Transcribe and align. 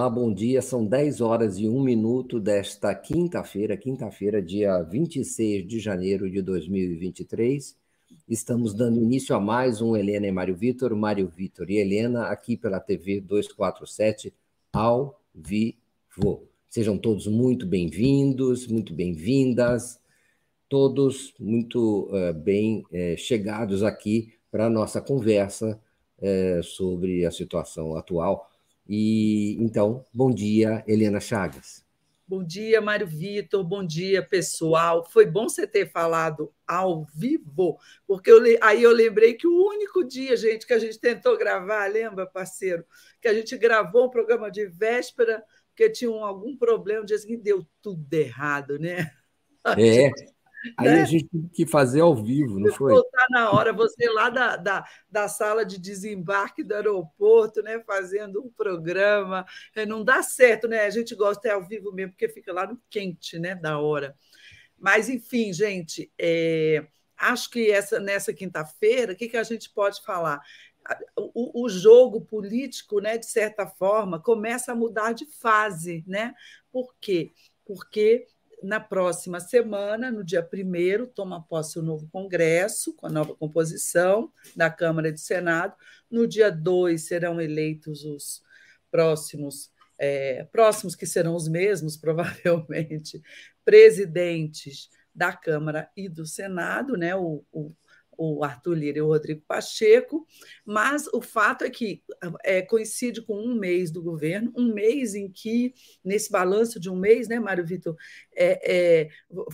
Olá, 0.00 0.08
bom 0.08 0.32
dia. 0.32 0.62
São 0.62 0.86
10 0.86 1.20
horas 1.20 1.58
e 1.58 1.68
1 1.68 1.78
minuto 1.82 2.40
desta 2.40 2.94
quinta-feira, 2.94 3.76
quinta-feira, 3.76 4.40
dia 4.40 4.80
26 4.80 5.68
de 5.68 5.78
janeiro 5.78 6.30
de 6.30 6.40
2023. 6.40 7.76
Estamos 8.26 8.72
dando 8.72 8.98
início 8.98 9.36
a 9.36 9.38
mais 9.38 9.82
um 9.82 9.94
Helena 9.94 10.26
e 10.26 10.32
Mário 10.32 10.56
Vitor, 10.56 10.96
Mário 10.96 11.28
Vitor 11.28 11.68
e 11.68 11.76
Helena, 11.76 12.28
aqui 12.28 12.56
pela 12.56 12.80
TV 12.80 13.20
247, 13.20 14.32
ao 14.72 15.20
vivo. 15.34 16.48
Sejam 16.70 16.96
todos 16.96 17.26
muito 17.26 17.66
bem-vindos, 17.66 18.66
muito 18.68 18.94
bem-vindas, 18.94 20.00
todos 20.66 21.34
muito 21.38 22.08
uh, 22.10 22.32
bem 22.32 22.84
uh, 22.90 23.18
chegados 23.18 23.82
aqui 23.82 24.32
para 24.50 24.64
a 24.64 24.70
nossa 24.70 24.98
conversa 24.98 25.78
uh, 26.22 26.62
sobre 26.62 27.26
a 27.26 27.30
situação 27.30 27.94
atual 27.94 28.49
e 28.92 29.56
então, 29.60 30.04
bom 30.12 30.32
dia, 30.32 30.82
Helena 30.84 31.20
Chagas. 31.20 31.86
Bom 32.26 32.42
dia, 32.42 32.80
Mário 32.80 33.06
Vitor. 33.06 33.62
Bom 33.62 33.86
dia, 33.86 34.20
pessoal. 34.20 35.04
Foi 35.04 35.24
bom 35.26 35.48
você 35.48 35.64
ter 35.64 35.88
falado 35.88 36.52
ao 36.66 37.04
vivo, 37.14 37.78
porque 38.04 38.32
eu, 38.32 38.40
aí 38.60 38.82
eu 38.82 38.90
lembrei 38.90 39.34
que 39.34 39.46
o 39.46 39.68
único 39.68 40.02
dia, 40.02 40.36
gente, 40.36 40.66
que 40.66 40.72
a 40.72 40.78
gente 40.80 40.98
tentou 40.98 41.38
gravar, 41.38 41.86
lembra, 41.86 42.26
parceiro? 42.26 42.84
Que 43.20 43.28
a 43.28 43.34
gente 43.34 43.56
gravou 43.56 44.06
um 44.06 44.10
programa 44.10 44.50
de 44.50 44.66
véspera, 44.66 45.40
porque 45.68 45.88
tinha 45.88 46.10
um, 46.10 46.24
algum 46.24 46.56
problema, 46.56 47.02
o 47.02 47.06
dia 47.06 47.18
seguinte 47.18 47.42
deu 47.42 47.64
tudo 47.80 48.12
errado, 48.12 48.76
né? 48.76 49.08
É. 49.78 50.10
Aí 50.76 50.88
né? 50.88 51.02
a 51.02 51.04
gente 51.04 51.26
teve 51.28 51.48
que 51.48 51.66
fazer 51.66 52.00
ao 52.00 52.14
vivo, 52.14 52.58
não 52.58 52.72
foi? 52.72 52.92
Voltar 52.92 53.26
na 53.30 53.50
hora, 53.50 53.72
você 53.72 54.08
lá 54.10 54.28
da, 54.28 54.56
da, 54.56 54.84
da 55.10 55.28
sala 55.28 55.64
de 55.64 55.78
desembarque 55.78 56.62
do 56.62 56.74
aeroporto, 56.74 57.62
né, 57.62 57.82
fazendo 57.86 58.42
um 58.42 58.50
programa. 58.50 59.46
É, 59.74 59.86
não 59.86 60.04
dá 60.04 60.22
certo, 60.22 60.68
né? 60.68 60.84
A 60.84 60.90
gente 60.90 61.14
gosta 61.14 61.48
é 61.48 61.52
ao 61.52 61.66
vivo 61.66 61.92
mesmo, 61.92 62.12
porque 62.12 62.28
fica 62.28 62.52
lá 62.52 62.66
no 62.66 62.80
quente 62.90 63.38
né, 63.38 63.54
da 63.54 63.78
hora. 63.78 64.14
Mas, 64.78 65.08
enfim, 65.08 65.52
gente, 65.52 66.10
é, 66.18 66.86
acho 67.16 67.50
que 67.50 67.70
essa, 67.70 67.98
nessa 67.98 68.32
quinta-feira, 68.32 69.12
o 69.12 69.16
que, 69.16 69.28
que 69.28 69.36
a 69.36 69.42
gente 69.42 69.70
pode 69.70 70.02
falar? 70.02 70.40
O, 71.16 71.64
o, 71.64 71.68
jogo 71.68 72.22
político, 72.22 73.00
né, 73.00 73.18
de 73.18 73.26
certa 73.26 73.66
forma, 73.66 74.20
começa 74.20 74.72
a 74.72 74.74
mudar 74.74 75.12
de 75.12 75.26
fase. 75.26 76.02
Né? 76.06 76.34
Por 76.72 76.94
quê? 76.98 77.32
Porque 77.64 78.26
na 78.62 78.80
próxima 78.80 79.40
semana, 79.40 80.10
no 80.10 80.24
dia 80.24 80.46
1 80.52 81.06
toma 81.06 81.42
posse 81.42 81.78
o 81.78 81.82
novo 81.82 82.08
Congresso, 82.08 82.94
com 82.94 83.06
a 83.06 83.10
nova 83.10 83.34
composição 83.34 84.32
da 84.54 84.70
Câmara 84.70 85.08
e 85.08 85.12
do 85.12 85.20
Senado. 85.20 85.74
No 86.10 86.26
dia 86.26 86.50
2 86.50 87.02
serão 87.02 87.40
eleitos 87.40 88.04
os 88.04 88.42
próximos, 88.90 89.70
é, 89.98 90.44
próximos 90.44 90.94
que 90.94 91.06
serão 91.06 91.34
os 91.34 91.48
mesmos, 91.48 91.96
provavelmente, 91.98 93.22
presidentes 93.64 94.88
da 95.14 95.32
Câmara 95.32 95.90
e 95.96 96.08
do 96.08 96.26
Senado, 96.26 96.96
né? 96.96 97.14
O, 97.16 97.44
o 97.52 97.72
o 98.22 98.44
Arthur 98.44 98.74
Lira 98.74 98.98
e 98.98 99.00
o 99.00 99.06
Rodrigo 99.06 99.42
Pacheco, 99.48 100.26
mas 100.62 101.06
o 101.06 101.22
fato 101.22 101.64
é 101.64 101.70
que 101.70 102.02
é, 102.44 102.60
coincide 102.60 103.22
com 103.22 103.34
um 103.34 103.54
mês 103.54 103.90
do 103.90 104.02
governo, 104.02 104.52
um 104.54 104.74
mês 104.74 105.14
em 105.14 105.32
que, 105.32 105.72
nesse 106.04 106.30
balanço 106.30 106.78
de 106.78 106.90
um 106.90 106.96
mês, 106.96 107.28
né, 107.28 107.40
Mário 107.40 107.64
Vitor, 107.64 107.96
é, 108.34 108.60
é, 109.00 109.08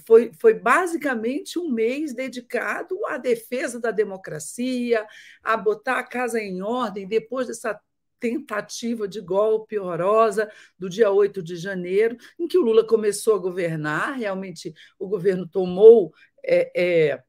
foi, 0.05 0.33
foi 0.41 0.55
basicamente 0.55 1.61
um 1.61 1.71
mês 1.71 2.13
dedicado 2.13 2.99
à 3.07 3.19
defesa 3.19 3.79
da 3.79 3.93
democracia, 3.93 5.07
a 5.45 5.57
botar 5.57 6.01
a 6.01 6.05
casa 6.05 6.41
em 6.41 6.61
ordem 6.61 7.07
depois 7.07 7.47
dessa 7.47 7.81
tentativa 8.19 9.07
de 9.07 9.21
golpe 9.21 9.79
horrorosa 9.79 10.51
do 10.77 10.89
dia 10.89 11.09
8 11.13 11.41
de 11.41 11.55
janeiro, 11.55 12.17
em 12.37 12.49
que 12.49 12.59
o 12.59 12.63
Lula 12.63 12.85
começou 12.85 13.37
a 13.37 13.39
governar, 13.39 14.17
realmente 14.17 14.75
o 14.99 15.07
governo 15.07 15.47
tomou 15.47 16.13
é, 16.43 16.73
é, 16.75 17.23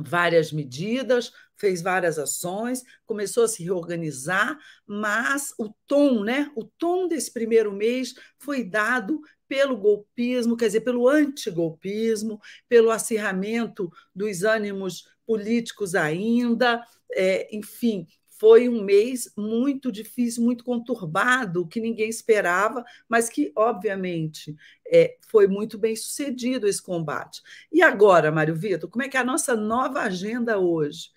várias 0.00 0.52
medidas, 0.52 1.32
fez 1.56 1.82
várias 1.82 2.18
ações, 2.18 2.82
começou 3.04 3.44
a 3.44 3.48
se 3.48 3.62
reorganizar, 3.62 4.58
mas 4.86 5.52
o 5.58 5.72
tom, 5.86 6.22
né? 6.22 6.50
O 6.56 6.64
tom 6.64 7.08
desse 7.08 7.32
primeiro 7.32 7.72
mês 7.72 8.14
foi 8.38 8.64
dado 8.64 9.20
pelo 9.48 9.76
golpismo, 9.76 10.56
quer 10.56 10.66
dizer, 10.66 10.80
pelo 10.80 11.08
antigolpismo, 11.08 12.40
pelo 12.68 12.90
acirramento 12.90 13.90
dos 14.14 14.42
ânimos 14.44 15.06
políticos 15.26 15.94
ainda, 15.94 16.82
é, 17.12 17.54
enfim, 17.54 18.06
foi 18.42 18.68
um 18.68 18.82
mês 18.82 19.32
muito 19.36 19.92
difícil, 19.92 20.42
muito 20.42 20.64
conturbado, 20.64 21.64
que 21.64 21.80
ninguém 21.80 22.08
esperava, 22.08 22.84
mas 23.08 23.28
que, 23.28 23.52
obviamente, 23.54 24.56
é, 24.84 25.16
foi 25.28 25.46
muito 25.46 25.78
bem 25.78 25.94
sucedido 25.94 26.66
esse 26.66 26.82
combate. 26.82 27.40
E 27.70 27.80
agora, 27.80 28.32
Mário 28.32 28.56
Vitor, 28.56 28.90
como 28.90 29.04
é 29.04 29.08
que 29.08 29.16
é 29.16 29.20
a 29.20 29.24
nossa 29.24 29.54
nova 29.54 30.00
agenda 30.00 30.58
hoje? 30.58 31.10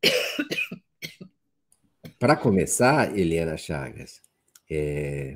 Para 2.20 2.36
começar, 2.36 3.18
Helena 3.18 3.56
Chagas, 3.56 4.22
é, 4.70 5.34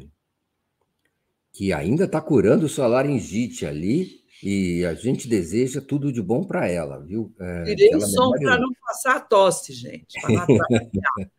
que 1.52 1.72
ainda 1.72 2.04
está 2.04 2.20
curando 2.20 2.68
sua 2.68 2.86
laringite 2.86 3.66
ali, 3.66 4.22
e 4.42 4.84
a 4.84 4.94
gente 4.94 5.28
deseja 5.28 5.80
tudo 5.80 6.12
de 6.12 6.22
bom 6.22 6.44
para 6.44 6.68
ela, 6.68 7.00
viu? 7.00 7.34
É, 7.40 7.64
Tirei 7.64 7.94
o 7.96 8.00
som 8.00 8.30
para 8.32 8.58
não 8.58 8.72
passar 8.86 9.20
tosse, 9.28 9.72
gente. 9.72 10.16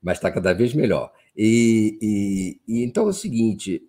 Mas 0.00 0.18
está 0.18 0.30
cada 0.30 0.52
vez 0.52 0.72
melhor. 0.72 1.12
E, 1.36 1.98
e, 2.00 2.60
e, 2.68 2.84
então 2.84 3.06
é 3.06 3.10
o 3.10 3.12
seguinte: 3.12 3.84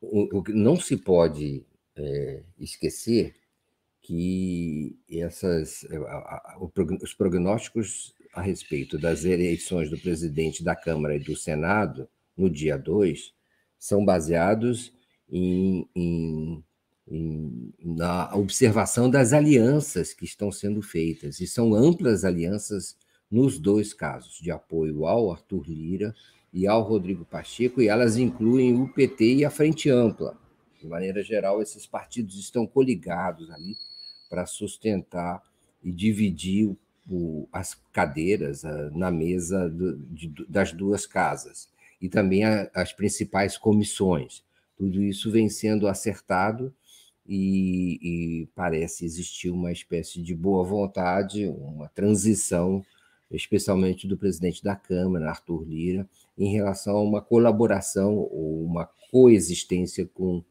o, 0.00 0.38
o 0.38 0.44
não 0.48 0.76
se 0.76 0.96
pode 0.96 1.64
é, 1.96 2.42
esquecer 2.58 3.34
que 4.02 4.98
essas, 5.10 5.86
a, 5.90 5.96
a, 5.96 6.58
os 7.02 7.14
prognósticos 7.14 8.14
a 8.34 8.42
respeito 8.42 8.98
das 8.98 9.24
eleições 9.24 9.88
do 9.88 9.98
presidente 9.98 10.62
da 10.62 10.76
Câmara 10.76 11.16
e 11.16 11.20
do 11.20 11.34
Senado 11.34 12.06
no 12.36 12.50
dia 12.50 12.76
2 12.76 13.32
são 13.78 14.04
baseados 14.04 14.92
em, 15.30 15.88
em 15.94 16.62
na 17.94 18.34
observação 18.34 19.08
das 19.08 19.32
alianças 19.32 20.12
que 20.12 20.24
estão 20.24 20.50
sendo 20.50 20.82
feitas, 20.82 21.40
e 21.40 21.46
são 21.46 21.74
amplas 21.74 22.24
alianças 22.24 22.96
nos 23.30 23.58
dois 23.58 23.92
casos, 23.94 24.38
de 24.40 24.50
apoio 24.50 25.06
ao 25.06 25.30
Arthur 25.32 25.64
Lira 25.68 26.14
e 26.52 26.66
ao 26.66 26.82
Rodrigo 26.82 27.24
Pacheco, 27.24 27.80
e 27.80 27.88
elas 27.88 28.16
incluem 28.16 28.80
o 28.80 28.88
PT 28.88 29.36
e 29.36 29.44
a 29.44 29.50
Frente 29.50 29.88
Ampla. 29.90 30.36
De 30.80 30.86
maneira 30.86 31.22
geral, 31.22 31.62
esses 31.62 31.86
partidos 31.86 32.38
estão 32.38 32.66
coligados 32.66 33.50
ali 33.50 33.76
para 34.28 34.46
sustentar 34.46 35.42
e 35.82 35.90
dividir 35.90 36.76
o, 37.08 37.48
as 37.52 37.74
cadeiras 37.92 38.64
a, 38.64 38.90
na 38.90 39.10
mesa 39.10 39.68
do, 39.68 39.96
de, 39.96 40.28
das 40.48 40.72
duas 40.72 41.06
casas, 41.06 41.68
e 42.00 42.08
também 42.08 42.44
a, 42.44 42.70
as 42.74 42.92
principais 42.92 43.56
comissões. 43.56 44.44
Tudo 44.76 45.02
isso 45.02 45.30
vem 45.30 45.48
sendo 45.48 45.86
acertado 45.86 46.74
e, 47.26 47.98
e, 48.42 48.46
parece 48.54 49.04
existir 49.04 49.50
uma 49.50 49.72
espécie 49.72 50.20
de 50.20 50.34
boa 50.34 50.62
vontade, 50.62 51.46
uma 51.46 51.88
transição, 51.88 52.84
especialmente 53.30 54.06
do 54.06 54.16
presidente 54.16 54.62
da 54.62 54.76
Câmara, 54.76 55.30
Arthur 55.30 55.64
Lira, 55.64 56.08
em 56.36 56.52
relação 56.52 56.96
a 56.96 57.02
uma 57.02 57.22
colaboração 57.22 58.14
ou 58.14 58.64
uma 58.64 58.88
coexistência 59.10 60.06
com 60.12 60.44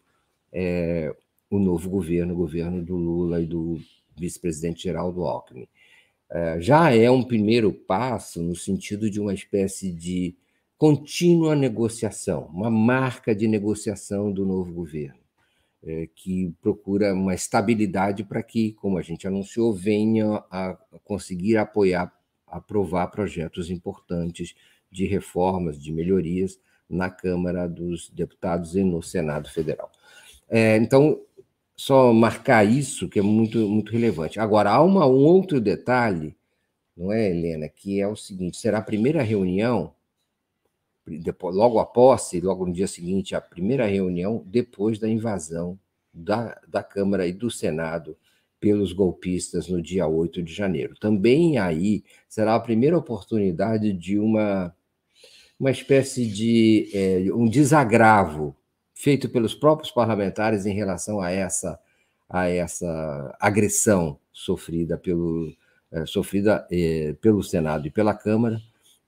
é, 0.52 1.16
o 1.50 1.60
novo 1.60 1.90
governo, 1.90 2.34
o 2.34 2.38
governo 2.38 2.84
do 2.84 2.96
Lula 2.96 3.42
e 3.42 3.46
do 3.46 3.80
vice-presidente 4.18 4.84
Geraldo 4.84 5.24
Alckmin. 5.24 5.68
É, 6.30 6.60
já 6.60 6.92
é 6.96 7.10
um 7.12 7.24
primeiro 7.24 7.72
passo 7.72 8.42
no 8.42 8.56
sentido 8.56 9.10
de 9.10 9.20
uma 9.20 9.34
espécie 9.34 9.92
de 9.92 10.36
contínua 10.78 11.56
negociação, 11.56 12.46
uma 12.48 12.72
marca 12.72 13.36
de 13.36 13.48
negociação 13.48 14.32
do 14.32 14.46
novo 14.46 14.74
governo 14.74 15.23
é, 15.86 16.08
que 16.16 16.54
procura 16.62 17.14
uma 17.14 17.34
estabilidade 17.34 18.24
para 18.24 18.42
que, 18.42 18.72
como 18.74 18.98
a 18.98 19.02
gente 19.02 19.28
anunciou, 19.28 19.74
venha 19.74 20.44
a 20.50 20.78
conseguir 21.04 21.58
apoiar, 21.58 22.12
aprovar 22.48 23.08
projetos 23.08 23.70
importantes 23.70 24.56
de 24.90 25.06
reformas, 25.06 25.82
de 25.82 25.92
melhorias 25.92 26.60
na 26.90 27.10
Câmara 27.10 27.68
dos 27.68 28.10
Deputados 28.10 28.76
e 28.76 28.84
no 28.84 29.02
Senado 29.02 29.50
Federal. 29.50 29.92
É, 30.50 30.78
então, 30.78 31.20
só 31.76 32.14
marcar 32.14 32.64
isso, 32.64 33.10
que 33.10 33.20
é 33.20 33.22
muito, 33.22 33.58
muito 33.68 33.92
relevante. 33.92 34.40
Agora, 34.40 34.72
há 34.72 34.82
uma, 34.82 35.06
um 35.06 35.24
outro 35.24 35.60
detalhe, 35.60 36.36
não 36.96 37.12
é, 37.12 37.30
Helena, 37.30 37.68
que 37.68 38.00
é 38.00 38.08
o 38.08 38.16
seguinte: 38.16 38.58
será 38.58 38.78
a 38.78 38.84
primeira 38.84 39.22
reunião 39.22 39.94
depois, 41.06 41.56
logo 41.56 41.80
após, 41.80 42.32
logo 42.42 42.66
no 42.66 42.74
dia 42.74 42.88
seguinte, 42.88 43.36
a 43.36 43.42
primeira 43.42 43.86
reunião 43.86 44.44
depois 44.46 45.00
da 45.00 45.10
invasão 45.10 45.78
da, 46.14 46.60
da 46.68 46.84
Câmara 46.84 47.28
e 47.28 47.34
do 47.34 47.50
Senado 47.52 48.16
pelos 48.60 48.94
golpistas 48.94 49.68
no 49.68 49.82
dia 49.82 50.08
8 50.08 50.42
de 50.42 50.54
janeiro. 50.54 50.96
Também 51.00 51.58
aí 51.58 52.04
será 52.30 52.56
a 52.56 52.60
primeira 52.60 52.98
oportunidade 52.98 53.92
de 53.92 54.18
uma 54.18 54.74
uma 55.60 55.72
espécie 55.72 56.26
de 56.26 56.90
é, 56.94 57.34
um 57.34 57.48
desagravo 57.48 58.56
feito 58.94 59.30
pelos 59.30 59.56
próprios 59.56 59.92
parlamentares 59.92 60.66
em 60.66 60.74
relação 60.74 61.22
a 61.22 61.32
essa, 61.32 61.80
a 62.30 62.50
essa 62.50 63.36
agressão 63.40 64.20
sofrida 64.32 64.98
pelo, 64.98 65.54
é, 65.92 66.06
sofrida 66.06 66.68
é, 66.72 67.16
pelo 67.22 67.42
Senado 67.42 67.88
e 67.88 67.92
pela 67.92 68.14
Câmara, 68.14 68.62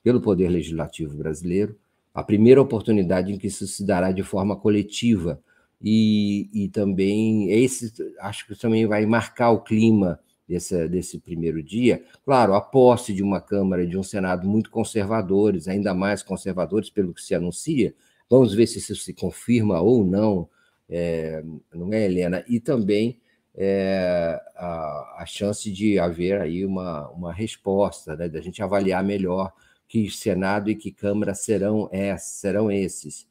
pelo 0.03 0.21
Poder 0.21 0.49
Legislativo 0.49 1.17
brasileiro, 1.17 1.77
a 2.15 2.23
primeira 2.23 2.61
oportunidade 2.61 3.33
em 3.33 3.37
que 3.37 3.47
isso 3.47 3.67
se 3.67 3.85
dará 3.85 4.13
de 4.13 4.23
forma 4.23 4.55
coletiva. 4.55 5.41
E, 5.81 6.49
e 6.53 6.69
também, 6.69 7.51
esse 7.51 7.91
acho 8.21 8.47
que 8.47 8.57
também 8.57 8.87
vai 8.87 9.05
marcar 9.05 9.51
o 9.51 9.59
clima 9.59 10.17
desse, 10.47 10.87
desse 10.87 11.19
primeiro 11.19 11.61
dia. 11.61 12.01
Claro, 12.23 12.53
a 12.53 12.61
posse 12.61 13.13
de 13.13 13.21
uma 13.21 13.41
Câmara 13.41 13.83
e 13.83 13.87
de 13.87 13.97
um 13.97 14.03
Senado 14.03 14.47
muito 14.47 14.71
conservadores, 14.71 15.67
ainda 15.67 15.93
mais 15.93 16.23
conservadores 16.23 16.89
pelo 16.89 17.13
que 17.13 17.21
se 17.21 17.35
anuncia. 17.35 17.93
Vamos 18.29 18.53
ver 18.53 18.65
se 18.67 18.79
isso 18.79 18.95
se 18.95 19.13
confirma 19.13 19.81
ou 19.81 20.05
não, 20.05 20.47
é, 20.89 21.43
não 21.73 21.93
é, 21.93 22.05
Helena? 22.05 22.45
E 22.47 22.61
também 22.61 23.19
é, 23.53 24.41
a, 24.55 25.17
a, 25.21 25.25
chance 25.25 25.69
de 25.69 25.99
haver 25.99 26.39
aí 26.39 26.65
uma, 26.65 27.09
uma 27.09 27.33
resposta, 27.33 28.15
né, 28.15 28.29
da 28.29 28.39
gente 28.39 28.63
avaliar 28.63 29.03
melhor 29.03 29.51
que 29.87 30.09
Senado 30.09 30.69
e 30.69 30.75
que 30.75 30.91
Câmara 30.91 31.33
serão, 31.33 31.89
é, 31.91 32.15
serão 32.17 32.71
esses, 32.71 33.27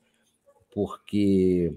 porque, 0.72 1.74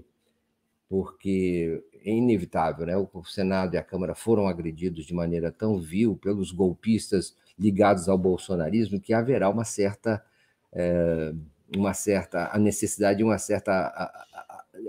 porque 0.88 1.82
é 2.04 2.10
inevitável, 2.10 2.86
né? 2.86 2.96
o 2.96 3.24
Senado 3.24 3.74
e 3.74 3.78
a 3.78 3.82
Câmara 3.82 4.14
foram 4.14 4.46
agredidos 4.46 5.04
de 5.04 5.14
maneira 5.14 5.50
tão 5.50 5.78
vil 5.78 6.16
pelos 6.16 6.52
golpistas 6.52 7.36
ligados 7.58 8.08
ao 8.08 8.16
bolsonarismo 8.16 9.00
que 9.00 9.12
haverá 9.12 9.48
uma 9.48 9.64
certa, 9.64 10.24
é, 10.72 11.32
uma 11.76 11.92
certa 11.92 12.50
a 12.54 12.58
necessidade 12.58 13.18
de 13.18 13.24
uma 13.24 13.38
certa 13.38 14.12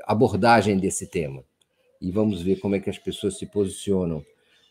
abordagem 0.05 0.77
desse 0.77 1.07
tema 1.07 1.43
e 2.01 2.11
vamos 2.11 2.41
ver 2.41 2.59
como 2.59 2.75
é 2.75 2.79
que 2.79 2.89
as 2.89 2.97
pessoas 2.97 3.37
se 3.37 3.45
posicionam. 3.45 4.25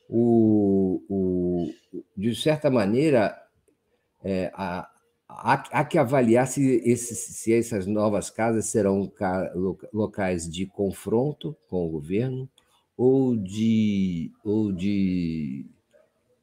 O, 0.08 1.02
o, 1.08 1.74
de 2.16 2.34
certa 2.34 2.70
maneira, 2.70 3.38
é, 4.24 4.50
há, 5.38 5.80
há, 5.80 5.84
que 5.84 5.96
avaliar 5.96 6.46
se, 6.46 6.82
esses, 6.84 7.18
se 7.18 7.52
essas 7.52 7.86
novas 7.86 8.28
casas 8.28 8.66
serão 8.66 9.10
locais 9.92 10.50
de 10.50 10.66
confronto 10.66 11.56
com 11.68 11.86
o 11.86 11.90
governo 11.90 12.48
ou 12.96 13.36
de, 13.36 14.32
ou 14.44 14.72
de 14.72 15.64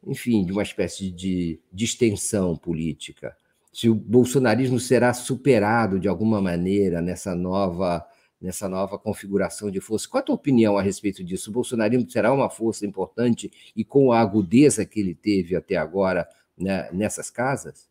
enfim, 0.05 0.45
de 0.45 0.51
uma 0.51 0.63
espécie 0.63 1.11
de 1.11 1.59
distensão 1.71 2.55
política. 2.55 3.35
Se 3.73 3.89
o 3.89 3.95
bolsonarismo 3.95 4.79
será 4.79 5.13
superado 5.13 5.99
de 5.99 6.07
alguma 6.07 6.41
maneira 6.41 7.01
nessa 7.01 7.35
nova 7.35 8.05
nessa 8.39 8.69
nova 8.69 8.99
configuração 8.99 9.71
de 9.71 9.79
força. 9.79 10.07
Qual 10.07 10.19
a 10.19 10.23
tua 10.23 10.35
opinião 10.35 10.77
a 10.77 10.81
respeito 10.81 11.23
disso? 11.23 11.49
O 11.49 11.53
bolsonarismo 11.53 12.07
será 12.09 12.31
uma 12.31 12.49
força 12.49 12.85
importante 12.85 13.51
e 13.75 13.83
com 13.83 14.11
a 14.11 14.19
agudeza 14.19 14.85
que 14.85 14.99
ele 14.99 15.15
teve 15.15 15.55
até 15.55 15.77
agora 15.77 16.27
né, 16.55 16.89
nessas 16.91 17.31
casas? 17.31 17.89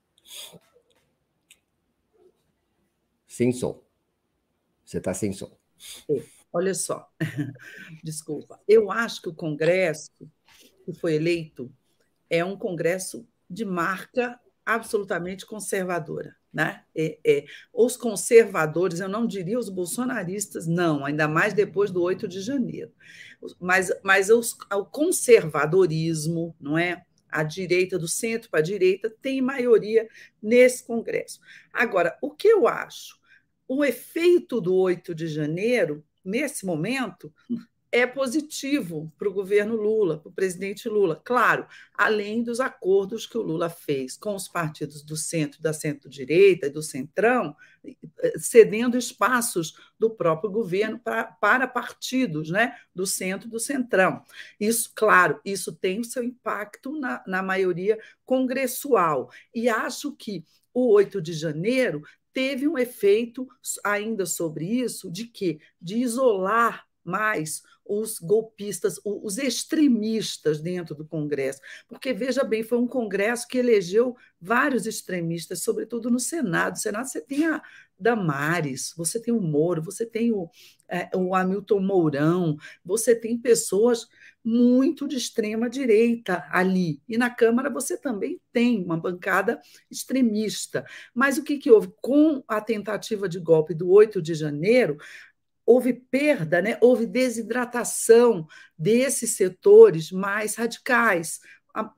Sem 3.34 3.50
som. 3.50 3.82
Você 4.84 4.98
está 4.98 5.12
sem 5.12 5.32
som. 5.32 5.50
Olha 6.52 6.72
só, 6.72 7.10
desculpa. 8.04 8.60
Eu 8.68 8.92
acho 8.92 9.20
que 9.20 9.28
o 9.28 9.34
Congresso 9.34 10.12
que 10.84 10.92
foi 10.92 11.14
eleito 11.14 11.68
é 12.30 12.44
um 12.44 12.56
Congresso 12.56 13.26
de 13.50 13.64
marca 13.64 14.38
absolutamente 14.64 15.44
conservadora. 15.46 16.36
Né? 16.52 16.84
É, 16.94 17.18
é, 17.26 17.44
os 17.72 17.96
conservadores, 17.96 19.00
eu 19.00 19.08
não 19.08 19.26
diria 19.26 19.58
os 19.58 19.68
bolsonaristas, 19.68 20.68
não, 20.68 21.04
ainda 21.04 21.26
mais 21.26 21.52
depois 21.52 21.90
do 21.90 22.00
8 22.00 22.28
de 22.28 22.40
janeiro. 22.40 22.92
Mas, 23.58 23.90
mas 24.04 24.30
os, 24.30 24.56
o 24.72 24.84
conservadorismo, 24.84 26.54
não 26.60 26.78
é? 26.78 27.04
A 27.28 27.42
direita, 27.42 27.98
do 27.98 28.06
centro 28.06 28.48
para 28.48 28.60
a 28.60 28.62
direita, 28.62 29.10
tem 29.20 29.42
maioria 29.42 30.08
nesse 30.40 30.84
Congresso. 30.84 31.40
Agora, 31.72 32.16
o 32.22 32.30
que 32.30 32.46
eu 32.46 32.68
acho? 32.68 33.23
O 33.66 33.84
efeito 33.84 34.60
do 34.60 34.74
8 34.74 35.14
de 35.14 35.26
janeiro, 35.26 36.04
nesse 36.24 36.66
momento, 36.66 37.32
é 37.94 38.08
positivo 38.08 39.12
para 39.16 39.28
o 39.28 39.32
governo 39.32 39.76
Lula, 39.76 40.18
para 40.18 40.28
o 40.28 40.32
presidente 40.32 40.88
Lula. 40.88 41.22
Claro, 41.24 41.64
além 41.96 42.42
dos 42.42 42.58
acordos 42.58 43.24
que 43.24 43.38
o 43.38 43.42
Lula 43.42 43.70
fez 43.70 44.16
com 44.16 44.34
os 44.34 44.48
partidos 44.48 45.00
do 45.00 45.16
centro, 45.16 45.62
da 45.62 45.72
centro-direita 45.72 46.66
e 46.66 46.70
do 46.70 46.82
centrão, 46.82 47.54
cedendo 48.36 48.98
espaços 48.98 49.74
do 49.96 50.10
próprio 50.10 50.50
governo 50.50 50.98
para, 50.98 51.22
para 51.22 51.68
partidos 51.68 52.50
né, 52.50 52.76
do 52.92 53.06
centro 53.06 53.48
do 53.48 53.60
centrão. 53.60 54.24
Isso, 54.58 54.90
claro, 54.92 55.40
isso 55.44 55.72
tem 55.72 56.00
o 56.00 56.04
seu 56.04 56.24
impacto 56.24 56.98
na, 56.98 57.22
na 57.28 57.44
maioria 57.44 57.96
congressual. 58.26 59.30
E 59.54 59.68
acho 59.68 60.10
que 60.16 60.44
o 60.74 60.92
8 60.92 61.22
de 61.22 61.32
janeiro 61.32 62.02
teve 62.34 62.68
um 62.68 62.76
efeito 62.76 63.48
ainda 63.84 64.26
sobre 64.26 64.66
isso 64.66 65.10
de 65.10 65.26
que 65.26 65.60
de 65.80 65.96
isolar 65.96 66.83
mais 67.04 67.62
os 67.86 68.18
golpistas, 68.18 68.98
os 69.04 69.36
extremistas 69.36 70.60
dentro 70.60 70.94
do 70.94 71.04
Congresso. 71.04 71.60
Porque, 71.86 72.12
veja 72.12 72.42
bem, 72.42 72.62
foi 72.62 72.78
um 72.78 72.86
Congresso 72.86 73.46
que 73.46 73.58
elegeu 73.58 74.16
vários 74.40 74.86
extremistas, 74.86 75.62
sobretudo 75.62 76.10
no 76.10 76.18
Senado. 76.18 76.72
No 76.72 76.78
Senado 76.78 77.06
você 77.06 77.20
tem 77.20 77.46
a 77.46 77.62
Damares, 77.98 78.92
você 78.96 79.20
tem 79.20 79.32
o 79.32 79.40
Moro, 79.40 79.82
você 79.82 80.04
tem 80.04 80.32
o, 80.32 80.48
é, 80.88 81.08
o 81.14 81.34
Hamilton 81.34 81.80
Mourão, 81.80 82.56
você 82.84 83.14
tem 83.14 83.38
pessoas 83.38 84.08
muito 84.42 85.06
de 85.06 85.16
extrema 85.16 85.70
direita 85.70 86.46
ali. 86.50 87.00
E 87.08 87.16
na 87.16 87.30
Câmara 87.30 87.70
você 87.70 87.96
também 87.96 88.40
tem 88.52 88.82
uma 88.84 88.98
bancada 88.98 89.60
extremista. 89.90 90.84
Mas 91.14 91.38
o 91.38 91.44
que, 91.44 91.56
que 91.56 91.70
houve? 91.70 91.92
Com 92.02 92.42
a 92.48 92.60
tentativa 92.60 93.28
de 93.28 93.38
golpe 93.38 93.74
do 93.74 93.90
8 93.90 94.20
de 94.20 94.34
janeiro, 94.34 94.98
houve 95.66 95.92
perda, 95.92 96.60
né? 96.60 96.78
houve 96.80 97.06
desidratação 97.06 98.46
desses 98.76 99.36
setores 99.36 100.10
mais 100.10 100.54
radicais, 100.54 101.40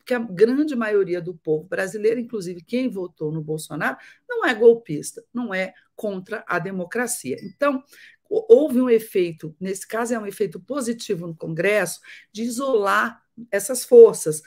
que 0.06 0.14
a 0.14 0.18
grande 0.18 0.74
maioria 0.74 1.20
do 1.20 1.34
povo 1.34 1.64
brasileiro, 1.64 2.18
inclusive 2.18 2.62
quem 2.62 2.88
votou 2.88 3.30
no 3.30 3.42
Bolsonaro, 3.42 3.98
não 4.28 4.44
é 4.44 4.54
golpista, 4.54 5.22
não 5.34 5.52
é 5.52 5.74
contra 5.94 6.44
a 6.46 6.58
democracia. 6.58 7.36
Então, 7.42 7.82
houve 8.28 8.80
um 8.80 8.88
efeito, 8.88 9.54
nesse 9.60 9.86
caso 9.86 10.14
é 10.14 10.18
um 10.18 10.26
efeito 10.26 10.58
positivo 10.58 11.26
no 11.26 11.36
Congresso, 11.36 12.00
de 12.32 12.42
isolar 12.42 13.22
essas 13.50 13.84
forças 13.84 14.42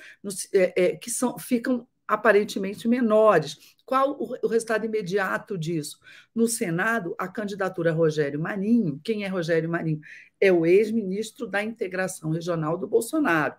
é, 0.54 0.74
é, 0.76 0.96
que 0.96 1.12
são, 1.12 1.38
ficam 1.38 1.88
aparentemente 2.10 2.88
menores. 2.88 3.76
Qual 3.86 4.18
o 4.20 4.48
resultado 4.48 4.84
imediato 4.84 5.56
disso? 5.56 6.00
No 6.34 6.48
Senado, 6.48 7.14
a 7.20 7.28
candidatura 7.28 7.92
Rogério 7.92 8.40
Marinho, 8.40 9.00
quem 9.04 9.24
é 9.24 9.28
Rogério 9.28 9.70
Marinho? 9.70 10.02
É 10.42 10.52
o 10.52 10.66
ex-ministro 10.66 11.46
da 11.46 11.64
Integração 11.64 12.32
Regional 12.32 12.80
do 12.80 12.88
Bolsonaro. 12.88 13.56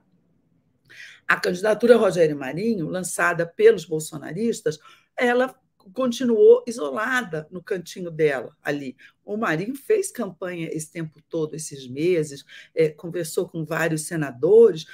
A 1.28 1.38
candidatura 1.38 1.96
Rogério 1.96 2.36
Marinho, 2.36 2.88
lançada 2.88 3.46
pelos 3.46 3.84
bolsonaristas, 3.84 4.80
ela 5.16 5.54
continuou 5.92 6.64
isolada 6.66 7.46
no 7.50 7.62
cantinho 7.62 8.10
dela 8.10 8.56
ali. 8.62 8.96
O 9.24 9.36
Marinho 9.36 9.74
fez 9.74 10.10
campanha 10.10 10.68
esse 10.72 10.90
tempo 10.90 11.20
todo, 11.28 11.54
esses 11.54 11.86
meses, 11.88 12.44
é, 12.74 12.88
conversou 12.88 13.48
com 13.48 13.64
vários 13.64 14.02
senadores, 14.02 14.86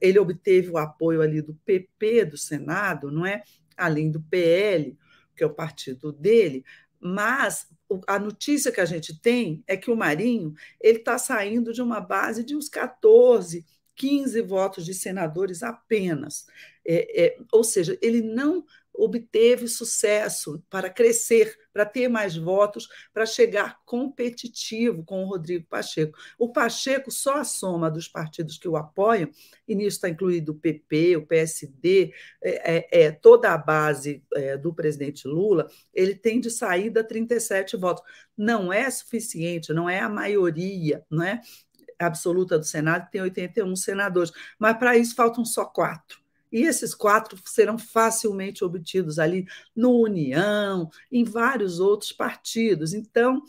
ele 0.00 0.18
obteve 0.18 0.70
o 0.70 0.78
apoio 0.78 1.22
ali 1.22 1.42
do 1.42 1.54
PP 1.64 2.24
do 2.26 2.38
Senado, 2.38 3.10
não 3.10 3.26
é? 3.26 3.42
Além 3.76 4.10
do 4.10 4.20
PL, 4.20 4.96
que 5.36 5.44
é 5.44 5.46
o 5.46 5.54
partido 5.54 6.12
dele, 6.12 6.64
mas 6.98 7.68
a 8.06 8.18
notícia 8.18 8.72
que 8.72 8.80
a 8.80 8.84
gente 8.84 9.18
tem 9.20 9.62
é 9.66 9.76
que 9.76 9.90
o 9.90 9.96
Marinho 9.96 10.54
ele 10.80 10.98
está 10.98 11.18
saindo 11.18 11.72
de 11.72 11.82
uma 11.82 12.00
base 12.00 12.42
de 12.42 12.56
uns 12.56 12.68
14, 12.68 13.64
15 13.94 14.42
votos 14.42 14.84
de 14.84 14.94
senadores 14.94 15.62
apenas. 15.62 16.46
É, 16.84 17.26
é, 17.26 17.38
ou 17.52 17.64
seja, 17.64 17.98
ele 18.02 18.22
não 18.22 18.64
obteve 18.96 19.68
sucesso 19.68 20.62
para 20.70 20.90
crescer, 20.90 21.56
para 21.72 21.84
ter 21.84 22.08
mais 22.08 22.36
votos, 22.36 22.88
para 23.12 23.26
chegar 23.26 23.78
competitivo 23.84 25.04
com 25.04 25.22
o 25.22 25.28
Rodrigo 25.28 25.66
Pacheco. 25.68 26.18
O 26.38 26.50
Pacheco, 26.52 27.10
só 27.10 27.38
a 27.38 27.44
soma 27.44 27.90
dos 27.90 28.08
partidos 28.08 28.58
que 28.58 28.68
o 28.68 28.76
apoiam, 28.76 29.30
e 29.68 29.74
nisso 29.74 29.96
está 29.96 30.08
incluído 30.08 30.52
o 30.52 30.58
PP, 30.58 31.16
o 31.16 31.26
PSD, 31.26 32.12
é, 32.42 32.76
é, 32.76 33.04
é 33.04 33.10
toda 33.12 33.52
a 33.52 33.58
base 33.58 34.22
é, 34.34 34.56
do 34.56 34.72
presidente 34.72 35.28
Lula, 35.28 35.68
ele 35.92 36.14
tem 36.14 36.40
de 36.40 36.50
saída 36.50 37.04
37 37.04 37.76
votos. 37.76 38.02
Não 38.36 38.72
é 38.72 38.90
suficiente, 38.90 39.72
não 39.72 39.88
é 39.88 40.00
a 40.00 40.08
maioria, 40.08 41.04
não 41.10 41.22
é? 41.22 41.40
absoluta 41.98 42.58
do 42.58 42.64
Senado, 42.64 43.06
que 43.06 43.12
tem 43.12 43.22
81 43.22 43.74
senadores, 43.74 44.30
mas 44.58 44.76
para 44.76 44.98
isso 44.98 45.14
faltam 45.14 45.46
só 45.46 45.64
quatro 45.64 46.25
E 46.52 46.62
esses 46.62 46.94
quatro 46.94 47.38
serão 47.44 47.78
facilmente 47.78 48.64
obtidos 48.64 49.18
ali 49.18 49.46
no 49.74 49.92
União, 50.00 50.88
em 51.10 51.24
vários 51.24 51.80
outros 51.80 52.12
partidos. 52.12 52.94
Então, 52.94 53.42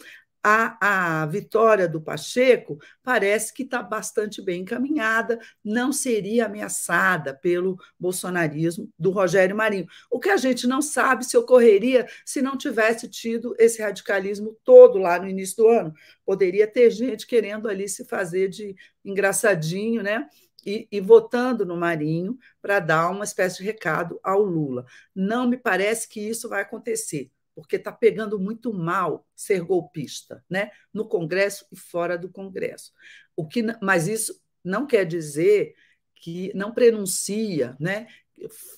a, 0.50 1.22
a 1.22 1.26
vitória 1.26 1.90
do 1.90 2.00
Pacheco 2.00 2.80
parece 3.04 3.54
que 3.54 3.64
está 3.64 3.84
bastante 3.84 4.42
bem 4.42 4.62
encaminhada, 4.62 5.38
não 5.62 5.92
seria 5.92 6.46
ameaçada 6.46 7.34
pelo 7.34 7.78
bolsonarismo 8.00 8.90
do 8.98 9.12
Rogério 9.12 9.58
Marinho. 9.58 9.88
O 10.10 10.20
que 10.20 10.30
a 10.30 10.38
gente 10.38 10.66
não 10.66 10.82
sabe 10.82 11.26
se 11.26 11.36
ocorreria 11.36 12.08
se 12.26 12.42
não 12.42 12.58
tivesse 12.58 13.10
tido 13.10 13.56
esse 13.60 13.82
radicalismo 13.82 14.58
todo 14.64 14.98
lá 14.98 15.20
no 15.20 15.28
início 15.28 15.58
do 15.58 15.68
ano. 15.68 15.94
Poderia 16.26 16.66
ter 16.66 16.92
gente 16.92 17.28
querendo 17.28 17.68
ali 17.68 17.90
se 17.90 18.06
fazer 18.06 18.48
de 18.48 18.74
engraçadinho, 19.04 20.02
né? 20.02 20.30
E, 20.70 20.86
e, 20.92 21.00
votando 21.00 21.66
no 21.66 21.78
Marinho 21.78 22.38
para 22.62 22.82
dar 22.82 23.10
uma 23.10 23.24
espécie 23.24 23.60
de 23.60 23.64
recado 23.64 24.20
ao 24.22 24.44
Lula. 24.44 24.86
Não 25.16 25.48
me 25.48 25.56
parece 25.56 26.10
que 26.10 26.20
isso 26.20 26.50
vai 26.50 26.62
acontecer 26.62 27.32
porque 27.58 27.78
está 27.78 27.92
pegando 27.92 28.40
muito 28.40 28.72
mal 28.72 29.26
ser 29.36 29.62
golpista, 29.62 30.46
né? 30.48 30.70
no 30.94 31.08
Congresso 31.08 31.66
e 31.72 31.76
fora 31.76 32.16
do 32.16 32.30
Congresso. 32.30 32.94
O 33.36 33.48
que, 33.48 33.64
mas 33.82 34.08
isso 34.08 34.40
não 34.64 34.86
quer 34.86 35.06
dizer 35.06 35.74
que 36.14 36.52
não 36.54 36.72
prenuncia 36.72 37.76
né? 37.80 38.06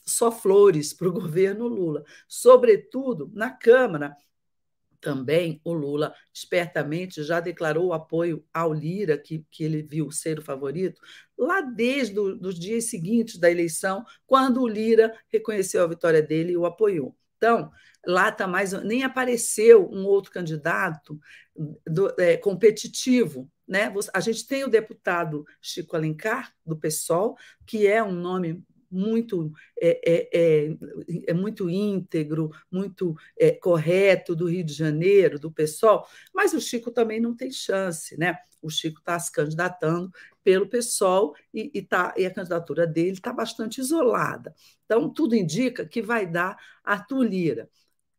só 0.06 0.32
flores 0.32 0.94
para 0.94 1.10
o 1.10 1.12
governo 1.20 1.68
Lula. 1.68 2.06
Sobretudo 2.26 3.30
na 3.34 3.50
Câmara, 3.50 4.16
também 5.02 5.62
o 5.64 5.74
Lula 5.74 6.14
espertamente 6.34 7.24
já 7.24 7.40
declarou 7.40 7.94
apoio 7.94 8.46
ao 8.54 8.74
Lira, 8.74 9.18
que, 9.18 9.46
que 9.50 9.64
ele 9.64 9.82
viu 9.82 10.12
ser 10.12 10.40
o 10.40 10.44
favorito, 10.44 11.02
lá 11.38 11.62
desde 11.62 12.20
os 12.20 12.60
dias 12.60 12.86
seguintes 12.86 13.38
da 13.38 13.50
eleição, 13.50 14.04
quando 14.26 14.62
o 14.62 14.68
Lira 14.68 15.14
reconheceu 15.30 15.84
a 15.84 15.88
vitória 15.88 16.22
dele 16.22 16.54
e 16.54 16.58
o 16.58 16.66
apoiou. 16.66 17.16
Então, 17.38 17.72
lá 18.06 18.30
está 18.30 18.46
mais. 18.46 18.74
Nem 18.84 19.04
apareceu 19.04 19.90
um 19.90 20.06
outro 20.06 20.32
candidato 20.32 21.20
do, 21.88 22.14
é, 22.20 22.38
competitivo. 22.38 23.50
Né? 23.68 23.94
A 24.14 24.20
gente 24.20 24.46
tem 24.46 24.64
o 24.64 24.70
deputado 24.70 25.46
Chico 25.62 25.96
Alencar, 25.96 26.54
do 26.66 26.76
PSOL, 26.76 27.38
que 27.66 27.88
é 27.88 28.04
um 28.04 28.12
nome 28.12 28.64
muito 28.92 29.52
é, 29.80 30.02
é, 30.06 30.30
é, 30.34 30.78
é, 31.28 31.34
muito 31.34 31.70
íntegro, 31.70 32.52
muito 32.72 33.16
é, 33.38 33.52
correto 33.52 34.36
do 34.36 34.48
Rio 34.48 34.64
de 34.64 34.74
Janeiro, 34.74 35.40
do 35.40 35.52
PSOL, 35.52 36.06
mas 36.34 36.54
o 36.54 36.62
Chico 36.62 36.92
também 36.92 37.20
não 37.20 37.36
tem 37.36 37.52
chance, 37.52 38.18
né? 38.18 38.38
O 38.62 38.70
Chico 38.70 39.00
está 39.00 39.18
se 39.20 39.32
candidatando 39.32 40.12
pelo 40.44 40.68
PSOL 40.68 41.36
e, 41.54 41.72
e, 41.74 41.82
tá, 41.82 42.14
e 42.18 42.26
a 42.26 42.34
candidatura 42.34 42.86
dele 42.86 43.12
está 43.12 43.32
bastante 43.32 43.80
isolada. 43.80 44.54
Então, 44.86 45.10
tudo 45.10 45.36
indica 45.36 45.86
que 45.86 46.02
vai 46.02 46.26
dar 46.26 46.58
Arthur 46.84 47.24
Lira. 47.24 47.70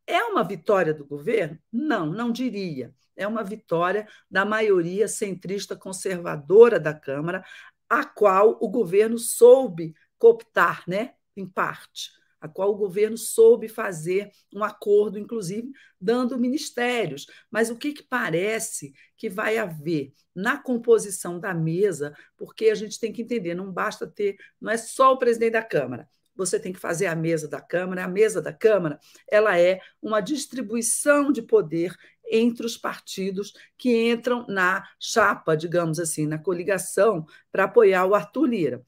É 0.07 0.23
uma 0.25 0.43
vitória 0.43 0.95
do 0.95 1.05
governo? 1.05 1.59
Não, 1.73 2.07
não 2.07 2.33
diria. 2.33 2.95
É 3.17 3.27
uma 3.27 3.45
vitória 3.45 4.09
da 4.31 4.45
maioria 4.45 5.07
centrista 5.07 5.77
conservadora 5.77 6.81
da 6.81 6.95
Câmara, 6.95 7.45
a 7.89 8.05
qual 8.05 8.57
o 8.61 8.69
governo 8.69 9.19
soube 9.19 9.95
cooptar, 10.21 10.85
né, 10.87 11.15
em 11.35 11.47
parte, 11.47 12.11
a 12.39 12.47
qual 12.47 12.71
o 12.71 12.77
governo 12.77 13.19
soube 13.19 13.69
fazer 13.69 14.31
um 14.55 14.63
acordo, 14.63 15.19
inclusive 15.19 15.73
dando 16.01 16.39
ministérios. 16.39 17.27
Mas 17.51 17.71
o 17.71 17.77
que, 17.77 17.93
que 17.93 18.03
parece 18.03 18.93
que 19.17 19.29
vai 19.29 19.59
haver 19.59 20.13
na 20.35 20.57
composição 20.57 21.41
da 21.41 21.53
mesa? 21.53 22.15
Porque 22.37 22.71
a 22.71 22.75
gente 22.75 23.01
tem 23.01 23.13
que 23.13 23.23
entender, 23.23 23.55
não 23.55 23.73
basta 23.73 24.07
ter, 24.07 24.37
não 24.61 24.71
é 24.71 24.77
só 24.77 25.13
o 25.13 25.19
presidente 25.19 25.53
da 25.53 25.63
Câmara. 25.63 26.09
Você 26.35 26.59
tem 26.59 26.73
que 26.73 26.79
fazer 26.79 27.07
a 27.07 27.17
mesa 27.17 27.49
da 27.49 27.61
Câmara. 27.61 28.05
A 28.05 28.09
mesa 28.09 28.41
da 28.41 28.53
Câmara 28.53 28.99
ela 29.31 29.59
é 29.59 29.81
uma 30.01 30.21
distribuição 30.21 31.33
de 31.33 31.43
poder 31.43 31.95
entre 32.31 32.65
os 32.65 32.77
partidos 32.79 33.53
que 33.77 34.11
entram 34.11 34.47
na 34.49 34.87
chapa, 34.99 35.57
digamos 35.57 35.99
assim, 35.99 36.27
na 36.27 36.39
coligação 36.39 37.27
para 37.51 37.65
apoiar 37.65 38.07
o 38.07 38.15
Arthur 38.15 38.47
Lira. 38.47 38.87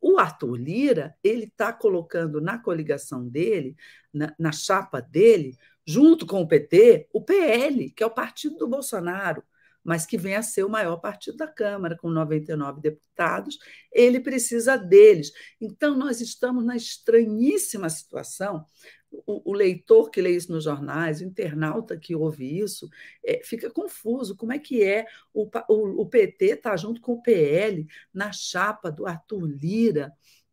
O 0.00 0.18
Arthur 0.18 0.56
Lira, 0.56 1.14
ele 1.22 1.44
está 1.44 1.72
colocando 1.72 2.40
na 2.40 2.58
coligação 2.58 3.26
dele, 3.26 3.76
na, 4.12 4.34
na 4.38 4.52
chapa 4.52 5.00
dele, 5.00 5.56
junto 5.86 6.26
com 6.26 6.42
o 6.42 6.48
PT, 6.48 7.08
o 7.12 7.22
PL, 7.22 7.90
que 7.90 8.02
é 8.02 8.06
o 8.06 8.10
partido 8.10 8.56
do 8.58 8.68
Bolsonaro, 8.68 9.42
mas 9.88 10.04
que 10.04 10.18
vem 10.18 10.36
a 10.36 10.42
ser 10.42 10.64
o 10.64 10.68
maior 10.68 10.98
partido 10.98 11.38
da 11.38 11.46
Câmara, 11.48 11.96
com 11.96 12.10
99 12.10 12.78
deputados, 12.82 13.58
ele 13.90 14.20
precisa 14.20 14.76
deles. 14.76 15.32
Então, 15.58 15.96
nós 15.96 16.20
estamos 16.20 16.62
na 16.62 16.76
estranhíssima 16.76 17.88
situação 17.88 18.66
o, 19.10 19.50
o, 19.50 19.54
leitor 19.54 20.10
que 20.10 20.20
lê 20.20 20.32
isso 20.32 20.52
nos 20.52 20.64
jornais, 20.64 21.22
o 21.22 21.24
internauta 21.24 21.96
que 21.96 22.14
ouve 22.14 22.58
isso, 22.58 22.86
é, 23.24 23.40
fica 23.42 23.70
confuso. 23.70 24.36
Como 24.36 24.52
é 24.52 24.58
que 24.58 24.84
é 24.84 25.06
o, 25.32 25.48
o, 25.70 26.02
o 26.02 26.06
PT 26.06 26.44
está 26.44 26.76
junto 26.76 27.00
com 27.00 27.14
o 27.14 27.22
PL 27.22 27.86
na 28.12 28.30
chapa 28.30 28.92
do 28.92 29.06
Arthur 29.06 29.46
Lira? 29.46 30.12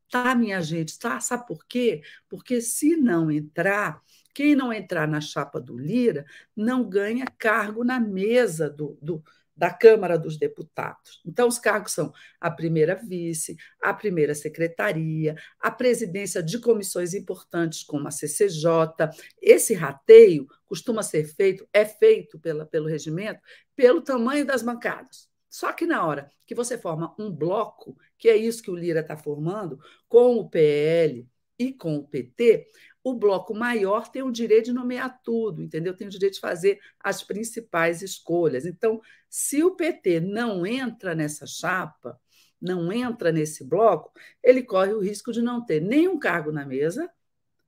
Tá, 0.09 0.33
minha 0.33 0.61
gente, 0.61 0.97
tá? 0.97 1.19
Sabe 1.19 1.45
por 1.45 1.65
quê? 1.67 2.01
Porque 2.29 2.61
se 2.61 2.95
não 2.95 3.29
entrar, 3.29 4.01
quem 4.35 4.53
não 4.53 4.71
entrar 4.71 5.07
na 5.07 5.21
chapa 5.21 5.61
do 5.61 5.77
Lira 5.77 6.25
não 6.53 6.87
ganha 6.87 7.25
cargo 7.37 7.85
na 7.85 7.99
mesa 7.99 8.69
do, 8.69 8.97
do 9.01 9.23
da 9.55 9.71
Câmara 9.71 10.19
dos 10.19 10.37
Deputados. 10.37 11.21
Então, 11.25 11.47
os 11.47 11.57
cargos 11.57 11.93
são 11.93 12.11
a 12.41 12.51
primeira 12.51 12.95
vice, 12.95 13.55
a 13.81 13.93
primeira 13.93 14.35
secretaria, 14.35 15.37
a 15.57 15.71
presidência 15.71 16.43
de 16.43 16.59
comissões 16.59 17.13
importantes, 17.13 17.81
como 17.81 18.05
a 18.05 18.11
CCJ. 18.11 19.09
Esse 19.41 19.73
rateio 19.73 20.45
costuma 20.65 21.01
ser 21.01 21.23
feito, 21.23 21.65
é 21.71 21.85
feito 21.85 22.37
pela, 22.37 22.65
pelo 22.65 22.89
regimento, 22.89 23.39
pelo 23.75 24.01
tamanho 24.01 24.45
das 24.45 24.61
bancadas. 24.61 25.29
Só 25.49 25.71
que 25.71 25.85
na 25.85 26.05
hora 26.05 26.29
que 26.45 26.53
você 26.53 26.77
forma 26.77 27.15
um 27.17 27.31
bloco, 27.31 27.97
que 28.17 28.27
é 28.27 28.35
isso 28.35 28.61
que 28.61 28.69
o 28.69 28.75
Lira 28.75 28.99
está 28.99 29.15
formando, 29.15 29.79
com 30.09 30.35
o 30.35 30.49
PL 30.49 31.25
e 31.57 31.71
com 31.71 31.95
o 31.95 32.05
PT, 32.05 32.67
o 33.05 33.13
bloco 33.13 33.53
maior 33.53 34.09
tem 34.09 34.23
o 34.23 34.31
direito 34.31 34.65
de 34.65 34.73
nomear 34.73 35.21
tudo, 35.23 35.61
entendeu? 35.61 35.95
Tem 35.95 36.07
o 36.07 36.09
direito 36.09 36.33
de 36.33 36.39
fazer 36.39 36.79
as 36.99 37.21
principais 37.21 38.01
escolhas. 38.01 38.65
Então, 38.65 38.99
se 39.29 39.63
o 39.63 39.75
PT 39.75 40.19
não 40.19 40.65
entra 40.65 41.13
nessa 41.13 41.45
chapa, 41.45 42.19
não 42.59 42.91
entra 42.91 43.31
nesse 43.31 43.63
bloco, 43.63 44.11
ele 44.41 44.63
corre 44.63 44.91
o 44.91 44.99
risco 44.99 45.31
de 45.31 45.39
não 45.39 45.63
ter 45.63 45.79
nenhum 45.79 46.17
cargo 46.17 46.51
na 46.51 46.65
mesa, 46.65 47.07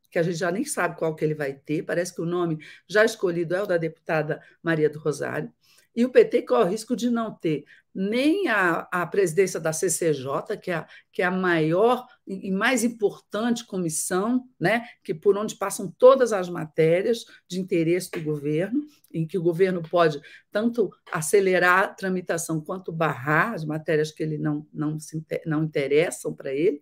que 0.09 0.17
a 0.17 0.23
gente 0.23 0.37
já 0.37 0.49
nem 0.51 0.65
sabe 0.65 0.97
qual 0.97 1.15
que 1.15 1.23
ele 1.23 1.35
vai 1.35 1.53
ter, 1.53 1.83
parece 1.83 2.15
que 2.15 2.21
o 2.21 2.25
nome 2.25 2.57
já 2.87 3.05
escolhido 3.05 3.53
é 3.53 3.61
o 3.61 3.67
da 3.67 3.77
deputada 3.77 4.41
Maria 4.63 4.89
do 4.89 4.97
Rosário, 4.97 5.53
e 5.97 6.05
o 6.05 6.11
PT 6.11 6.43
corre 6.43 6.65
o 6.65 6.67
risco 6.67 6.95
de 6.95 7.09
não 7.09 7.33
ter 7.33 7.65
nem 7.99 8.47
a, 8.47 8.87
a 8.91 9.07
presidência 9.07 9.59
da 9.59 9.73
CCJ, 9.73 10.55
que 10.61 10.69
é, 10.69 10.75
a, 10.75 10.87
que 11.11 11.23
é 11.23 11.25
a 11.25 11.31
maior 11.31 12.05
e 12.27 12.51
mais 12.51 12.83
importante 12.83 13.65
comissão, 13.65 14.47
né, 14.59 14.85
que 15.03 15.15
por 15.15 15.35
onde 15.35 15.55
passam 15.55 15.91
todas 15.97 16.31
as 16.31 16.47
matérias 16.47 17.25
de 17.47 17.59
interesse 17.59 18.11
do 18.11 18.21
governo, 18.21 18.85
em 19.11 19.25
que 19.25 19.35
o 19.35 19.41
governo 19.41 19.81
pode 19.81 20.21
tanto 20.51 20.91
acelerar 21.11 21.85
a 21.85 21.87
tramitação 21.87 22.61
quanto 22.61 22.91
barrar 22.91 23.55
as 23.55 23.65
matérias 23.65 24.11
que 24.11 24.21
ele 24.21 24.37
não, 24.37 24.67
não, 24.71 24.99
se, 24.99 25.25
não 25.43 25.63
interessam 25.63 26.35
para 26.35 26.53
ele. 26.53 26.79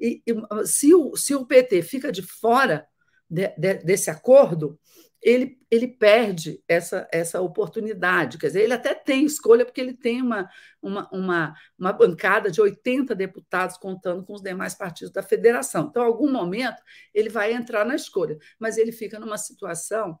E, 0.00 0.22
e 0.26 0.66
se, 0.66 0.94
o, 0.94 1.14
se 1.16 1.34
o 1.34 1.44
PT 1.44 1.82
fica 1.82 2.10
de 2.10 2.22
fora 2.22 2.86
de, 3.28 3.48
de, 3.58 3.74
desse 3.74 4.08
acordo, 4.08 4.78
ele, 5.26 5.58
ele 5.68 5.88
perde 5.88 6.62
essa, 6.68 7.08
essa 7.10 7.40
oportunidade. 7.40 8.38
Quer 8.38 8.46
dizer, 8.46 8.62
ele 8.62 8.74
até 8.74 8.94
tem 8.94 9.24
escolha, 9.24 9.64
porque 9.64 9.80
ele 9.80 9.92
tem 9.92 10.22
uma, 10.22 10.48
uma, 10.80 11.10
uma, 11.10 11.54
uma 11.76 11.92
bancada 11.92 12.48
de 12.48 12.60
80 12.60 13.12
deputados 13.12 13.76
contando 13.76 14.24
com 14.24 14.34
os 14.34 14.40
demais 14.40 14.76
partidos 14.76 15.12
da 15.12 15.24
federação. 15.24 15.88
Então, 15.90 16.04
em 16.04 16.06
algum 16.06 16.30
momento, 16.30 16.80
ele 17.12 17.28
vai 17.28 17.52
entrar 17.52 17.84
na 17.84 17.96
escolha, 17.96 18.38
mas 18.56 18.78
ele 18.78 18.92
fica 18.92 19.18
numa 19.18 19.36
situação 19.36 20.16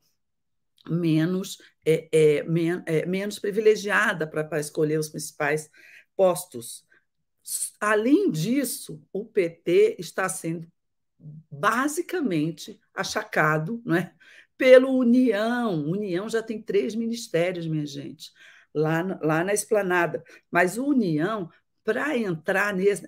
menos, 0.90 1.58
é, 1.84 2.08
é, 2.10 2.42
men 2.42 2.82
é, 2.84 3.06
menos 3.06 3.38
privilegiada 3.38 4.26
para 4.26 4.58
escolher 4.58 4.98
os 4.98 5.08
principais 5.08 5.70
postos. 6.16 6.84
Além 7.78 8.28
disso, 8.28 9.00
o 9.12 9.24
PT 9.24 9.98
está 10.00 10.28
sendo 10.28 10.66
basicamente 11.48 12.80
achacado, 12.92 13.80
não 13.84 13.94
é? 13.94 14.12
Pelo 14.56 14.96
União. 14.96 15.74
União 15.84 16.28
já 16.28 16.42
tem 16.42 16.60
três 16.60 16.94
ministérios, 16.94 17.66
minha 17.66 17.86
gente, 17.86 18.32
lá, 18.74 19.02
lá 19.22 19.44
na 19.44 19.52
esplanada. 19.52 20.22
Mas 20.50 20.78
o 20.78 20.86
União, 20.86 21.48
para 21.84 22.16
entrar 22.16 22.74
nesse, 22.74 23.04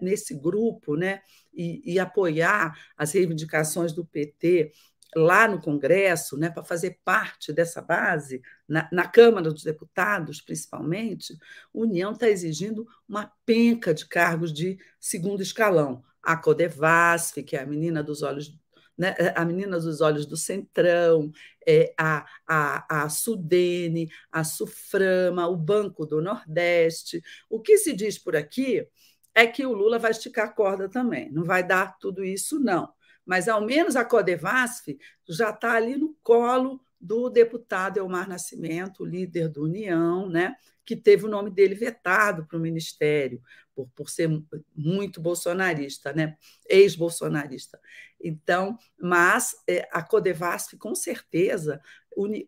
nesse 0.00 0.34
grupo 0.34 0.96
né, 0.96 1.20
e, 1.52 1.94
e, 1.94 1.98
apoiar 1.98 2.76
as 2.96 3.12
reivindicações 3.12 3.92
do 3.92 4.04
PT 4.04 4.72
lá 5.16 5.48
no 5.48 5.60
Congresso, 5.60 6.36
né, 6.36 6.50
para 6.50 6.62
fazer 6.62 7.00
parte 7.02 7.50
dessa 7.50 7.80
base, 7.80 8.42
na, 8.68 8.86
na 8.92 9.08
Câmara 9.08 9.50
dos 9.50 9.64
Deputados, 9.64 10.42
principalmente, 10.42 11.32
a 11.32 11.36
União 11.72 12.12
está 12.12 12.28
exigindo 12.28 12.86
uma 13.08 13.32
penca 13.46 13.94
de 13.94 14.06
cargos 14.06 14.52
de 14.52 14.78
segundo 15.00 15.42
escalão 15.42 16.04
a 16.28 16.36
Codevasf, 16.36 17.42
que 17.42 17.56
é 17.56 17.62
a 17.62 17.66
menina 17.66 18.02
dos 18.02 18.22
olhos 18.22 18.54
né, 18.98 19.14
a 19.36 19.44
Menina 19.44 19.78
dos 19.78 20.00
Olhos 20.00 20.26
do 20.26 20.36
Centrão, 20.36 21.30
é, 21.66 21.94
a, 21.96 22.26
a, 22.46 23.04
a 23.04 23.08
Sudene, 23.08 24.10
a 24.32 24.42
Suframa, 24.42 25.46
o 25.46 25.56
Banco 25.56 26.04
do 26.04 26.20
Nordeste. 26.20 27.22
O 27.48 27.60
que 27.60 27.78
se 27.78 27.92
diz 27.94 28.18
por 28.18 28.34
aqui 28.34 28.86
é 29.34 29.46
que 29.46 29.64
o 29.64 29.72
Lula 29.72 29.98
vai 29.98 30.10
esticar 30.10 30.46
a 30.46 30.52
corda 30.52 30.88
também, 30.88 31.30
não 31.30 31.44
vai 31.44 31.62
dar 31.64 31.96
tudo 31.98 32.24
isso, 32.24 32.58
não. 32.58 32.92
Mas, 33.24 33.46
ao 33.46 33.60
menos, 33.60 33.94
a 33.94 34.04
Codevasf 34.04 34.98
já 35.28 35.50
está 35.50 35.74
ali 35.74 35.96
no 35.96 36.16
colo 36.22 36.80
do 37.00 37.28
deputado 37.28 37.98
Elmar 37.98 38.28
Nascimento, 38.28 39.04
líder 39.04 39.48
do 39.48 39.64
União, 39.64 40.28
né, 40.28 40.56
que 40.84 40.96
teve 40.96 41.26
o 41.26 41.28
nome 41.28 41.50
dele 41.50 41.74
vetado 41.74 42.46
para 42.46 42.56
o 42.56 42.60
ministério, 42.60 43.40
por, 43.74 43.88
por 43.94 44.10
ser 44.10 44.28
muito 44.74 45.20
bolsonarista, 45.20 46.12
né, 46.12 46.36
ex-bolsonarista. 46.68 47.78
Então, 48.20 48.76
mas 49.00 49.54
é, 49.68 49.88
a 49.92 50.02
Codevasf, 50.02 50.76
com 50.76 50.94
certeza, 50.94 51.80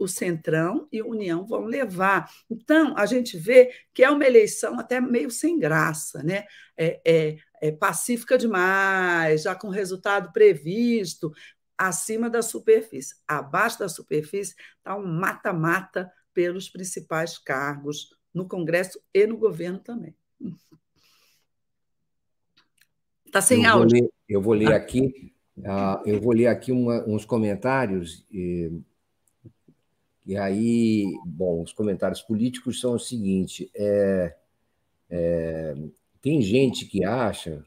o 0.00 0.08
Centrão 0.08 0.88
e 0.90 0.98
a 0.98 1.04
União 1.04 1.46
vão 1.46 1.64
levar. 1.64 2.28
Então, 2.50 2.92
a 2.96 3.06
gente 3.06 3.38
vê 3.38 3.72
que 3.94 4.02
é 4.02 4.10
uma 4.10 4.26
eleição 4.26 4.80
até 4.80 5.00
meio 5.00 5.30
sem 5.30 5.60
graça, 5.60 6.24
né? 6.24 6.44
É, 6.76 7.00
é, 7.06 7.36
é 7.62 7.70
pacífica 7.70 8.36
demais, 8.36 9.42
já 9.42 9.54
com 9.54 9.68
resultado 9.68 10.32
previsto 10.32 11.32
acima 11.78 12.28
da 12.28 12.42
superfície. 12.42 13.14
Abaixo 13.28 13.78
da 13.78 13.88
superfície 13.88 14.54
está 14.78 14.96
um 14.96 15.06
mata-mata 15.06 16.10
pelos 16.34 16.68
principais 16.68 17.38
cargos 17.38 18.10
no 18.34 18.48
Congresso 18.48 19.00
e 19.14 19.26
no 19.26 19.36
governo 19.36 19.78
também. 19.78 20.14
Está 23.24 23.40
sem 23.40 23.64
eu 23.64 23.70
áudio. 23.70 23.98
Vou 23.98 24.02
ler, 24.02 24.12
eu 24.28 24.42
vou 24.42 24.54
ler 24.54 24.72
aqui, 24.72 25.32
uh, 25.60 26.02
eu 26.06 26.20
vou 26.20 26.32
ler 26.32 26.46
aqui 26.46 26.72
uma, 26.72 27.02
uns 27.06 27.24
comentários. 27.24 28.24
E, 28.30 28.70
e 30.26 30.36
aí, 30.36 31.04
bom, 31.24 31.62
os 31.62 31.72
comentários 31.72 32.22
políticos 32.22 32.80
são 32.80 32.94
o 32.94 32.98
seguinte: 32.98 33.70
é, 33.74 34.36
é, 35.08 35.74
tem 36.22 36.40
gente 36.40 36.86
que 36.86 37.04
acha 37.04 37.64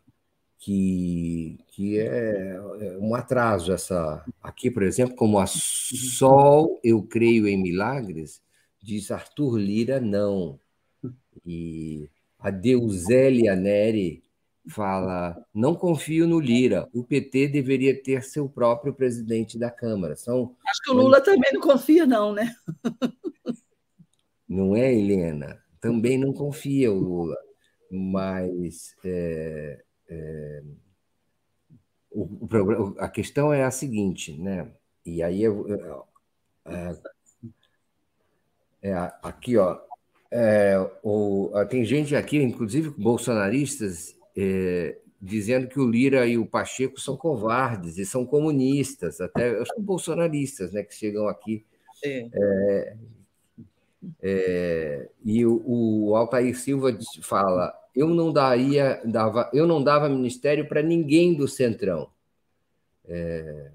que, 0.59 1.59
que 1.67 2.00
é, 2.00 2.55
é 2.55 2.97
um 3.00 3.13
atraso 3.13 3.73
essa 3.73 4.23
aqui, 4.41 4.71
por 4.71 4.83
exemplo, 4.83 5.15
como 5.15 5.38
a 5.38 5.45
Sol, 5.45 6.79
eu 6.83 7.03
creio 7.03 7.47
em 7.47 7.62
milagres, 7.62 8.41
diz 8.81 9.12
Arthur 9.12 9.57
Lira 9.57 10.00
não. 10.00 10.57
E 11.45 12.09
a 12.39 12.50
Deusélia 12.50 13.55
Neri 13.55 14.22
fala: 14.70 15.46
não 15.53 15.75
confio 15.75 16.27
no 16.27 16.39
Lira. 16.39 16.88
O 16.93 17.03
PT 17.03 17.48
deveria 17.48 18.01
ter 18.01 18.24
seu 18.24 18.48
próprio 18.48 18.93
presidente 18.93 19.58
da 19.58 19.70
Câmara. 19.70 20.15
São, 20.15 20.55
Acho 20.67 20.82
que 20.84 20.91
o 20.91 20.93
Lula 20.93 21.22
também 21.22 21.51
não 21.53 21.62
confia, 21.62 22.05
não, 22.05 22.34
né? 22.34 22.55
Não 24.48 24.75
é, 24.75 24.93
Helena? 24.93 25.63
Também 25.82 26.17
não 26.17 26.32
confia 26.32 26.91
o 26.91 27.00
Lula. 27.00 27.38
Mas 27.89 28.95
é, 29.04 29.84
é, 30.10 30.63
o, 32.12 32.23
o, 32.23 32.95
a 32.99 33.10
questão 33.10 33.52
é 33.52 33.63
a 33.63 33.71
seguinte, 33.71 34.39
né? 34.39 34.71
E 35.06 35.21
aí 35.21 35.43
eu, 35.43 35.67
eu, 35.67 36.04
é, 36.65 36.95
é, 38.82 38.93
aqui, 39.21 39.58
ó, 39.58 39.80
é, 40.32 40.78
o, 41.04 41.52
tem 41.69 41.84
gente 41.84 42.15
aqui, 42.15 42.41
inclusive 42.41 42.89
bolsonaristas, 42.89 44.15
é, 44.36 44.98
dizendo 45.22 45.67
que 45.67 45.80
o 45.80 45.89
Lira 45.89 46.28
e 46.28 46.38
o 46.38 46.46
Pacheco 46.46 47.00
são 47.00 47.15
covardes 47.15 47.98
e 47.98 48.06
são 48.06 48.26
comunistas, 48.26 49.22
até 49.22 49.63
são 49.65 49.82
bolsonaristas, 49.82 50.74
né, 50.74 50.84
que 50.84 50.93
chegam 50.93 51.28
aqui. 51.28 51.65
É. 52.04 52.96
é, 54.22 55.10
e 55.24 55.46
o, 55.46 55.63
o 55.65 56.15
Altair 56.15 56.58
Silva 56.58 56.98
fala: 57.22 57.74
eu 57.96 58.10
não 58.10 58.34
daria, 58.34 59.02
dava, 59.06 59.50
eu 59.54 59.67
não 59.67 59.84
dava 59.84 60.10
ministério 60.10 60.67
para 60.67 60.82
ninguém 60.82 61.34
do 61.34 61.48
Centrão. 61.48 62.10
É, 63.06 63.72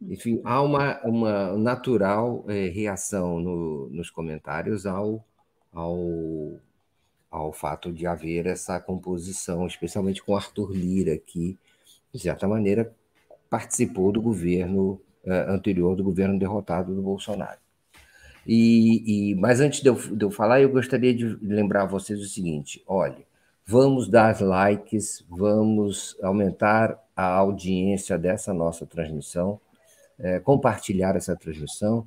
enfim, 0.00 0.40
há 0.44 0.60
uma, 0.60 1.00
uma 1.02 1.56
natural 1.56 2.44
é, 2.48 2.68
reação 2.68 3.38
no, 3.38 3.88
nos 3.90 4.10
comentários 4.10 4.84
ao, 4.84 5.24
ao, 5.72 6.58
ao 7.32 7.50
fato 7.50 7.90
de 7.90 8.06
haver 8.06 8.46
essa 8.46 8.78
composição, 8.78 9.66
especialmente 9.66 10.22
com 10.22 10.36
Arthur 10.36 10.70
Lira, 10.70 11.16
que, 11.16 11.58
de 12.12 12.20
certa 12.20 12.46
maneira, 12.46 12.94
participou 13.48 14.12
do 14.12 14.20
governo 14.20 15.00
é, 15.24 15.46
anterior, 15.48 15.96
do 15.96 16.04
governo 16.04 16.38
derrotado 16.38 16.94
do 16.94 17.00
Bolsonaro. 17.00 17.58
E, 18.46 19.30
e, 19.30 19.34
mas 19.36 19.60
antes 19.60 19.80
de 19.80 19.88
eu, 19.88 19.94
de 19.94 20.22
eu 20.22 20.30
falar, 20.30 20.60
eu 20.60 20.68
gostaria 20.68 21.14
de 21.14 21.24
lembrar 21.40 21.82
a 21.82 21.86
vocês 21.86 22.20
o 22.20 22.28
seguinte: 22.28 22.82
olha, 22.86 23.24
vamos 23.64 24.08
dar 24.08 24.38
likes, 24.42 25.24
vamos 25.30 26.16
aumentar 26.22 26.98
a 27.16 27.24
audiência 27.24 28.18
dessa 28.18 28.52
nossa 28.52 28.84
transmissão, 28.84 29.58
é, 30.18 30.38
compartilhar 30.38 31.16
essa 31.16 31.34
transmissão 31.34 32.06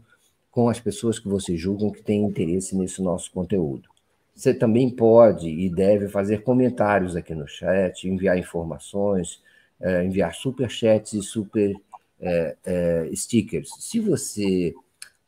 com 0.51 0.69
as 0.69 0.79
pessoas 0.79 1.17
que 1.17 1.27
vocês 1.27 1.59
julgam 1.59 1.89
que 1.89 2.03
têm 2.03 2.23
interesse 2.23 2.75
nesse 2.75 3.01
nosso 3.01 3.31
conteúdo. 3.31 3.94
Você 4.35 4.53
também 4.53 4.89
pode 4.89 5.47
e 5.47 5.69
deve 5.69 6.09
fazer 6.09 6.43
comentários 6.43 7.15
aqui 7.15 7.33
no 7.33 7.47
chat, 7.47 8.05
enviar 8.07 8.37
informações, 8.37 9.41
é, 9.79 10.03
enviar 10.03 10.35
super 10.35 10.69
chats 10.69 11.13
e 11.13 11.21
super 11.21 11.73
é, 12.19 12.57
é 12.65 13.09
stickers. 13.13 13.69
Se 13.79 14.01
você 14.01 14.75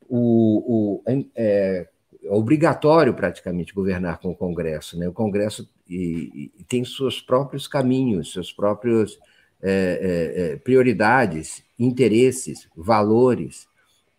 O, 0.07 1.01
o 1.01 1.03
é, 1.07 1.25
é 1.35 1.87
obrigatório 2.29 3.13
praticamente 3.13 3.73
governar 3.73 4.19
com 4.19 4.29
o 4.29 4.35
Congresso, 4.35 4.97
né? 4.97 5.07
O 5.09 5.13
Congresso 5.13 5.67
e, 5.89 6.51
e 6.57 6.63
tem 6.63 6.85
seus 6.85 7.19
próprios 7.19 7.67
caminhos, 7.67 8.31
seus 8.31 8.51
próprios 8.51 9.19
é, 9.63 9.71
é, 9.71 10.41
é 10.41 10.55
prioridades, 10.57 11.63
interesses, 11.79 12.67
valores 12.75 13.67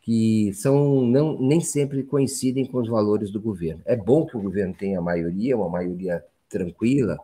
que 0.04 0.52
são 0.52 1.00
não 1.00 1.40
nem 1.40 1.60
sempre 1.60 2.02
coincidem 2.02 2.66
com 2.66 2.78
os 2.78 2.88
valores 2.88 3.30
do 3.30 3.40
governo. 3.40 3.80
É 3.86 3.96
bom 3.96 4.26
que 4.26 4.36
o 4.36 4.42
governo 4.42 4.74
tenha 4.74 5.00
maioria, 5.00 5.56
uma 5.56 5.68
maioria 5.68 6.22
tranquila 6.48 7.18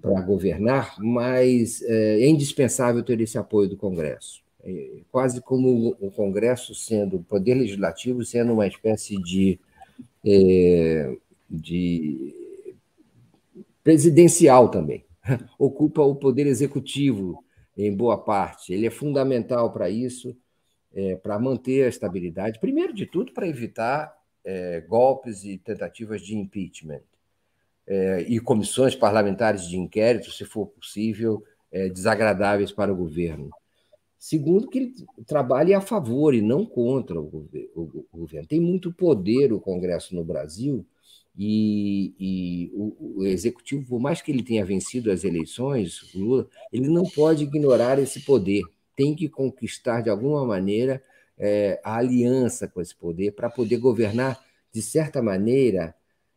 para 0.00 0.20
governar, 0.20 0.96
mas 0.98 1.82
é, 1.82 2.20
é, 2.20 2.28
indispensável 2.28 3.02
ter 3.02 3.20
esse 3.20 3.38
apoio 3.38 3.70
do 3.70 3.76
Congresso. 3.76 4.42
É 4.62 5.00
quase 5.10 5.40
como 5.40 5.96
o 5.98 6.10
Congresso 6.10 6.74
sendo, 6.74 7.16
o 7.16 7.22
Poder 7.22 7.54
Legislativo 7.54 8.22
sendo 8.22 8.52
uma 8.52 8.66
espécie 8.66 9.16
de, 9.22 9.58
é, 10.24 11.16
de 11.48 12.34
presidencial 13.82 14.68
também. 14.68 15.03
Ocupa 15.58 16.02
o 16.02 16.14
Poder 16.14 16.46
Executivo 16.46 17.44
em 17.76 17.94
boa 17.94 18.18
parte. 18.18 18.72
Ele 18.72 18.86
é 18.86 18.90
fundamental 18.90 19.72
para 19.72 19.90
isso, 19.90 20.36
é, 20.94 21.16
para 21.16 21.38
manter 21.38 21.84
a 21.84 21.88
estabilidade, 21.88 22.60
primeiro 22.60 22.92
de 22.92 23.06
tudo, 23.06 23.32
para 23.32 23.48
evitar 23.48 24.14
é, 24.44 24.80
golpes 24.82 25.44
e 25.44 25.58
tentativas 25.58 26.20
de 26.20 26.36
impeachment 26.36 27.02
é, 27.86 28.22
e 28.28 28.38
comissões 28.38 28.94
parlamentares 28.94 29.66
de 29.68 29.76
inquérito, 29.76 30.30
se 30.30 30.44
for 30.44 30.66
possível, 30.66 31.42
é, 31.72 31.88
desagradáveis 31.88 32.70
para 32.70 32.92
o 32.92 32.96
governo. 32.96 33.50
Segundo, 34.18 34.68
que 34.68 34.78
ele 34.78 34.94
trabalhe 35.26 35.74
a 35.74 35.80
favor 35.80 36.34
e 36.34 36.40
não 36.40 36.64
contra 36.64 37.20
o, 37.20 37.26
governo. 38.12 38.48
Tem 38.48 38.60
muito 38.60 38.92
poder 38.92 39.52
o 39.52 39.60
Congresso 39.60 40.14
no 40.14 40.24
Brasil 40.24 40.86
e, 41.36 42.14
e 42.18 42.70
o, 42.74 43.18
o, 43.20 43.26
executivo, 43.26 43.84
por 43.88 44.00
mais 44.00 44.22
que 44.22 44.30
ele 44.30 44.42
tenha 44.42 44.64
vencido 44.64 45.10
as 45.10 45.24
eleições, 45.24 46.12
Lula, 46.14 46.48
ele 46.72 46.88
não 46.88 47.04
pode 47.04 47.42
ignorar 47.42 47.98
esse 47.98 48.20
poder. 48.20 48.62
Tem 48.96 49.14
que 49.14 49.28
conquistar 49.28 50.00
de 50.00 50.10
alguma 50.10 50.46
maneira 50.46 51.02
é, 51.36 51.80
a 51.82 51.96
aliança 51.96 52.68
com 52.68 52.80
esse 52.80 52.94
poder 52.94 53.32
para 53.32 53.50
poder 53.50 53.78
governar, 53.78 54.40
de 54.72 54.80
certa 54.80 55.20
maneira, 55.20 55.94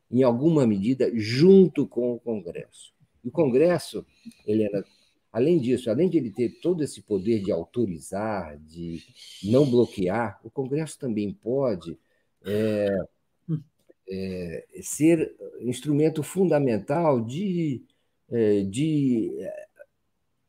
em 0.10 0.24
alguma 0.24 0.66
medida, 0.66 1.12
junto 1.14 1.86
com 1.86 2.14
o 2.14 2.20
Congresso. 2.20 2.92
E 3.24 3.28
o 3.28 3.32
Congresso, 3.32 4.06
Helena, 4.48 4.84
além 5.32 5.60
disso, 5.60 5.92
além 5.92 6.10
de 6.10 6.18
ele 6.18 6.32
ter 6.32 6.60
todo 6.60 6.84
esse 6.84 7.02
poder 7.02 7.44
de 7.44 7.52
autorizar, 7.52 8.58
de 8.58 9.04
não 9.44 9.70
bloquear, 9.70 10.40
o 10.44 10.50
Congresso 10.50 10.98
também 10.98 11.32
pode 11.32 12.00
é, 12.44 12.90
é, 14.10 14.66
ser 14.82 15.36
instrumento 15.60 16.24
fundamental 16.24 17.22
de, 17.22 17.84
é, 18.30 18.62
de 18.64 19.32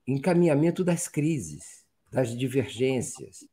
encaminhamento 0.06 0.84
das 0.84 1.08
crises, 1.08 1.84
das 2.10 2.36
divergências. 2.36 3.46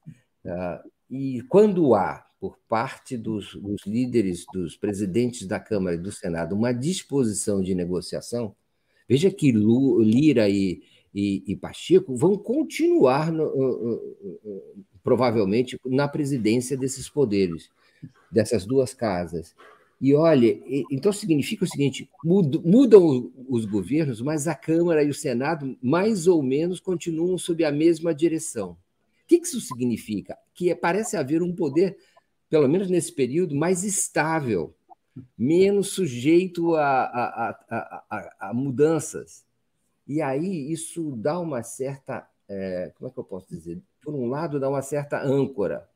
Tá? 0.43 0.83
E 1.09 1.41
quando 1.49 1.93
há, 1.95 2.25
por 2.39 2.57
parte 2.67 3.17
dos, 3.17 3.55
dos 3.55 3.85
líderes, 3.85 4.45
dos 4.53 4.75
presidentes 4.77 5.47
da 5.47 5.59
Câmara 5.59 5.95
e 5.95 5.99
do 5.99 6.11
Senado, 6.11 6.55
uma 6.55 6.73
disposição 6.73 7.61
de 7.61 7.73
negociação, 7.75 8.55
veja 9.07 9.31
que 9.31 9.51
Lira 9.51 10.47
e, 10.49 10.81
e, 11.13 11.43
e 11.47 11.55
Pacheco 11.55 12.15
vão 12.15 12.37
continuar, 12.37 13.31
no, 13.31 14.01
provavelmente, 15.03 15.79
na 15.85 16.07
presidência 16.07 16.77
desses 16.77 17.09
poderes, 17.09 17.69
dessas 18.31 18.65
duas 18.65 18.93
casas. 18.93 19.55
E 19.99 20.13
olha, 20.13 20.61
então 20.91 21.11
significa 21.13 21.63
o 21.63 21.67
seguinte: 21.67 22.09
mudam 22.23 23.31
os 23.47 23.65
governos, 23.65 24.21
mas 24.21 24.47
a 24.47 24.55
Câmara 24.55 25.03
e 25.03 25.09
o 25.09 25.13
Senado, 25.13 25.77
mais 25.81 26.27
ou 26.27 26.43
menos, 26.43 26.79
continuam 26.79 27.37
sob 27.37 27.63
a 27.63 27.71
mesma 27.71 28.13
direção. 28.13 28.71
O 28.71 29.27
que 29.27 29.37
isso 29.37 29.59
significa? 29.61 30.37
Que 30.53 30.69
é, 30.69 30.75
parece 30.75 31.17
haver 31.17 31.41
um 31.41 31.55
poder, 31.55 31.97
pelo 32.49 32.67
menos 32.67 32.89
nesse 32.89 33.11
período, 33.11 33.55
mais 33.55 33.83
estável, 33.83 34.75
menos 35.37 35.89
sujeito 35.89 36.75
a, 36.75 37.03
a, 37.03 37.49
a, 38.09 38.49
a 38.49 38.53
mudanças. 38.53 39.45
E 40.07 40.21
aí 40.21 40.71
isso 40.71 41.15
dá 41.15 41.39
uma 41.39 41.63
certa. 41.63 42.27
É, 42.47 42.91
como 42.95 43.09
é 43.09 43.13
que 43.13 43.19
eu 43.19 43.23
posso 43.23 43.47
dizer? 43.49 43.81
Por 44.03 44.13
um 44.13 44.27
lado, 44.27 44.59
dá 44.59 44.69
uma 44.69 44.83
certa 44.83 45.19
âncora, 45.23 45.89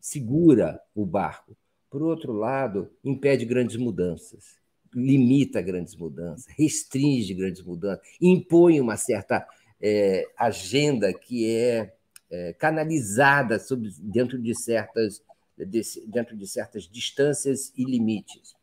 segura 0.00 0.80
o 0.94 1.04
barco 1.04 1.56
por 1.90 2.02
outro 2.02 2.32
lado, 2.32 2.90
impede 3.04 3.44
grandes 3.44 3.76
mudanças, 3.76 4.56
limita 4.94 5.60
grandes 5.60 5.94
mudanças, 5.94 6.46
restringe 6.56 7.34
grandes 7.34 7.62
mudanças, 7.62 8.06
impõe 8.20 8.80
uma 8.80 8.96
certa 8.96 9.46
é, 9.80 10.26
agenda 10.36 11.12
que 11.12 11.50
é, 11.50 11.94
é 12.30 12.52
canalizada 12.54 13.58
dentro, 14.00 14.40
de 14.40 14.54
certas, 14.54 15.22
de, 15.56 15.82
dentro 16.06 16.36
de 16.36 16.46
certas 16.46 16.84
distâncias 16.84 17.72
e 17.76 17.84
limites. 17.84 18.56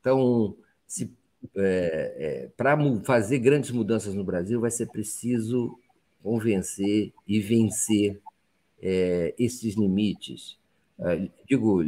Então, 0.00 0.56
é, 1.56 2.14
é 2.16 2.48
para 2.56 2.76
fazer 3.04 3.38
grandes 3.38 3.70
mudanças 3.70 4.14
no 4.14 4.24
Brasil, 4.24 4.60
vai 4.60 4.70
ser 4.70 4.86
preciso 4.86 5.78
convencer 6.22 7.12
e 7.28 7.40
vencer 7.40 8.20
é, 8.82 9.34
esses 9.38 9.74
limites. 9.74 10.58
É, 10.98 11.28
digo, 11.48 11.82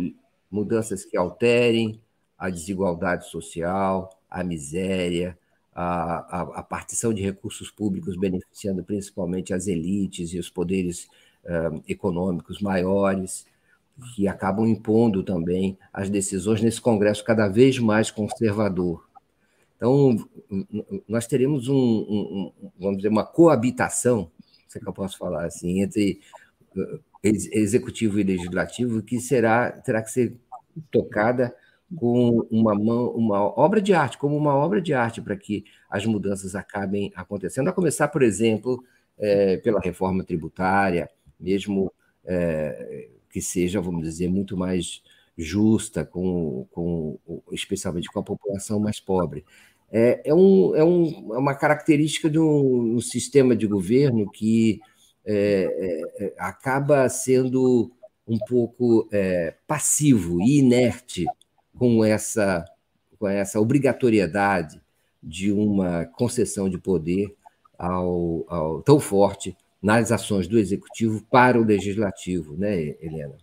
mudanças 0.51 1.05
que 1.05 1.17
alterem 1.17 2.01
a 2.39 2.51
desigualdade 2.51 3.29
social, 3.29 4.11
a 4.31 4.45
miséria, 4.45 5.39
a, 5.75 6.41
a, 6.41 6.43
a 6.61 6.63
partição 6.63 7.13
de 7.13 7.23
recursos 7.23 7.71
públicos 7.71 8.17
beneficiando 8.17 8.83
principalmente 8.83 9.53
as 9.53 9.67
elites 9.67 10.33
e 10.33 10.39
os 10.39 10.49
poderes 10.49 11.05
uh, 11.45 11.83
econômicos 11.87 12.61
maiores, 12.61 13.47
que 14.15 14.29
acabam 14.29 14.67
impondo 14.67 15.23
também 15.23 15.79
as 15.93 16.11
decisões 16.11 16.61
nesse 16.61 16.81
Congresso 16.81 17.25
cada 17.25 17.49
vez 17.49 17.79
mais 17.79 18.11
conservador. 18.11 19.07
Então, 19.77 20.17
nós 21.07 21.27
teremos 21.27 21.69
um, 21.69 21.75
um, 21.75 22.53
um 22.63 22.71
vamos 22.79 22.97
dizer, 22.99 23.09
uma 23.09 23.25
coabitação, 23.25 24.31
se 24.69 24.79
é 24.79 24.81
que 24.81 24.89
eu 24.89 24.93
posso 24.93 25.19
falar 25.19 25.45
assim, 25.45 25.83
entre 25.83 26.21
executivo 27.53 28.19
e 28.21 28.23
legislativo, 28.23 29.03
que 29.03 29.21
será 29.21 29.71
terá 29.71 30.03
que 30.03 30.11
ser 30.11 30.37
tocada 30.91 31.55
com 31.95 32.47
uma, 32.51 32.75
mão, 32.75 33.11
uma 33.11 33.41
obra 33.59 33.81
de 33.81 33.95
arte, 33.95 34.19
como 34.19 34.37
uma 34.37 34.55
obra 34.55 34.81
de 34.81 34.93
arte, 34.93 35.23
para 35.23 35.37
que 35.37 35.65
as 35.89 36.05
mudanças 36.05 36.55
acabem 36.55 37.13
acontecendo. 37.15 37.69
A 37.69 37.73
começar, 37.73 38.09
por 38.09 38.23
exemplo, 38.23 38.83
é, 39.19 39.57
pela 39.59 39.81
reforma 39.81 40.25
tributária, 40.25 41.09
mesmo 41.39 41.93
é, 42.25 43.09
que 43.31 43.41
seja, 43.41 43.81
vamos 43.81 44.03
dizer, 44.03 44.29
muito 44.29 44.57
mais 44.57 45.03
justa, 45.39 46.05
com, 46.05 46.67
com, 46.73 47.19
especialmente 47.53 48.11
com 48.11 48.19
a 48.19 48.25
população 48.25 48.81
mais 48.81 48.99
pobre. 48.99 49.45
É, 49.91 50.23
é, 50.25 50.35
um, 50.35 50.75
é, 50.75 50.83
um, 50.83 51.35
é 51.35 51.39
uma 51.39 51.55
característica 51.55 52.29
de 52.29 52.39
um, 52.39 52.97
um 52.97 53.01
sistema 53.01 53.55
de 53.55 53.67
governo 53.67 54.29
que 54.31 54.81
é, 55.27 56.15
é, 56.19 56.27
é 56.27 56.35
acaba 56.39 57.09
sendo 57.09 57.91
um 58.27 58.39
pouco 58.39 59.09
é, 59.13 59.55
passivo 59.67 60.41
e 60.41 60.59
inerte 60.59 61.27
com 61.79 62.05
essa, 62.05 62.65
com 63.19 63.29
essa 63.29 63.61
obrigatoriedade 63.61 64.81
de 65.23 65.53
uma 65.53 66.07
concessão 66.07 66.69
de 66.69 66.79
poder 66.79 67.35
ao, 67.79 68.45
ao, 68.49 68.83
tão 68.83 68.99
forte 68.99 69.57
nas 69.83 70.11
ações 70.11 70.49
do 70.49 70.59
executivo 70.59 71.25
para 71.31 71.61
o 71.61 71.65
legislativo, 71.65 72.57
né, 72.57 72.97
Helena? 73.01 73.37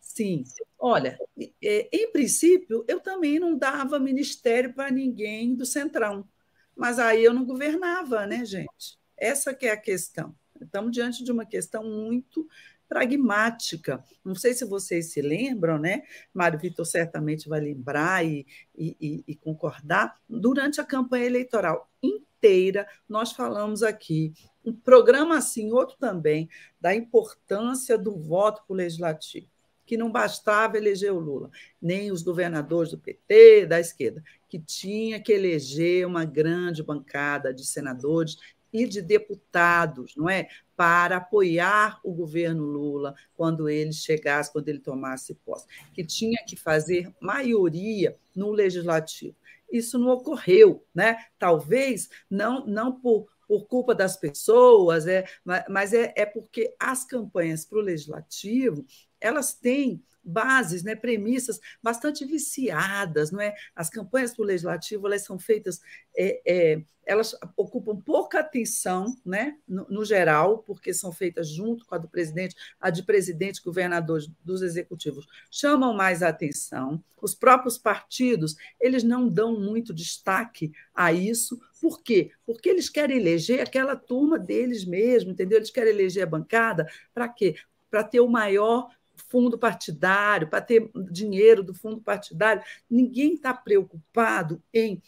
Sim. 0.00 0.44
Olha, 0.78 1.18
em 1.60 2.10
princípio, 2.12 2.84
eu 2.88 3.00
também 3.00 3.38
não 3.38 3.56
dava 3.56 3.98
ministério 3.98 4.72
para 4.72 4.90
ninguém 4.90 5.54
do 5.54 5.66
Centrão, 5.66 6.26
mas 6.74 6.98
aí 6.98 7.22
eu 7.22 7.34
não 7.34 7.44
governava, 7.44 8.26
né, 8.26 8.44
gente? 8.44 8.98
Essa 9.16 9.52
que 9.52 9.66
é 9.66 9.72
a 9.72 9.76
questão. 9.76 10.34
Estamos 10.64 10.92
diante 10.92 11.24
de 11.24 11.32
uma 11.32 11.44
questão 11.44 11.84
muito 11.84 12.48
pragmática. 12.88 14.04
Não 14.24 14.34
sei 14.34 14.52
se 14.52 14.64
vocês 14.64 15.12
se 15.12 15.22
lembram, 15.22 15.78
né? 15.78 16.02
Mário 16.34 16.58
Vitor 16.58 16.84
certamente 16.84 17.48
vai 17.48 17.60
lembrar 17.60 18.26
e, 18.26 18.44
e, 18.76 19.24
e 19.26 19.36
concordar. 19.36 20.16
Durante 20.28 20.80
a 20.80 20.84
campanha 20.84 21.26
eleitoral 21.26 21.88
inteira, 22.02 22.88
nós 23.08 23.32
falamos 23.32 23.84
aqui, 23.84 24.32
um 24.64 24.72
programa 24.72 25.38
assim, 25.38 25.70
outro 25.70 25.96
também, 25.98 26.48
da 26.80 26.94
importância 26.94 27.96
do 27.96 28.16
voto 28.16 28.62
para 28.66 28.74
o 28.74 28.76
legislativo 28.76 29.48
que 29.90 29.96
não 29.96 30.08
bastava 30.08 30.76
eleger 30.76 31.12
o 31.12 31.18
Lula, 31.18 31.50
nem 31.82 32.12
os 32.12 32.22
governadores 32.22 32.92
do 32.92 32.98
PT, 32.98 33.66
da 33.66 33.80
esquerda, 33.80 34.22
que 34.48 34.56
tinha 34.56 35.20
que 35.20 35.32
eleger 35.32 36.06
uma 36.06 36.24
grande 36.24 36.80
bancada 36.80 37.52
de 37.52 37.66
senadores 37.66 38.36
e 38.72 38.86
de 38.86 39.02
deputados, 39.02 40.14
não 40.16 40.28
é? 40.28 40.48
Para 40.76 41.16
apoiar 41.16 42.00
o 42.04 42.12
governo 42.12 42.64
Lula 42.64 43.14
quando 43.34 43.68
ele 43.68 43.92
chegasse, 43.92 44.52
quando 44.52 44.68
ele 44.68 44.78
tomasse 44.78 45.34
posse, 45.34 45.66
que 45.92 46.04
tinha 46.04 46.42
que 46.46 46.56
fazer 46.56 47.12
maioria 47.20 48.16
no 48.34 48.50
legislativo. 48.50 49.36
Isso 49.70 49.98
não 49.98 50.08
ocorreu, 50.08 50.84
né? 50.94 51.16
Talvez 51.38 52.08
não, 52.28 52.66
não 52.66 52.92
por, 52.92 53.28
por 53.46 53.66
culpa 53.66 53.94
das 53.94 54.16
pessoas, 54.16 55.06
é, 55.06 55.24
mas 55.68 55.92
é, 55.92 56.12
é 56.16 56.26
porque 56.26 56.74
as 56.78 57.04
campanhas 57.04 57.64
para 57.64 57.78
o 57.78 57.82
legislativo 57.82 58.84
elas 59.20 59.52
têm 59.52 60.02
bases, 60.30 60.82
né, 60.82 60.94
premissas 60.94 61.60
bastante 61.82 62.24
viciadas, 62.24 63.30
não 63.30 63.40
é? 63.40 63.54
As 63.74 63.90
campanhas 63.90 64.34
para 64.34 64.42
o 64.42 64.46
legislativo 64.46 65.06
elas 65.06 65.24
são 65.24 65.38
feitas, 65.38 65.80
é, 66.16 66.40
é, 66.46 66.82
elas 67.04 67.34
ocupam 67.56 67.96
pouca 67.96 68.38
atenção, 68.38 69.16
né, 69.24 69.56
no, 69.66 69.86
no, 69.88 70.04
geral, 70.04 70.58
porque 70.58 70.94
são 70.94 71.10
feitas 71.10 71.48
junto 71.48 71.84
com 71.84 71.94
a 71.94 71.98
do 71.98 72.08
presidente, 72.08 72.54
a 72.80 72.88
de 72.88 73.02
presidente, 73.02 73.62
governadores 73.62 74.30
dos 74.44 74.62
executivos 74.62 75.26
chamam 75.50 75.92
mais 75.92 76.22
a 76.22 76.28
atenção. 76.28 77.02
Os 77.20 77.34
próprios 77.34 77.76
partidos 77.76 78.54
eles 78.80 79.02
não 79.02 79.28
dão 79.28 79.58
muito 79.58 79.92
destaque 79.92 80.72
a 80.94 81.12
isso. 81.12 81.60
Por 81.80 82.02
quê? 82.02 82.30
Porque 82.46 82.68
eles 82.68 82.88
querem 82.88 83.16
eleger 83.16 83.60
aquela 83.60 83.96
turma 83.96 84.38
deles 84.38 84.84
mesmo, 84.84 85.32
entendeu? 85.32 85.58
Eles 85.58 85.70
querem 85.70 85.92
eleger 85.92 86.22
a 86.22 86.26
bancada 86.26 86.86
para 87.12 87.28
quê? 87.28 87.56
Para 87.90 88.04
ter 88.04 88.20
o 88.20 88.28
maior 88.28 88.88
fundo 89.30 89.56
partidário, 89.56 90.48
para 90.48 90.60
ter 90.60 90.90
dinheiro 91.10 91.62
do 91.62 91.72
fundo 91.72 92.00
partidário. 92.00 92.62
Ninguém 92.90 93.34
está 93.34 93.54
preocupado 93.54 94.62
em 94.74 95.00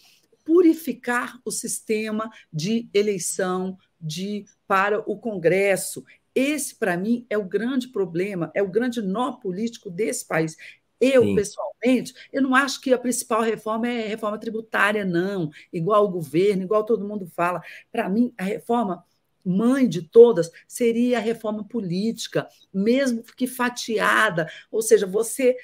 purificar 0.44 1.40
o 1.44 1.50
sistema 1.50 2.30
de 2.52 2.88
eleição 2.94 3.76
de 4.00 4.44
para 4.66 5.00
o 5.00 5.18
Congresso. 5.18 6.04
Esse, 6.34 6.74
para 6.74 6.96
mim, 6.96 7.26
é 7.28 7.36
o 7.36 7.44
grande 7.44 7.88
problema, 7.88 8.50
é 8.54 8.62
o 8.62 8.70
grande 8.70 9.02
nó 9.02 9.32
político 9.32 9.90
desse 9.90 10.26
país. 10.26 10.56
Eu, 11.00 11.24
Sim. 11.24 11.34
pessoalmente, 11.34 12.14
eu 12.32 12.40
não 12.40 12.54
acho 12.54 12.80
que 12.80 12.92
a 12.92 12.98
principal 12.98 13.42
reforma 13.42 13.88
é 13.88 14.06
a 14.06 14.08
reforma 14.08 14.38
tributária, 14.38 15.04
não, 15.04 15.50
igual 15.72 16.04
o 16.04 16.10
governo, 16.10 16.62
igual 16.62 16.84
todo 16.84 17.06
mundo 17.06 17.26
fala. 17.26 17.60
Para 17.90 18.08
mim, 18.08 18.32
a 18.38 18.44
reforma 18.44 19.04
mãe 19.44 19.88
de 19.88 20.02
todas 20.02 20.50
seria 20.66 21.18
a 21.18 21.20
reforma 21.20 21.64
política, 21.64 22.48
mesmo 22.72 23.22
que 23.36 23.46
fatiada, 23.46 24.46
ou 24.70 24.82
seja, 24.82 25.06
você 25.06 25.56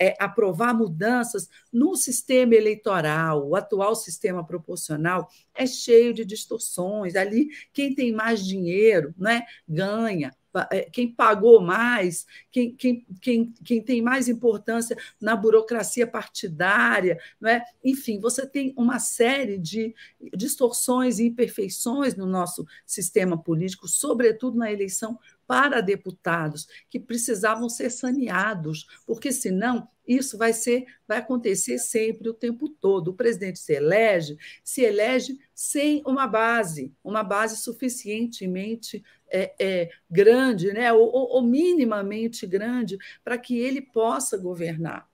é, 0.00 0.16
aprovar 0.18 0.74
mudanças 0.74 1.48
no 1.72 1.94
sistema 1.94 2.54
eleitoral, 2.54 3.46
o 3.46 3.54
atual 3.54 3.94
sistema 3.94 4.44
proporcional 4.44 5.28
é 5.54 5.66
cheio 5.66 6.14
de 6.14 6.24
distorções. 6.24 7.14
Ali, 7.14 7.48
quem 7.72 7.94
tem 7.94 8.12
mais 8.12 8.44
dinheiro 8.44 9.14
né, 9.18 9.42
ganha. 9.68 10.34
É, 10.70 10.82
quem 10.90 11.12
pagou 11.12 11.60
mais, 11.60 12.26
quem, 12.50 12.74
quem, 12.74 13.06
quem, 13.20 13.54
quem 13.64 13.82
tem 13.82 14.02
mais 14.02 14.28
importância 14.28 14.96
na 15.20 15.36
burocracia 15.36 16.06
partidária, 16.06 17.18
não 17.40 17.48
é? 17.48 17.64
enfim, 17.84 18.18
você 18.18 18.44
tem 18.44 18.74
uma 18.76 18.98
série 18.98 19.58
de 19.58 19.94
distorções 20.36 21.18
e 21.18 21.26
imperfeições 21.26 22.16
no 22.16 22.26
nosso 22.26 22.66
sistema 22.84 23.40
político, 23.40 23.86
sobretudo 23.86 24.58
na 24.58 24.72
eleição 24.72 25.18
para 25.46 25.80
deputados 25.80 26.68
que 26.88 27.00
precisavam 27.00 27.68
ser 27.68 27.90
saneados, 27.90 28.86
porque 29.04 29.32
senão 29.32 29.88
isso 30.06 30.38
vai 30.38 30.52
ser, 30.52 30.84
vai 31.06 31.18
acontecer 31.18 31.78
sempre 31.78 32.28
o 32.28 32.34
tempo 32.34 32.68
todo. 32.68 33.08
O 33.08 33.14
presidente 33.14 33.58
se 33.58 33.72
elege, 33.72 34.36
se 34.62 34.82
elege 34.82 35.38
sem 35.52 36.02
uma 36.06 36.26
base, 36.26 36.92
uma 37.02 37.22
base 37.22 37.56
suficientemente 37.56 39.04
é, 39.30 39.54
é, 39.58 39.90
grande, 40.10 40.72
né, 40.72 40.92
ou, 40.92 41.10
ou 41.10 41.42
minimamente 41.42 42.46
grande, 42.46 42.98
para 43.24 43.38
que 43.38 43.58
ele 43.58 43.80
possa 43.80 44.36
governar. 44.36 45.10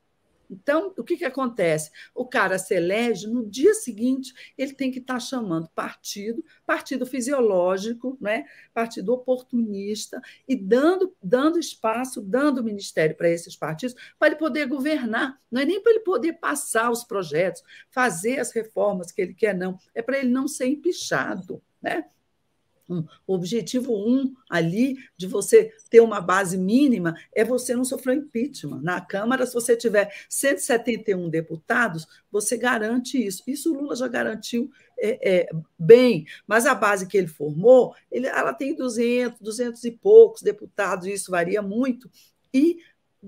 Então, 0.51 0.93
o 0.97 1.05
que, 1.05 1.17
que 1.17 1.25
acontece? 1.25 1.91
O 2.15 2.25
cara 2.25 2.59
se 2.59 2.75
elege, 2.75 3.27
no 3.27 3.45
dia 3.49 3.75
seguinte, 3.75 4.33
ele 4.57 4.73
tem 4.73 4.91
que 4.91 4.99
estar 4.99 5.15
tá 5.15 5.21
chamando 5.21 5.69
partido, 5.75 6.45
partido 6.65 7.05
fisiológico, 7.05 8.17
né? 8.21 8.45
partido 8.73 9.13
oportunista, 9.13 10.21
e 10.49 10.57
dando, 10.57 11.15
dando 11.23 11.59
espaço, 11.59 12.21
dando 12.21 12.65
ministério 12.65 13.17
para 13.17 13.29
esses 13.29 13.57
partidos, 13.57 13.97
para 14.19 14.29
ele 14.29 14.37
poder 14.37 14.67
governar. 14.67 15.39
Não 15.51 15.61
é 15.61 15.65
nem 15.65 15.83
para 15.83 15.93
ele 15.93 16.01
poder 16.01 16.35
passar 16.35 16.91
os 16.91 17.05
projetos, 17.05 17.63
fazer 17.91 18.39
as 18.39 18.53
reformas 18.53 19.11
que 19.11 19.21
ele 19.21 19.35
quer, 19.35 19.55
não. 19.55 19.79
É 19.95 20.03
para 20.03 20.19
ele 20.19 20.31
não 20.31 20.47
ser 20.47 20.67
empichado. 20.67 21.63
Né? 21.83 22.05
Um, 22.89 23.05
o 23.27 23.35
objetivo 23.35 23.93
um 23.93 24.35
ali 24.49 24.97
de 25.17 25.27
você 25.27 25.73
ter 25.91 26.01
uma 26.01 26.21
base 26.21 26.57
mínima 26.57 27.17
é 27.33 27.45
você 27.45 27.75
não 27.75 27.85
sofrer 27.85 28.17
impeachment. 28.17 28.81
Na 28.81 29.01
Câmara, 29.01 29.45
se 29.47 29.55
você 29.55 29.77
tiver 29.77 30.13
171 30.29 31.29
deputados, 31.29 32.07
você 32.31 32.57
garante 32.57 33.25
isso. 33.25 33.43
Isso 33.47 33.73
o 33.73 33.81
Lula 33.81 33.97
já 33.97 34.09
garantiu 34.09 34.71
é, 34.99 35.41
é, 35.41 35.49
bem, 35.79 36.27
mas 36.47 36.65
a 36.65 36.75
base 36.75 37.07
que 37.07 37.19
ele 37.19 37.27
formou, 37.27 37.95
ele, 38.11 38.27
ela 38.27 38.55
tem 38.55 38.75
200, 38.75 39.41
200 39.41 39.85
e 39.85 39.91
poucos 39.91 40.43
deputados, 40.43 41.07
isso 41.07 41.31
varia 41.31 41.61
muito, 41.61 42.11
e 42.53 42.79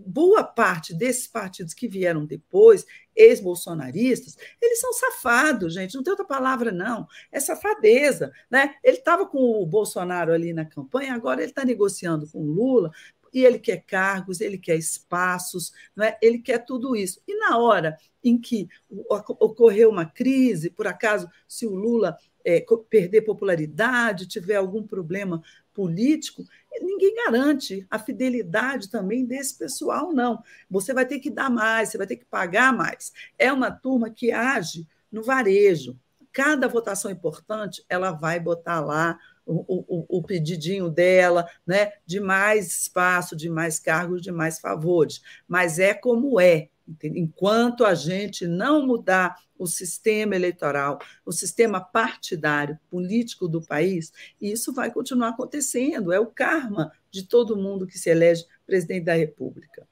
boa 0.07 0.45
parte 0.45 0.95
desses 0.95 1.27
partidos 1.27 1.75
que 1.75 1.89
vieram 1.89 2.25
depois, 2.25 2.87
ex-bolsonaristas, 3.15 4.37
eles 4.61 4.81
são 4.81 4.93
safados, 4.93 5.75
gente, 5.75 5.95
não 5.95 6.03
tem 6.03 6.13
outra 6.13 6.27
palavra, 6.27 6.71
não. 6.71 7.07
É 7.33 7.41
safadeza. 7.41 8.33
Né? 8.51 8.75
Ele 8.83 8.99
estava 8.99 9.27
com 9.27 9.63
o 9.63 9.67
Bolsonaro 9.67 10.33
ali 10.33 10.53
na 10.53 10.65
campanha, 10.65 11.15
agora 11.15 11.41
ele 11.41 11.51
está 11.51 11.65
negociando 11.65 12.29
com 12.29 12.41
o 12.41 12.53
Lula, 12.53 12.91
e 13.33 13.45
ele 13.45 13.59
quer 13.59 13.85
cargos, 13.85 14.41
ele 14.41 14.57
quer 14.57 14.77
espaços, 14.77 15.73
não 15.95 16.05
é? 16.05 16.17
ele 16.23 16.39
quer 16.39 16.65
tudo 16.65 16.97
isso. 16.97 17.21
E 17.27 17.37
na 17.37 17.59
hora 17.59 17.97
em 18.23 18.39
que 18.39 18.69
ocorreu 19.09 19.91
uma 19.91 20.07
crise, 20.07 20.71
por 20.71 20.87
acaso, 20.87 21.29
se 21.47 21.67
o 21.67 21.75
Lula 21.75 22.17
é, 22.45 22.65
perder 22.89 23.23
popularidade, 23.23 24.27
tiver 24.27 24.57
algum 24.57 24.83
problema 24.83 25.43
político, 25.75 26.45
ninguém 26.81 27.15
garante 27.15 27.87
a 27.91 27.99
fidelidade 27.99 28.91
também 28.91 29.25
desse 29.25 29.57
pessoal, 29.57 30.13
não. 30.13 30.43
Você 30.71 30.93
vai 30.93 31.07
ter 31.07 31.19
que 31.19 31.31
dar 31.31 31.51
mais, 31.51 31.89
você 31.89 31.99
vai 31.99 32.07
ter 32.07 32.17
que 32.17 32.25
pagar 32.25 32.73
mais. 32.73 33.13
É 33.39 33.53
uma 33.53 33.71
turma 33.71 34.11
que 34.11 34.31
age 34.31 34.87
no 35.11 35.23
varejo. 35.23 35.99
Cada 36.33 36.69
votação 36.69 37.11
importante, 37.11 37.85
ela 37.89 38.13
vai 38.13 38.39
botar 38.39 38.81
lá 38.81 39.19
o, 39.45 39.65
o, 39.67 40.19
o, 40.19 40.23
pedidinho 40.23 40.91
dela, 40.91 41.49
né, 41.67 41.93
de 42.05 42.21
mais 42.21 42.69
espaço, 42.69 43.35
de 43.35 43.49
mais 43.49 43.79
cargos, 43.79 44.21
de 44.21 44.31
mais 44.31 44.61
favores. 44.61 45.23
Mas 45.49 45.79
é 45.79 45.95
como 45.95 46.39
é. 46.39 46.69
Enquanto 47.03 47.85
a 47.85 47.95
gente 47.95 48.47
não 48.47 48.87
mudar 48.87 49.37
o 49.59 49.67
sistema 49.67 50.35
eleitoral, 50.35 50.99
o 51.25 51.33
sistema 51.33 51.81
partidário, 51.81 52.79
político 52.89 53.49
do 53.49 53.61
país, 53.61 54.13
isso 54.41 54.73
vai 54.73 54.91
continuar 54.91 55.31
acontecendo. 55.31 56.13
É 56.13 56.21
o 56.21 56.27
karma 56.27 56.93
de 57.11 57.25
todo 57.25 57.57
mundo 57.57 57.87
que 57.87 57.99
se 57.99 58.09
elege 58.09 58.47
presidente 58.67 59.05
da 59.05 59.15
República. 59.15 59.87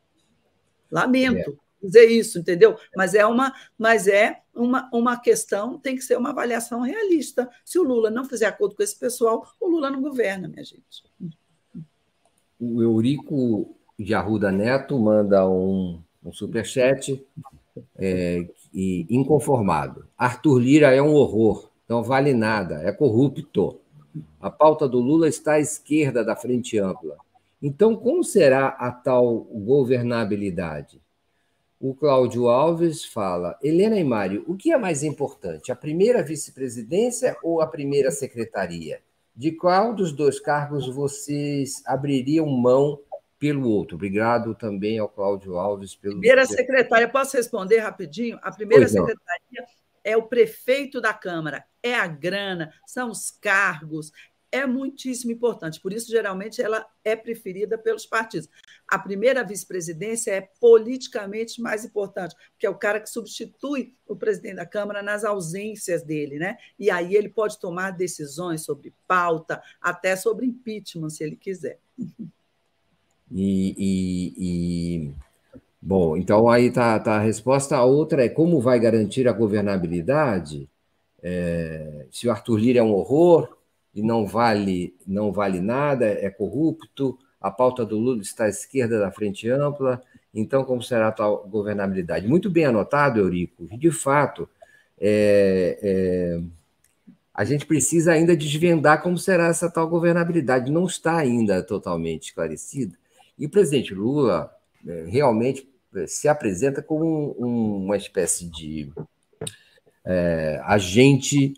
Lamento 0.90 1.59
é. 1.82 1.87
dizer 1.87 2.06
isso, 2.06 2.38
entendeu? 2.38 2.76
Mas 2.96 3.14
é 3.14 3.26
uma, 3.26 3.52
mas 3.76 4.06
é 4.06 4.42
uma, 4.54 4.88
uma 4.92 5.18
questão, 5.18 5.78
tem 5.78 5.96
que 5.96 6.02
ser 6.02 6.16
uma 6.16 6.30
avaliação 6.30 6.80
realista. 6.80 7.50
Se 7.64 7.78
o 7.78 7.82
Lula 7.82 8.11
não 8.11 8.24
fizer 8.24 8.46
acordo 8.46 8.76
com 8.76 8.82
esse 8.82 8.98
pessoal, 8.98 9.46
o 9.61 9.68
Lula 9.68 9.90
não 9.90 10.00
governa, 10.00 10.48
minha 10.48 10.64
gente. 10.64 11.04
O 12.59 12.80
Eurico 12.80 13.76
de 13.98 14.14
Arruda 14.14 14.50
Neto 14.52 14.98
manda 14.98 15.48
um 15.48 16.02
um 16.27 16.33
superchat, 16.33 17.25
é, 17.97 18.47
e 18.75 19.07
inconformado. 19.09 20.07
Arthur 20.19 20.59
Lira 20.59 20.95
é 20.95 21.01
um 21.01 21.15
horror, 21.15 21.71
não 21.89 22.03
vale 22.03 22.35
nada, 22.35 22.83
é 22.83 22.93
corrupto. 22.93 23.79
A 24.41 24.51
pauta 24.51 24.89
do 24.89 24.99
Lula 24.99 25.29
está 25.29 25.53
à 25.53 25.61
esquerda 25.61 26.25
da 26.25 26.35
frente 26.35 26.79
ampla. 26.79 27.17
Então, 27.62 27.97
como 27.97 28.25
será 28.25 28.69
a 28.69 28.91
tal 28.91 29.41
governabilidade? 29.45 31.01
O 31.81 31.95
Cláudio 31.95 32.49
Alves 32.49 33.05
fala: 33.05 33.59
Helena 33.62 33.99
e 33.99 34.05
Mário, 34.05 34.45
o 34.47 34.57
que 34.57 34.73
é 34.73 34.79
mais 34.79 35.03
importante, 35.03 35.71
a 35.71 35.77
primeira 35.77 36.23
vice-presidência 36.23 37.37
ou 37.43 37.61
a 37.61 37.67
primeira 37.67 38.11
secretaria? 38.11 39.01
De 39.35 39.53
qual 39.53 39.95
dos 39.95 40.12
dois 40.12 40.41
cargos 40.41 40.89
vocês 40.89 41.83
abririam 41.87 42.47
mão 42.47 42.99
pelo 43.38 43.68
outro. 43.68 43.96
Obrigado 43.96 44.55
também 44.55 44.99
ao 44.99 45.09
Cláudio 45.09 45.57
Alves 45.59 45.94
pelo. 45.94 46.20
Primeira 46.20 46.46
secretária, 46.46 47.09
posso 47.09 47.37
responder 47.37 47.79
rapidinho? 47.79 48.38
A 48.42 48.51
primeira 48.51 48.88
secretaria 48.88 49.64
é 50.03 50.16
o 50.16 50.22
prefeito 50.22 51.01
da 51.01 51.12
Câmara, 51.12 51.64
é 51.83 51.94
a 51.94 52.07
grana, 52.07 52.72
são 52.87 53.11
os 53.11 53.31
cargos, 53.31 54.12
é 54.53 54.64
muitíssimo 54.66 55.33
importante. 55.33 55.81
Por 55.81 55.92
isso, 55.92 56.11
geralmente, 56.11 56.62
ela 56.62 56.87
é 57.05 57.16
preferida 57.16 57.77
pelos 57.77 58.07
partidos. 58.07 58.49
A 58.87 58.99
primeira 58.99 59.42
vice-presidência 59.42 60.31
é 60.31 60.40
politicamente 60.61 61.61
mais 61.61 61.85
importante, 61.85 62.35
porque 62.53 62.66
é 62.66 62.70
o 62.70 62.79
cara 62.79 63.01
que 63.01 63.11
substitui 63.11 63.94
o 64.07 64.16
presidente 64.16 64.57
da 64.57 64.66
Câmara 64.66 65.03
nas 65.03 65.25
ausências 65.25 66.03
dele, 66.03 66.38
né? 66.38 66.57
E 66.79 66.90
aí 66.90 67.14
ele 67.14 67.29
pode 67.29 67.59
tomar 67.59 67.90
decisões 67.90 68.64
sobre 68.64 68.94
pauta, 69.07 69.61
até 69.81 70.14
sobre 70.14 70.46
impeachment, 70.46 71.11
se 71.11 71.25
ele 71.25 71.37
quiser. 71.37 71.81
E, 73.31 73.75
e, 73.77 74.35
e, 74.39 75.15
bom, 75.81 76.17
então 76.17 76.49
aí 76.49 76.67
está 76.67 76.99
tá 76.99 77.17
a 77.17 77.21
resposta. 77.21 77.77
A 77.77 77.85
outra 77.85 78.25
é 78.25 78.29
como 78.29 78.61
vai 78.61 78.79
garantir 78.79 79.29
a 79.29 79.33
governabilidade? 79.33 80.69
É, 81.23 82.07
se 82.11 82.29
o 82.29 82.31
Arthur 82.31 82.59
Lira 82.59 82.79
é 82.81 82.83
um 82.83 82.93
horror 82.93 83.57
e 83.95 84.03
não 84.03 84.27
vale, 84.27 84.95
não 85.07 85.33
vale 85.33 85.61
nada, 85.61 86.07
é 86.07 86.31
corrupto, 86.31 87.19
a 87.41 87.51
pauta 87.51 87.85
do 87.85 87.99
Lula 87.99 88.23
está 88.23 88.45
à 88.45 88.49
esquerda 88.49 88.99
da 88.99 89.11
frente 89.11 89.49
ampla, 89.49 90.03
então 90.35 90.65
como 90.65 90.83
será 90.83 91.09
a 91.09 91.12
tal 91.12 91.47
governabilidade? 91.49 92.29
Muito 92.29 92.51
bem 92.51 92.67
anotado, 92.67 93.19
Eurico. 93.19 93.67
De 93.77 93.91
fato, 93.91 94.49
é, 94.99 95.79
é, 95.83 96.41
a 97.35 97.45
gente 97.45 97.67
precisa 97.67 98.12
ainda 98.12 98.37
desvendar 98.37 99.03
como 99.03 99.19
será 99.19 99.49
essa 99.49 99.71
tal 99.71 99.89
governabilidade. 99.89 100.71
Não 100.71 100.87
está 100.87 101.17
ainda 101.17 101.62
totalmente 101.62 102.29
esclarecida. 102.29 102.97
E 103.38 103.46
o 103.46 103.51
presidente 103.51 103.94
Lula 103.94 104.51
é, 104.87 105.05
realmente 105.09 105.68
é, 105.94 106.07
se 106.07 106.29
apresenta 106.29 106.83
como 106.83 107.37
um, 107.38 107.85
uma 107.85 107.96
espécie 107.96 108.46
de 108.46 108.92
é, 110.05 110.61
agente 110.64 111.55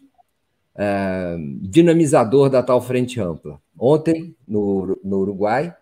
é, 0.74 1.36
dinamizador 1.60 2.48
da 2.48 2.62
tal 2.62 2.80
frente 2.80 3.20
ampla. 3.20 3.60
Ontem, 3.78 4.34
no, 4.46 4.98
no 5.04 5.18
Uruguai, 5.18 5.74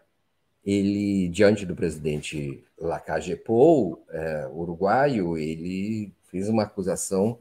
ele, 0.64 1.28
diante 1.28 1.64
do 1.64 1.76
presidente 1.76 2.64
Lacage 2.78 3.36
Pou, 3.36 4.04
é, 4.10 4.48
uruguaio, 4.52 5.38
ele 5.38 6.12
fez 6.30 6.48
uma 6.48 6.64
acusação, 6.64 7.38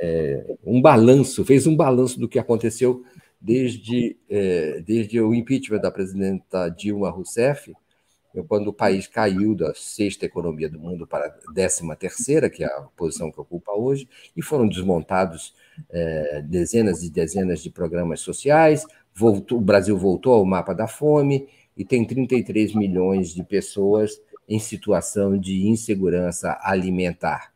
é, 0.00 0.56
um 0.64 0.80
balanço, 0.80 1.44
fez 1.44 1.66
um 1.66 1.76
balanço 1.76 2.18
do 2.18 2.28
que 2.28 2.38
aconteceu 2.38 3.04
desde, 3.40 4.16
é, 4.28 4.80
desde 4.80 5.20
o 5.20 5.34
impeachment 5.34 5.80
da 5.80 5.90
presidenta 5.90 6.68
Dilma 6.68 7.10
Rousseff, 7.10 7.74
quando 8.46 8.68
o 8.68 8.72
país 8.72 9.06
caiu 9.06 9.54
da 9.54 9.74
sexta 9.74 10.24
economia 10.24 10.68
do 10.68 10.78
mundo 10.78 11.06
para 11.06 11.26
a 11.26 11.52
décima 11.52 11.96
terceira, 11.96 12.48
que 12.48 12.62
é 12.62 12.66
a 12.66 12.82
posição 12.96 13.30
que 13.30 13.40
ocupa 13.40 13.72
hoje, 13.72 14.08
e 14.36 14.42
foram 14.42 14.68
desmontados 14.68 15.54
é, 15.90 16.42
dezenas 16.42 17.02
e 17.02 17.10
dezenas 17.10 17.60
de 17.62 17.70
programas 17.70 18.20
sociais, 18.20 18.86
voltou, 19.14 19.58
o 19.58 19.60
Brasil 19.60 19.96
voltou 19.96 20.34
ao 20.34 20.44
mapa 20.44 20.74
da 20.74 20.86
fome 20.86 21.48
e 21.76 21.84
tem 21.84 22.04
33 22.04 22.74
milhões 22.74 23.34
de 23.34 23.42
pessoas 23.42 24.20
em 24.48 24.58
situação 24.58 25.38
de 25.38 25.66
insegurança 25.66 26.58
alimentar. 26.62 27.52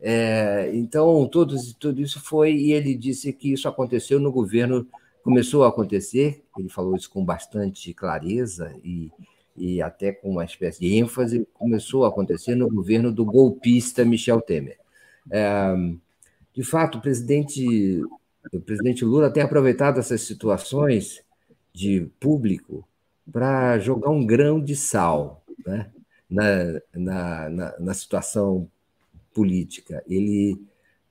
É, 0.00 0.70
então, 0.74 1.26
todos, 1.26 1.74
tudo 1.74 2.00
isso 2.00 2.20
foi, 2.20 2.52
e 2.52 2.72
ele 2.72 2.94
disse 2.94 3.32
que 3.32 3.52
isso 3.52 3.68
aconteceu 3.68 4.20
no 4.20 4.30
governo, 4.30 4.86
começou 5.22 5.64
a 5.64 5.68
acontecer, 5.68 6.42
ele 6.58 6.68
falou 6.68 6.96
isso 6.96 7.10
com 7.10 7.24
bastante 7.24 7.92
clareza 7.92 8.74
e, 8.84 9.10
e 9.58 9.82
até 9.82 10.12
com 10.12 10.30
uma 10.30 10.44
espécie 10.44 10.80
de 10.80 10.94
ênfase, 10.94 11.46
começou 11.54 12.04
a 12.04 12.08
acontecer 12.08 12.54
no 12.54 12.68
governo 12.68 13.12
do 13.12 13.24
golpista 13.24 14.04
Michel 14.04 14.40
Temer. 14.40 14.78
É, 15.30 15.74
de 16.54 16.62
fato, 16.62 16.98
o 16.98 17.00
presidente, 17.00 18.02
o 18.52 18.60
presidente 18.60 19.04
Lula 19.04 19.30
tem 19.30 19.42
aproveitado 19.42 19.98
essas 19.98 20.22
situações 20.22 21.22
de 21.72 22.10
público 22.18 22.86
para 23.30 23.78
jogar 23.78 24.10
um 24.10 24.24
grão 24.24 24.60
de 24.60 24.74
sal 24.74 25.44
né? 25.66 25.90
na, 26.28 26.80
na, 26.94 27.50
na, 27.50 27.78
na 27.78 27.94
situação 27.94 28.68
política. 29.32 30.02
Ele 30.08 30.60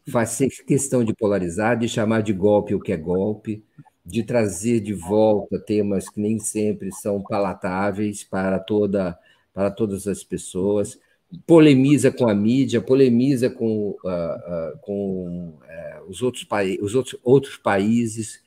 faz 0.09 0.37
questão 0.65 1.03
de 1.03 1.13
polarizar, 1.13 1.77
de 1.77 1.87
chamar 1.87 2.21
de 2.21 2.33
golpe 2.33 2.75
o 2.75 2.79
que 2.79 2.91
é 2.91 2.97
golpe, 2.97 3.63
de 4.07 4.23
trazer 4.23 4.79
de 4.79 4.93
volta 4.93 5.59
temas 5.59 6.07
que 6.09 6.21
nem 6.21 6.39
sempre 6.39 6.93
são 6.93 7.21
palatáveis 7.21 8.23
para 8.23 8.57
toda 8.57 9.19
para 9.53 9.71
todas 9.71 10.07
as 10.07 10.23
pessoas, 10.23 10.99
polemiza 11.47 12.11
com 12.11 12.29
a 12.29 12.35
mídia, 12.35 12.79
polemiza 12.79 13.49
com, 13.49 13.89
uh, 13.89 13.95
uh, 14.05 14.77
com 14.81 15.49
uh, 15.49 16.07
os, 16.07 16.21
outros 16.21 16.47
os 16.79 16.93
outros, 16.93 17.19
outros 17.23 17.57
países, 17.57 18.39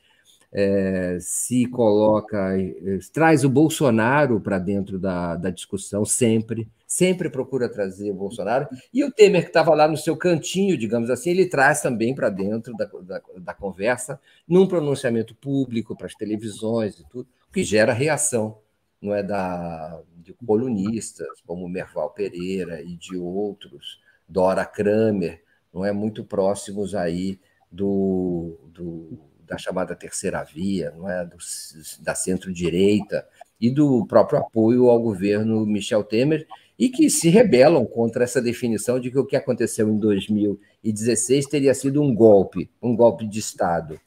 é, 0.53 1.17
se 1.21 1.65
coloca, 1.67 2.53
traz 3.13 3.45
o 3.45 3.49
Bolsonaro 3.49 4.39
para 4.41 4.59
dentro 4.59 4.99
da, 4.99 5.35
da 5.35 5.49
discussão 5.49 6.03
sempre, 6.03 6.67
sempre 6.85 7.29
procura 7.29 7.69
trazer 7.69 8.11
o 8.11 8.15
Bolsonaro, 8.15 8.67
e 8.93 9.03
o 9.03 9.11
Temer, 9.11 9.43
que 9.43 9.47
estava 9.47 9.73
lá 9.73 9.87
no 9.87 9.95
seu 9.95 10.17
cantinho, 10.17 10.77
digamos 10.77 11.09
assim, 11.09 11.29
ele 11.29 11.45
traz 11.45 11.81
também 11.81 12.13
para 12.13 12.29
dentro 12.29 12.75
da, 12.75 12.85
da, 12.85 13.21
da, 13.37 13.53
conversa, 13.53 14.19
num 14.47 14.67
pronunciamento 14.67 15.33
público 15.33 15.95
para 15.95 16.07
as 16.07 16.15
televisões 16.15 16.99
e 16.99 17.07
tudo, 17.09 17.29
o 17.47 17.53
que 17.53 17.63
gera 17.63 17.93
reação, 17.93 18.57
não 19.01 19.15
é 19.15 19.23
da 19.23 20.01
de 20.17 20.33
colunistas 20.45 21.41
como 21.47 21.67
Merval 21.67 22.11
Pereira 22.11 22.79
e 22.81 22.95
de 22.95 23.17
outros, 23.17 23.99
Dora 24.27 24.63
Kramer, 24.65 25.41
não 25.73 25.83
é 25.83 25.91
muito 25.91 26.23
próximos 26.23 26.93
aí 26.93 27.39
do, 27.71 28.59
do 28.67 29.19
da 29.51 29.57
chamada 29.57 29.93
terceira 29.93 30.41
via, 30.43 30.91
não 30.91 31.09
é? 31.09 31.25
Do, 31.25 31.35
da 31.99 32.15
centro-direita 32.15 33.27
e 33.59 33.69
do 33.69 34.05
próprio 34.07 34.39
apoio 34.39 34.89
ao 34.89 35.01
governo 35.01 35.65
Michel 35.65 36.05
Temer 36.05 36.47
e 36.79 36.87
que 36.87 37.09
se 37.09 37.27
rebelam 37.27 37.85
contra 37.85 38.23
essa 38.23 38.41
definição 38.41 38.97
de 38.97 39.11
que 39.11 39.19
o 39.19 39.25
que 39.25 39.35
aconteceu 39.35 39.89
em 39.89 39.97
2016 39.97 41.47
teria 41.47 41.73
sido 41.73 42.01
um 42.01 42.15
golpe, 42.15 42.69
um 42.81 42.95
golpe 42.95 43.27
de 43.27 43.39
Estado. 43.39 43.99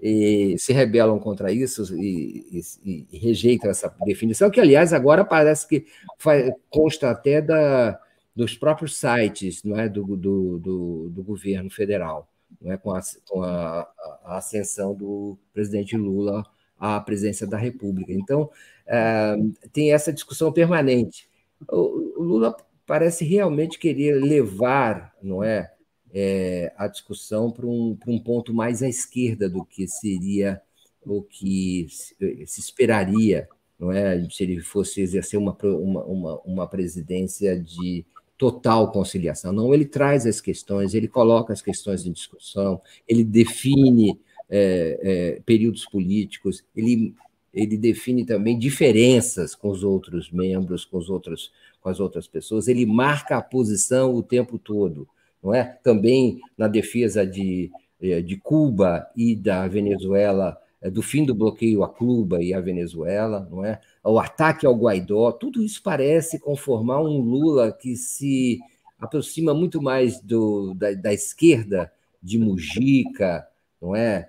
E 0.00 0.54
se 0.58 0.72
rebelam 0.72 1.18
contra 1.18 1.50
isso 1.50 1.82
e, 1.96 2.62
e, 2.84 3.06
e, 3.10 3.18
rejeitam 3.18 3.70
essa 3.70 3.92
definição, 4.04 4.48
que, 4.48 4.60
aliás, 4.60 4.92
agora 4.92 5.24
parece 5.24 5.66
que 5.66 5.86
faz, 6.18 6.52
consta 6.70 7.10
até 7.10 7.42
da, 7.42 7.98
dos 8.34 8.56
próprios 8.56 8.96
sites 8.96 9.64
não 9.64 9.78
é, 9.78 9.88
do, 9.88 10.04
do, 10.16 10.58
do, 10.58 11.08
do 11.10 11.22
governo 11.22 11.70
federal, 11.70 12.28
não 12.60 12.72
é, 12.72 12.76
com, 12.76 12.92
a, 12.92 13.00
com 13.28 13.42
a, 13.42 13.80
a, 14.24 14.36
ascensão 14.36 14.94
do 14.94 15.38
presidente 15.52 15.96
Lula 15.96 16.44
à 16.78 17.00
presidência 17.00 17.46
da 17.46 17.56
República. 17.56 18.12
Então, 18.12 18.50
é, 18.86 19.36
tem 19.72 19.92
essa 19.92 20.12
discussão 20.12 20.52
permanente. 20.52 21.28
O, 21.68 22.20
o 22.20 22.22
Lula 22.22 22.56
parece 22.86 23.24
realmente 23.24 23.78
querer 23.78 24.20
levar, 24.22 25.14
não 25.22 25.42
é, 25.42 25.72
é, 26.12 26.72
a 26.76 26.86
discussão 26.86 27.50
para 27.50 27.66
um, 27.66 27.98
um 28.06 28.18
ponto 28.18 28.54
mais 28.54 28.82
à 28.82 28.88
esquerda 28.88 29.48
do 29.48 29.64
que 29.64 29.88
seria 29.88 30.60
o 31.04 31.22
que 31.22 31.86
se 31.88 32.60
esperaria, 32.60 33.48
não 33.78 33.90
é? 33.90 34.26
Se 34.30 34.44
ele 34.44 34.60
fosse 34.60 35.00
exercer 35.00 35.38
uma, 35.38 35.56
uma, 35.62 36.04
uma, 36.04 36.40
uma 36.42 36.68
presidência 36.68 37.58
de 37.58 38.06
total 38.36 38.90
conciliação. 38.90 39.52
Não, 39.52 39.72
ele 39.72 39.84
traz 39.84 40.26
as 40.26 40.40
questões, 40.40 40.94
ele 40.94 41.08
coloca 41.08 41.52
as 41.52 41.62
questões 41.62 42.04
em 42.04 42.12
discussão, 42.12 42.80
ele 43.06 43.24
define 43.24 44.18
é, 44.50 45.00
é, 45.02 45.40
períodos 45.46 45.84
políticos, 45.86 46.64
ele, 46.74 47.14
ele 47.52 47.76
define 47.76 48.24
também 48.24 48.58
diferenças 48.58 49.54
com 49.54 49.68
os 49.68 49.84
outros 49.84 50.30
membros, 50.30 50.84
com, 50.84 50.98
os 50.98 51.08
outros, 51.08 51.52
com 51.80 51.88
as 51.88 52.00
outras 52.00 52.26
pessoas, 52.26 52.68
ele 52.68 52.84
marca 52.84 53.36
a 53.36 53.42
posição 53.42 54.14
o 54.14 54.22
tempo 54.22 54.58
todo 54.58 55.08
não 55.44 55.52
é? 55.52 55.78
Também 55.82 56.40
na 56.56 56.66
defesa 56.66 57.26
de, 57.26 57.70
eh, 58.00 58.22
de 58.22 58.38
Cuba 58.38 59.06
e 59.14 59.36
da 59.36 59.68
Venezuela, 59.68 60.58
do 60.90 61.02
fim 61.02 61.24
do 61.24 61.34
bloqueio 61.34 61.82
a 61.82 61.88
Cuba 61.88 62.42
e 62.42 62.52
a 62.52 62.60
Venezuela, 62.60 63.48
não 63.50 63.64
é? 63.64 63.80
O 64.02 64.18
ataque 64.18 64.66
ao 64.66 64.74
Guaidó, 64.74 65.32
tudo 65.32 65.62
isso 65.62 65.82
parece 65.82 66.38
conformar 66.38 67.00
um 67.00 67.18
Lula 67.18 67.72
que 67.72 67.96
se 67.96 68.58
aproxima 68.98 69.54
muito 69.54 69.80
mais 69.80 70.20
do, 70.20 70.74
da, 70.74 70.92
da 70.92 71.12
esquerda 71.12 71.92
de 72.22 72.38
Mujica, 72.38 73.46
não 73.80 73.94
é? 73.94 74.28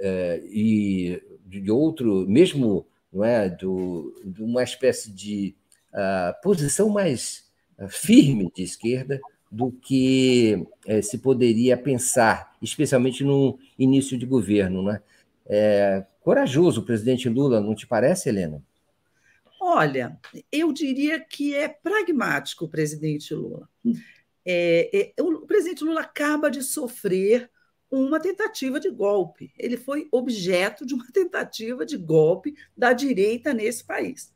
é 0.00 0.42
e 0.46 1.22
de 1.46 1.70
outro, 1.70 2.26
mesmo, 2.28 2.86
não 3.12 3.24
é, 3.24 3.48
do, 3.48 4.14
de 4.24 4.42
uma 4.42 4.62
espécie 4.62 5.10
de 5.10 5.54
uh, 5.92 6.42
posição 6.42 6.88
mais 6.88 7.44
uh, 7.78 7.88
firme 7.88 8.50
de 8.54 8.62
esquerda, 8.62 9.20
do 9.54 9.70
que 9.70 10.66
é, 10.84 11.00
se 11.00 11.18
poderia 11.18 11.76
pensar, 11.76 12.56
especialmente 12.60 13.22
no 13.22 13.56
início 13.78 14.18
de 14.18 14.26
governo. 14.26 14.82
Né? 14.82 15.00
É, 15.46 16.04
corajoso 16.20 16.80
o 16.80 16.84
presidente 16.84 17.28
Lula, 17.28 17.60
não 17.60 17.74
te 17.74 17.86
parece, 17.86 18.28
Helena? 18.28 18.62
Olha, 19.60 20.18
eu 20.52 20.72
diria 20.72 21.18
que 21.18 21.54
é 21.54 21.68
pragmático 21.68 22.66
o 22.66 22.68
presidente 22.68 23.34
Lula. 23.34 23.68
É, 24.44 25.14
é, 25.16 25.22
o 25.22 25.46
presidente 25.46 25.82
Lula 25.82 26.02
acaba 26.02 26.50
de 26.50 26.62
sofrer 26.62 27.50
uma 27.90 28.20
tentativa 28.20 28.78
de 28.78 28.90
golpe. 28.90 29.52
Ele 29.58 29.76
foi 29.76 30.08
objeto 30.10 30.84
de 30.84 30.94
uma 30.94 31.06
tentativa 31.12 31.86
de 31.86 31.96
golpe 31.96 32.54
da 32.76 32.92
direita 32.92 33.54
nesse 33.54 33.84
país. 33.84 34.32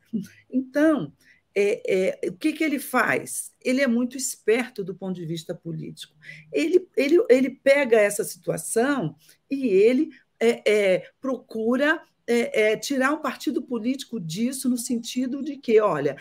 Então, 0.49 1.13
é, 1.55 2.25
é, 2.25 2.29
o 2.29 2.33
que, 2.33 2.53
que 2.53 2.63
ele 2.63 2.79
faz? 2.79 3.53
Ele 3.63 3.81
é 3.81 3.87
muito 3.87 4.15
esperto 4.15 4.83
do 4.83 4.95
ponto 4.95 5.15
de 5.15 5.25
vista 5.25 5.53
político. 5.53 6.15
Ele, 6.51 6.87
ele, 6.95 7.17
ele 7.29 7.49
pega 7.49 7.99
essa 7.99 8.23
situação 8.23 9.15
e 9.49 9.67
ele 9.67 10.09
é, 10.39 10.61
é 10.65 11.09
procura 11.19 12.01
é, 12.29 12.73
é, 12.73 12.77
tirar 12.77 13.11
um 13.11 13.21
partido 13.21 13.59
político 13.59 14.19
disso 14.19 14.69
no 14.69 14.77
sentido 14.77 15.41
de 15.41 15.57
que, 15.57 15.81
olha, 15.81 16.15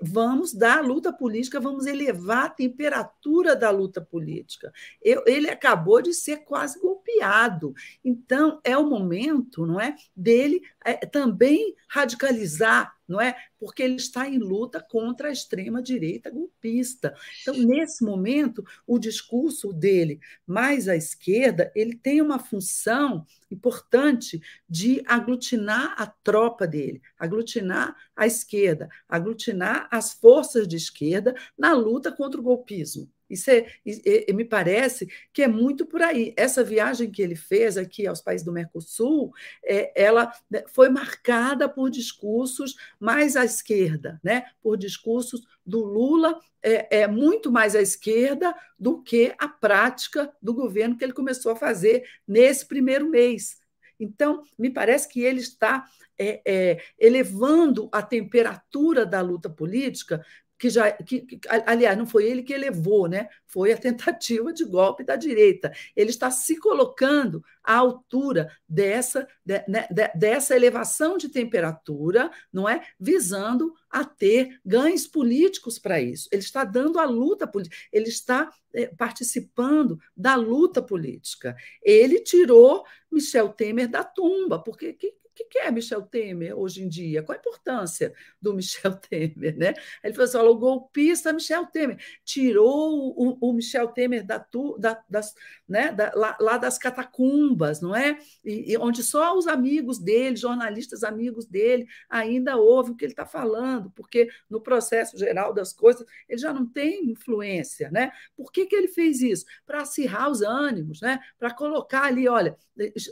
vamos 0.00 0.54
dar 0.54 0.82
luta 0.82 1.12
política, 1.12 1.60
vamos 1.60 1.84
elevar 1.84 2.46
a 2.46 2.50
temperatura 2.50 3.54
da 3.54 3.68
luta 3.68 4.00
política. 4.00 4.72
Eu, 5.02 5.22
ele 5.26 5.50
acabou 5.50 6.00
de 6.00 6.14
ser 6.14 6.38
quase 6.38 6.80
golpeado. 6.80 7.74
Então, 8.02 8.58
é 8.64 8.74
o 8.74 8.88
momento, 8.88 9.66
não 9.66 9.78
é, 9.78 9.94
dele 10.16 10.62
é, 10.82 10.94
também 10.94 11.74
radicalizar 11.86 12.96
não 13.10 13.20
é? 13.20 13.36
Porque 13.58 13.82
ele 13.82 13.96
está 13.96 14.28
em 14.28 14.38
luta 14.38 14.80
contra 14.80 15.28
a 15.28 15.32
extrema-direita 15.32 16.30
golpista. 16.30 17.14
Então, 17.42 17.54
nesse 17.56 18.04
momento, 18.04 18.64
o 18.86 18.98
discurso 18.98 19.72
dele 19.72 20.20
mais 20.46 20.88
à 20.88 20.96
esquerda, 20.96 21.72
ele 21.74 21.96
tem 21.96 22.22
uma 22.22 22.38
função 22.38 23.26
importante 23.50 24.40
de 24.68 25.02
aglutinar 25.06 25.94
a 26.00 26.06
tropa 26.06 26.66
dele, 26.66 27.02
aglutinar 27.18 27.96
a 28.14 28.26
esquerda, 28.26 28.88
aglutinar 29.08 29.88
as 29.90 30.12
forças 30.12 30.68
de 30.68 30.76
esquerda 30.76 31.34
na 31.58 31.72
luta 31.72 32.12
contra 32.12 32.40
o 32.40 32.44
golpismo. 32.44 33.10
Isso 33.30 33.50
é, 33.50 33.64
é, 33.86 34.32
me 34.32 34.44
parece 34.44 35.08
que 35.32 35.42
é 35.42 35.48
muito 35.48 35.86
por 35.86 36.02
aí. 36.02 36.34
Essa 36.36 36.64
viagem 36.64 37.10
que 37.10 37.22
ele 37.22 37.36
fez 37.36 37.78
aqui 37.78 38.06
aos 38.06 38.20
países 38.20 38.44
do 38.44 38.52
Mercosul, 38.52 39.32
é, 39.64 39.92
ela 39.94 40.32
né, 40.50 40.64
foi 40.66 40.88
marcada 40.88 41.68
por 41.68 41.88
discursos 41.88 42.74
mais 42.98 43.36
à 43.36 43.44
esquerda, 43.44 44.20
né? 44.22 44.44
por 44.60 44.76
discursos 44.76 45.46
do 45.64 45.84
Lula 45.84 46.38
é, 46.62 47.02
é, 47.02 47.06
muito 47.06 47.50
mais 47.50 47.74
à 47.74 47.80
esquerda 47.80 48.54
do 48.78 49.02
que 49.02 49.34
a 49.38 49.48
prática 49.48 50.32
do 50.42 50.52
governo 50.52 50.96
que 50.96 51.04
ele 51.04 51.12
começou 51.12 51.52
a 51.52 51.56
fazer 51.56 52.04
nesse 52.26 52.66
primeiro 52.66 53.08
mês. 53.08 53.58
Então, 53.98 54.42
me 54.58 54.70
parece 54.70 55.08
que 55.08 55.20
ele 55.20 55.40
está 55.40 55.86
é, 56.18 56.42
é, 56.46 56.82
elevando 56.98 57.88
a 57.92 58.02
temperatura 58.02 59.06
da 59.06 59.20
luta 59.20 59.48
política 59.48 60.24
que 60.60 60.68
já, 60.68 60.92
que, 60.92 61.22
que, 61.22 61.40
aliás, 61.48 61.96
não 61.96 62.04
foi 62.06 62.26
ele 62.26 62.42
que 62.42 62.52
elevou, 62.52 63.08
né? 63.08 63.30
Foi 63.46 63.72
a 63.72 63.78
tentativa 63.78 64.52
de 64.52 64.62
golpe 64.66 65.02
da 65.02 65.16
direita. 65.16 65.72
Ele 65.96 66.10
está 66.10 66.30
se 66.30 66.58
colocando 66.58 67.42
à 67.64 67.76
altura 67.76 68.54
dessa, 68.68 69.26
de, 69.42 69.64
né, 69.66 69.88
de, 69.90 70.08
dessa 70.14 70.54
elevação 70.54 71.16
de 71.16 71.30
temperatura, 71.30 72.30
não 72.52 72.68
é? 72.68 72.82
Visando 73.00 73.72
a 73.88 74.04
ter 74.04 74.60
ganhos 74.62 75.06
políticos 75.06 75.78
para 75.78 75.98
isso. 75.98 76.28
Ele 76.30 76.42
está 76.42 76.62
dando 76.62 76.98
a 76.98 77.06
luta 77.06 77.46
política, 77.46 77.76
ele 77.90 78.10
está 78.10 78.52
é, 78.74 78.86
participando 78.88 79.98
da 80.14 80.34
luta 80.34 80.82
política. 80.82 81.56
Ele 81.82 82.20
tirou 82.20 82.84
Michel 83.10 83.48
Temer 83.48 83.88
da 83.88 84.04
tumba, 84.04 84.62
porque 84.62 84.92
que, 84.92 85.14
o 85.30 85.48
que 85.48 85.58
é 85.58 85.70
Michel 85.70 86.02
Temer 86.02 86.58
hoje 86.58 86.82
em 86.82 86.88
dia? 86.88 87.22
Qual 87.22 87.36
a 87.36 87.38
importância 87.38 88.12
do 88.40 88.52
Michel 88.54 88.96
Temer? 88.96 89.56
Né? 89.56 89.74
Ele 90.02 90.14
falou 90.14 90.28
assim: 90.28 90.38
o 90.38 90.54
golpista 90.54 91.32
Michel 91.32 91.66
Temer 91.66 91.98
tirou 92.24 93.14
o, 93.16 93.38
o 93.40 93.52
Michel 93.52 93.88
Temer 93.88 94.24
da, 94.24 94.44
da, 94.78 95.02
das, 95.08 95.34
né, 95.68 95.92
da, 95.92 96.12
lá, 96.14 96.36
lá, 96.40 96.58
das 96.58 96.78
catacumbas, 96.78 97.80
não 97.80 97.94
é? 97.94 98.18
E, 98.44 98.72
e, 98.72 98.78
onde 98.78 99.02
só 99.02 99.36
os 99.36 99.46
amigos 99.46 99.98
dele, 99.98 100.36
jornalistas 100.36 101.04
amigos 101.04 101.46
dele, 101.46 101.86
ainda 102.08 102.56
ouvem 102.56 102.92
o 102.92 102.96
que 102.96 103.04
ele 103.04 103.12
está 103.12 103.26
falando, 103.26 103.90
porque 103.90 104.28
no 104.48 104.60
processo 104.60 105.16
geral 105.16 105.52
das 105.52 105.72
coisas 105.72 106.06
ele 106.28 106.40
já 106.40 106.52
não 106.52 106.66
tem 106.66 107.10
influência. 107.10 107.90
Né? 107.90 108.10
Por 108.36 108.50
que, 108.50 108.66
que 108.66 108.74
ele 108.74 108.88
fez 108.88 109.20
isso? 109.20 109.44
Para 109.66 109.82
acirrar 109.82 110.30
os 110.30 110.42
ânimos, 110.42 111.00
né? 111.00 111.20
para 111.38 111.52
colocar 111.52 112.04
ali, 112.04 112.28
olha, 112.28 112.56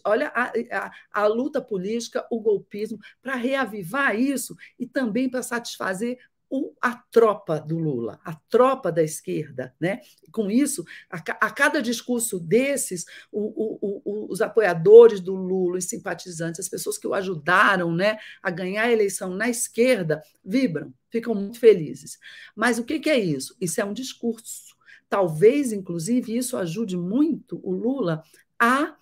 olha 0.04 0.28
a, 0.34 0.52
a, 0.72 0.92
a 1.12 1.26
luta 1.26 1.60
política 1.60 2.07
política, 2.08 2.26
o 2.30 2.40
golpismo, 2.40 2.98
para 3.22 3.34
reavivar 3.34 4.18
isso 4.18 4.56
e 4.78 4.86
também 4.86 5.28
para 5.28 5.42
satisfazer 5.42 6.18
o, 6.50 6.72
a 6.80 6.94
tropa 6.94 7.60
do 7.60 7.76
Lula, 7.76 8.18
a 8.24 8.34
tropa 8.48 8.90
da 8.90 9.02
esquerda. 9.02 9.74
Né? 9.78 10.00
Com 10.32 10.50
isso, 10.50 10.82
a, 11.10 11.18
a 11.18 11.50
cada 11.50 11.82
discurso 11.82 12.40
desses, 12.40 13.04
o, 13.30 13.78
o, 13.82 14.32
os 14.32 14.40
apoiadores 14.40 15.20
do 15.20 15.34
Lula, 15.34 15.76
os 15.76 15.84
simpatizantes, 15.84 16.60
as 16.60 16.68
pessoas 16.68 16.96
que 16.96 17.06
o 17.06 17.12
ajudaram 17.12 17.92
né, 17.94 18.18
a 18.42 18.50
ganhar 18.50 18.84
a 18.84 18.92
eleição 18.92 19.34
na 19.34 19.50
esquerda, 19.50 20.22
vibram, 20.42 20.92
ficam 21.10 21.34
muito 21.34 21.60
felizes. 21.60 22.18
Mas 22.56 22.78
o 22.78 22.84
que, 22.84 22.98
que 22.98 23.10
é 23.10 23.18
isso? 23.18 23.54
Isso 23.60 23.80
é 23.80 23.84
um 23.84 23.92
discurso. 23.92 24.74
Talvez, 25.06 25.72
inclusive, 25.72 26.36
isso 26.36 26.56
ajude 26.56 26.96
muito 26.96 27.60
o 27.62 27.72
Lula 27.72 28.22
a 28.58 28.96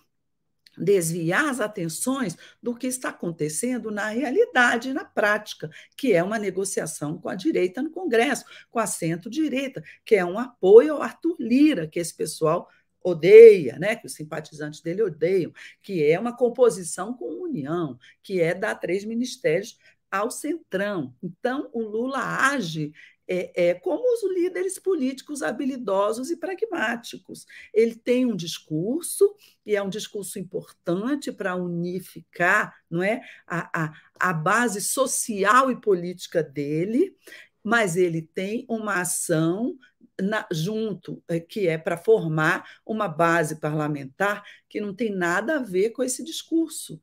desviar 0.77 1.49
as 1.49 1.59
atenções 1.59 2.35
do 2.61 2.75
que 2.75 2.87
está 2.87 3.09
acontecendo 3.09 3.91
na 3.91 4.09
realidade, 4.09 4.93
na 4.93 5.03
prática, 5.03 5.69
que 5.95 6.13
é 6.13 6.23
uma 6.23 6.39
negociação 6.39 7.17
com 7.17 7.29
a 7.29 7.35
direita 7.35 7.81
no 7.81 7.89
Congresso, 7.89 8.45
com 8.69 8.79
a 8.79 8.87
centro-direita, 8.87 9.83
que 10.05 10.15
é 10.15 10.25
um 10.25 10.37
apoio 10.37 10.95
ao 10.95 11.01
Arthur 11.01 11.35
Lira, 11.39 11.87
que 11.87 11.99
esse 11.99 12.15
pessoal 12.15 12.69
odeia, 13.03 13.77
né, 13.79 13.95
que 13.95 14.05
os 14.05 14.13
simpatizantes 14.13 14.81
dele 14.81 15.01
odeiam, 15.01 15.51
que 15.81 16.03
é 16.03 16.19
uma 16.19 16.35
composição 16.35 17.13
com 17.13 17.43
união, 17.43 17.97
que 18.21 18.41
é 18.41 18.53
dar 18.53 18.75
três 18.75 19.05
ministérios 19.05 19.77
ao 20.11 20.29
centrão. 20.31 21.13
Então, 21.21 21.69
o 21.73 21.81
Lula 21.81 22.19
age 22.19 22.91
é, 23.27 23.69
é, 23.69 23.73
como 23.73 24.03
os 24.13 24.23
líderes 24.33 24.79
políticos 24.79 25.41
habilidosos 25.41 26.31
e 26.31 26.37
pragmáticos. 26.37 27.45
Ele 27.73 27.95
tem 27.95 28.25
um 28.25 28.35
discurso, 28.35 29.35
e 29.65 29.75
é 29.75 29.83
um 29.83 29.89
discurso 29.89 30.39
importante 30.39 31.31
para 31.31 31.55
unificar 31.55 32.75
não 32.89 33.03
é, 33.03 33.21
a, 33.45 33.85
a, 33.85 33.93
a 34.19 34.33
base 34.33 34.81
social 34.81 35.69
e 35.69 35.79
política 35.79 36.41
dele, 36.41 37.15
mas 37.63 37.97
ele 37.97 38.21
tem 38.21 38.65
uma 38.69 39.01
ação 39.01 39.77
na, 40.19 40.47
junto, 40.51 41.21
é, 41.27 41.39
que 41.39 41.67
é 41.67 41.77
para 41.77 41.97
formar 41.97 42.79
uma 42.85 43.07
base 43.07 43.59
parlamentar 43.59 44.43
que 44.67 44.81
não 44.81 44.93
tem 44.93 45.13
nada 45.13 45.57
a 45.57 45.61
ver 45.61 45.91
com 45.91 46.03
esse 46.03 46.23
discurso. 46.23 47.01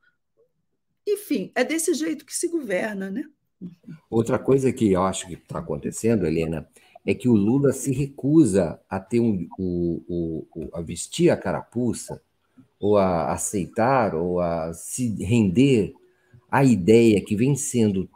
Enfim, 1.07 1.53
é 1.55 1.63
desse 1.63 1.93
jeito 1.95 2.25
que 2.25 2.35
se 2.35 2.49
governa, 2.49 3.11
né? 3.11 3.25
Outra 4.11 4.39
coisa 4.39 4.73
que 4.73 4.93
eu 4.93 5.03
acho 5.03 5.27
que 5.27 5.35
está 5.35 5.59
acontecendo, 5.59 6.27
Helena, 6.27 6.69
é 7.07 7.15
que 7.15 7.29
o 7.29 7.35
Lula 7.35 7.73
se 7.73 7.93
recusa 7.93 8.81
a 8.89 8.99
ter 8.99 9.21
um, 9.21 9.47
o, 9.59 10.47
o, 10.55 10.71
a 10.73 10.81
vestir 10.81 11.31
a 11.31 11.37
carapuça, 11.37 12.21
ou 12.81 12.97
a 12.97 13.33
aceitar, 13.33 14.15
ou 14.15 14.41
a 14.41 14.73
se 14.73 15.15
render 15.23 15.95
à 16.51 16.65
ideia 16.65 17.21
que 17.21 17.37
vem 17.37 17.57
sendo 17.57 18.09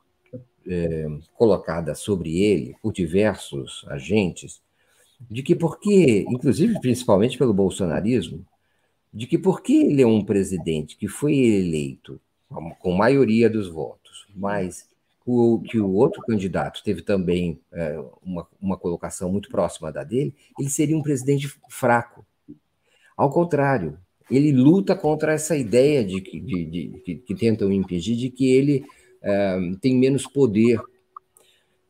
é, 0.67 1.07
colocada 1.35 1.95
sobre 1.95 2.41
ele 2.41 2.77
por 2.83 2.93
diversos 2.93 3.85
agentes, 3.89 4.61
de 5.31 5.43
que 5.43 5.55
porque, 5.55 6.25
inclusive 6.29 6.81
principalmente 6.81 7.37
pelo 7.37 7.53
bolsonarismo, 7.53 8.45
de 9.13 9.27
que 9.27 9.39
porque 9.39 9.73
ele 9.73 10.03
é 10.03 10.07
um 10.07 10.25
presidente 10.25 10.97
que 10.97 11.09
foi 11.09 11.37
eleito 11.37 12.21
com 12.79 12.93
maioria 12.93 13.51
dos 13.51 13.69
votos, 13.69 14.27
mas 14.35 14.88
o, 15.31 15.61
que 15.61 15.79
o 15.79 15.93
outro 15.93 16.23
candidato 16.23 16.83
teve 16.83 17.03
também 17.03 17.61
é, 17.71 18.03
uma, 18.23 18.47
uma 18.61 18.79
colocação 18.79 19.31
muito 19.31 19.51
próxima 19.51 19.93
da 19.93 20.03
dele, 20.03 20.35
ele 20.59 20.71
seria 20.71 20.97
um 20.97 21.03
presidente 21.03 21.53
fraco. 21.69 22.25
Ao 23.15 23.29
contrário, 23.29 23.99
ele 24.31 24.53
luta 24.53 24.97
contra 24.97 25.35
essa 25.35 25.55
ideia 25.55 26.03
de 26.03 26.23
que, 26.23 26.41
de, 26.41 26.65
de, 26.65 26.89
de, 27.05 27.15
que 27.17 27.35
tentam 27.35 27.71
impedir 27.71 28.17
de 28.17 28.31
que 28.31 28.49
ele 28.49 28.85
é, 29.21 29.59
tem 29.83 29.97
menos 29.97 30.27
poder. 30.27 30.81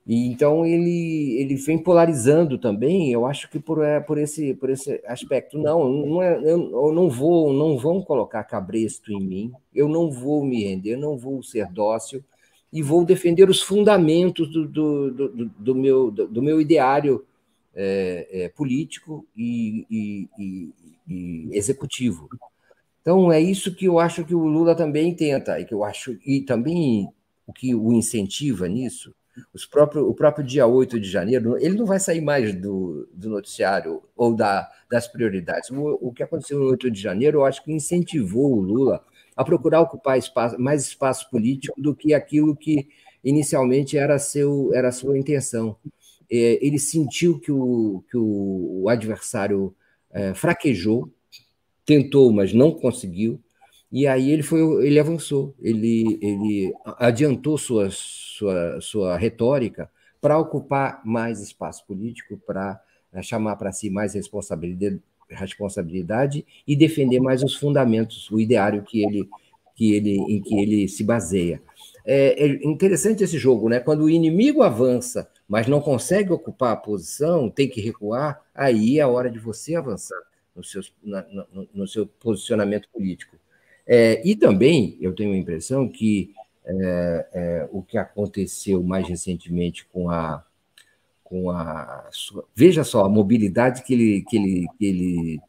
E 0.05 0.27
então 0.27 0.67
ele, 0.67 1.37
ele 1.39 1.55
vem 1.55 1.79
polarizando 1.79 2.59
também, 2.59 3.13
eu 3.13 3.25
acho 3.25 3.49
que 3.51 3.61
por, 3.61 3.85
é, 3.85 4.01
por, 4.01 4.19
esse, 4.19 4.55
por 4.55 4.71
esse 4.71 5.01
aspecto. 5.07 5.59
Não, 5.59 5.89
não 5.89 6.23
é, 6.23 6.39
eu, 6.39 6.71
eu 6.73 6.93
não 6.93 7.09
vou, 7.09 7.53
não 7.53 7.79
vão 7.79 8.03
colocar 8.03 8.43
cabresto 8.43 9.13
em 9.13 9.21
mim, 9.21 9.53
eu 9.73 9.89
não 9.89 10.11
vou 10.11 10.43
me 10.43 10.65
render, 10.65 10.95
eu 10.95 10.99
não 10.99 11.17
vou 11.17 11.41
ser 11.43 11.67
dócil, 11.71 12.25
e 12.73 12.83
vou 12.83 13.05
defender 13.05 13.49
os 13.49 13.63
fundamentos 13.63 14.51
do, 14.53 14.69
do, 14.69 15.11
do, 15.11 15.45
do 15.47 15.75
meu, 15.75 16.11
do, 16.11 16.43
meu 16.43 16.61
ideário 16.61 17.25
é, 17.75 18.29
é, 18.31 18.49
político 18.49 19.27
e, 19.37 19.87
e, 19.91 20.29
e, 20.39 20.75
e, 21.09 21.49
executivo. 21.53 22.29
Então, 23.01 23.33
é 23.33 23.41
isso 23.41 23.75
que 23.75 23.87
eu 23.87 23.99
acho 23.99 24.25
que 24.25 24.35
o 24.35 24.47
Lula 24.47 24.75
também 24.75 25.15
tenta, 25.15 25.59
e 25.59 25.65
que 25.65 25.73
eu 25.73 25.83
acho, 25.83 26.19
e 26.27 26.43
também 26.43 27.09
o 27.47 27.53
que 27.53 27.75
o 27.75 27.93
incentiva 27.93 28.69
nisso, 28.69 29.15
os 29.55 29.65
próprio, 29.65 30.07
o 30.09 30.15
próprio 30.15 30.45
dia 30.45 30.67
8 30.67 31.01
de 31.01 31.09
janeiro, 31.09 31.57
ele 31.59 31.77
não 31.77 31.87
vai 31.87 31.99
sair 31.99 32.21
mais 32.21 32.55
do, 32.55 33.09
do 33.15 33.31
noticiário 33.31 34.03
ou 34.17 34.35
da, 34.35 34.69
das 34.91 35.07
prioridades. 35.09 35.71
O, 35.71 35.99
o 36.01 36.13
que 36.13 36.23
aconteceu 36.23 36.59
no 36.59 36.67
8 36.67 36.91
de 36.91 37.01
janeiro, 37.01 37.39
eu 37.39 37.45
acho 37.45 37.63
que 37.65 37.73
incentivou 37.73 38.53
o 38.53 38.61
Lula 38.61 39.03
a 39.39 39.45
procurar 39.45 39.83
ocupar 39.83 40.19
espaço, 40.19 40.61
mais 40.61 40.83
espaço 40.85 41.31
político 41.31 41.81
do 41.81 41.95
que 41.95 42.13
aquilo 42.13 42.57
que 42.57 42.89
inicialmente 43.23 43.97
era, 43.97 44.19
seu, 44.19 44.75
era 44.75 44.89
a 44.89 44.93
sua 44.93 45.17
intenção. 45.17 45.77
É, 46.29 46.59
ele 46.61 46.77
sentiu 46.77 47.39
que 47.39 47.53
o, 47.53 48.03
que 48.11 48.17
o, 48.17 48.89
adversário 48.89 49.73
é, 50.11 50.35
fraquejou, 50.35 51.09
tentou, 51.87 52.33
mas 52.33 52.53
não 52.53 52.73
conseguiu, 52.73 53.41
e 53.93 54.09
aí 54.09 54.29
ele 54.29 54.43
foi, 54.43 54.61
ele 54.85 54.99
avançou, 54.99 55.55
ele, 55.63 56.19
ele 56.21 56.75
adiantou 56.99 57.57
sua, 57.57 57.89
sua, 57.93 58.81
sua 58.81 59.17
retórica 59.17 59.89
para 60.21 60.37
ocupar 60.37 61.01
mais 61.05 61.41
espaço 61.41 61.87
político, 61.87 62.37
para 62.45 62.83
é, 63.13 63.23
chamar 63.23 63.55
para 63.55 63.71
si 63.71 63.89
mais 63.89 64.15
responsabilidade, 64.15 65.01
responsabilidade 65.31 66.45
e 66.67 66.77
defender 66.77 67.21
mais 67.21 67.43
os 67.43 67.55
fundamentos, 67.55 68.31
o 68.31 68.41
ideário 68.41 68.83
que 68.83 69.03
ele, 69.03 69.29
que 69.75 69.95
ele, 69.95 70.17
em 70.17 70.41
que 70.41 70.59
ele 70.59 70.89
se 70.89 71.05
baseia. 71.05 71.63
É, 72.05 72.45
é 72.45 72.47
interessante 72.65 73.23
esse 73.23 73.39
jogo, 73.39 73.69
né? 73.69 73.81
Quando 73.81 74.05
o 74.05 74.11
inimigo 74.11 74.63
avança, 74.63 75.29
mas 75.47 75.67
não 75.67 75.81
consegue 75.81 76.33
ocupar 76.33 76.73
a 76.73 76.77
posição, 76.77 77.51
tem 77.51 77.69
que 77.69 77.81
recuar, 77.81 78.41
aí 78.55 78.99
é 78.99 79.03
a 79.03 79.09
hora 79.09 79.31
de 79.31 79.39
você 79.39 79.75
avançar 79.75 80.19
no 80.55 80.65
seu, 80.65 80.83
na, 81.03 81.25
no, 81.53 81.69
no 81.73 81.87
seu 81.87 82.07
posicionamento 82.07 82.89
político. 82.91 83.37
É, 83.87 84.21
e 84.27 84.37
também 84.37 84.99
eu 85.01 85.15
tenho 85.15 85.33
a 85.33 85.37
impressão 85.37 85.89
que 85.89 86.35
é, 86.65 87.27
é, 87.33 87.69
o 87.73 87.83
que 87.83 87.97
aconteceu 87.97 88.83
mais 88.83 89.09
recentemente 89.09 89.87
com 89.87 90.11
a 90.11 90.45
com 91.29 91.51
a 91.51 92.09
sua, 92.11 92.43
veja 92.55 92.83
só 92.83 93.05
a 93.05 93.09
mobilidade 93.09 93.83
que 93.83 93.93
ele, 93.93 94.25
que 94.27 94.37
ele, 94.37 94.67
que 94.79 94.87
ele 94.87 95.41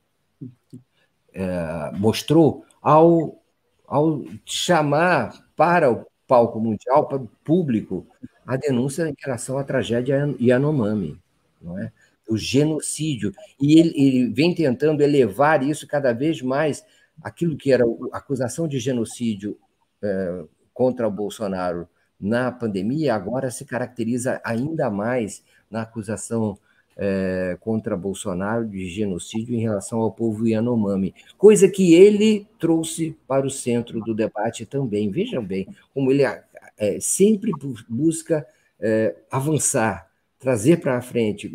é, 1.33 1.91
mostrou 1.97 2.65
ao, 2.81 3.41
ao 3.87 4.21
chamar 4.45 5.41
para 5.55 5.89
o 5.89 6.05
palco 6.27 6.59
mundial, 6.59 7.07
para 7.07 7.19
o 7.19 7.29
público, 7.45 8.05
a 8.45 8.57
denúncia 8.57 9.07
em 9.07 9.15
relação 9.17 9.57
à 9.57 9.63
tragédia 9.63 10.35
Yanomami, 10.41 11.17
não 11.61 11.79
é? 11.79 11.93
o 12.27 12.37
genocídio. 12.37 13.33
E 13.59 13.79
ele, 13.79 13.93
ele, 13.95 14.33
vem 14.33 14.53
tentando 14.53 15.01
elevar 15.01 15.63
isso 15.63 15.87
cada 15.87 16.11
vez 16.11 16.41
mais, 16.41 16.83
aquilo 17.23 17.55
que 17.55 17.71
era 17.71 17.85
a 18.11 18.17
acusação 18.17 18.67
de 18.67 18.79
genocídio 18.79 19.57
é, 20.03 20.43
contra 20.73 21.07
o 21.07 21.11
Bolsonaro 21.11 21.87
na 22.19 22.51
pandemia, 22.51 23.15
agora 23.15 23.49
se 23.49 23.63
caracteriza 23.63 24.41
ainda 24.43 24.89
mais 24.89 25.41
na 25.69 25.81
acusação 25.83 26.57
é, 26.97 27.57
contra 27.61 27.95
Bolsonaro 27.95 28.67
de 28.67 28.89
genocídio 28.89 29.55
em 29.55 29.61
relação 29.61 29.99
ao 30.01 30.11
povo 30.11 30.45
Yanomami, 30.45 31.15
coisa 31.37 31.69
que 31.69 31.93
ele 31.93 32.45
trouxe 32.59 33.15
para 33.25 33.47
o 33.47 33.49
centro 33.49 34.01
do 34.01 34.13
debate 34.13 34.65
também. 34.65 35.09
Vejam 35.09 35.43
bem 35.43 35.67
como 35.93 36.11
ele 36.11 36.23
é, 36.23 36.99
sempre 36.99 37.51
busca 37.87 38.45
é, 38.79 39.15
avançar, 39.31 40.09
trazer 40.37 40.81
para 40.81 41.01
frente, 41.01 41.51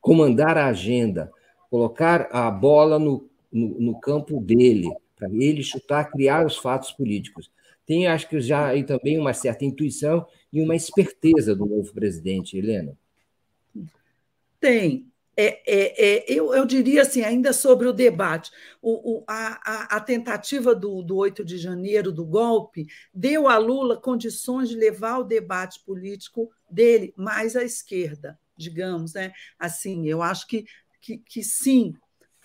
comandar 0.00 0.56
a 0.56 0.66
agenda, 0.66 1.30
colocar 1.70 2.28
a 2.30 2.50
bola 2.50 2.98
no, 2.98 3.28
no, 3.52 3.80
no 3.80 4.00
campo 4.00 4.40
dele, 4.40 4.88
para 5.14 5.28
ele 5.30 5.62
chutar, 5.62 6.10
criar 6.10 6.46
os 6.46 6.56
fatos 6.56 6.90
políticos. 6.92 7.50
Tem, 7.86 8.06
acho 8.06 8.28
que 8.28 8.40
já 8.40 8.66
aí 8.66 8.82
também 8.82 9.18
uma 9.18 9.32
certa 9.32 9.64
intuição 9.64 10.26
e 10.52 10.60
uma 10.60 10.74
esperteza 10.74 11.54
do 11.54 11.66
novo 11.66 11.92
presidente, 11.92 12.56
Helena. 12.56 12.96
Tem. 14.66 15.12
É, 15.36 15.62
é, 15.66 16.06
é, 16.06 16.24
eu, 16.26 16.52
eu, 16.52 16.66
diria 16.66 17.02
assim, 17.02 17.22
ainda 17.22 17.52
sobre 17.52 17.86
o 17.86 17.92
debate, 17.92 18.50
o, 18.82 19.18
o, 19.18 19.24
a, 19.28 19.96
a, 19.96 20.00
tentativa 20.00 20.74
do, 20.74 21.02
do 21.02 21.14
8 21.14 21.44
de 21.44 21.56
janeiro, 21.56 22.10
do 22.10 22.24
golpe, 22.24 22.86
deu 23.12 23.46
a 23.46 23.58
Lula 23.58 24.00
condições 24.00 24.70
de 24.70 24.76
levar 24.76 25.18
o 25.18 25.24
debate 25.24 25.78
político 25.84 26.50
dele 26.68 27.12
mais 27.16 27.54
à 27.54 27.62
esquerda, 27.62 28.36
digamos. 28.56 29.12
Né? 29.12 29.32
Assim, 29.56 30.08
eu 30.08 30.20
acho 30.20 30.48
que, 30.48 30.64
que, 31.00 31.18
que 31.18 31.44
sim. 31.44 31.94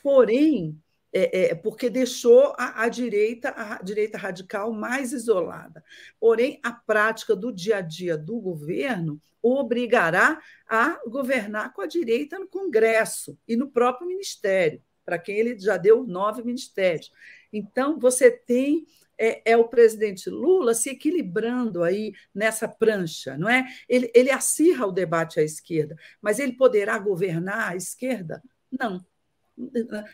Porém, 0.04 0.78
é, 1.12 1.52
é, 1.52 1.56
porque 1.56 1.90
deixou 1.90 2.54
a, 2.58 2.84
a, 2.84 2.90
direita, 2.90 3.54
a 3.56 3.82
direita 3.82 4.18
radical 4.18 4.72
mais 4.72 5.12
isolada. 5.12 5.84
Porém, 6.20 6.60
a 6.62 6.72
prática 6.72 7.36
do 7.36 7.52
dia 7.52 7.78
a 7.78 7.82
dia 7.82 8.16
do 8.16 8.40
governo 8.40 9.20
obrigará 9.42 10.42
a 10.68 11.00
governar 11.08 11.74
com 11.74 11.82
a 11.82 11.88
direita 11.88 12.38
no 12.38 12.48
Congresso 12.48 13.38
e 13.48 13.56
no 13.56 13.70
próprio 13.70 14.08
Ministério, 14.08 14.82
para 15.04 15.20
quem 15.20 15.38
ele 15.38 15.58
já 15.58 15.78
deu 15.78 16.06
nove 16.06 16.44
ministérios. 16.44 17.12
Então, 17.52 18.00
você 18.00 18.32
tem 18.32 18.86
é, 19.18 19.52
é, 19.52 19.58
o 19.58 19.68
presidente 19.68 20.30
Lula 20.30 20.74
se 20.74 20.90
equilibrando 20.90 21.84
aí 21.84 22.14
nessa 22.34 22.68
prancha, 22.68 23.38
não 23.38 23.50
é? 23.50 23.68
Ele, 23.88 24.12
ele 24.16 24.32
acirra 24.32 24.86
o 24.86 24.92
debate 24.92 25.40
à 25.40 25.44
esquerda, 25.44 25.96
mas 26.22 26.40
ele 26.40 26.54
poderá 26.54 26.98
governar 26.98 27.72
à 27.72 27.76
esquerda? 27.76 28.42
Não 28.72 29.04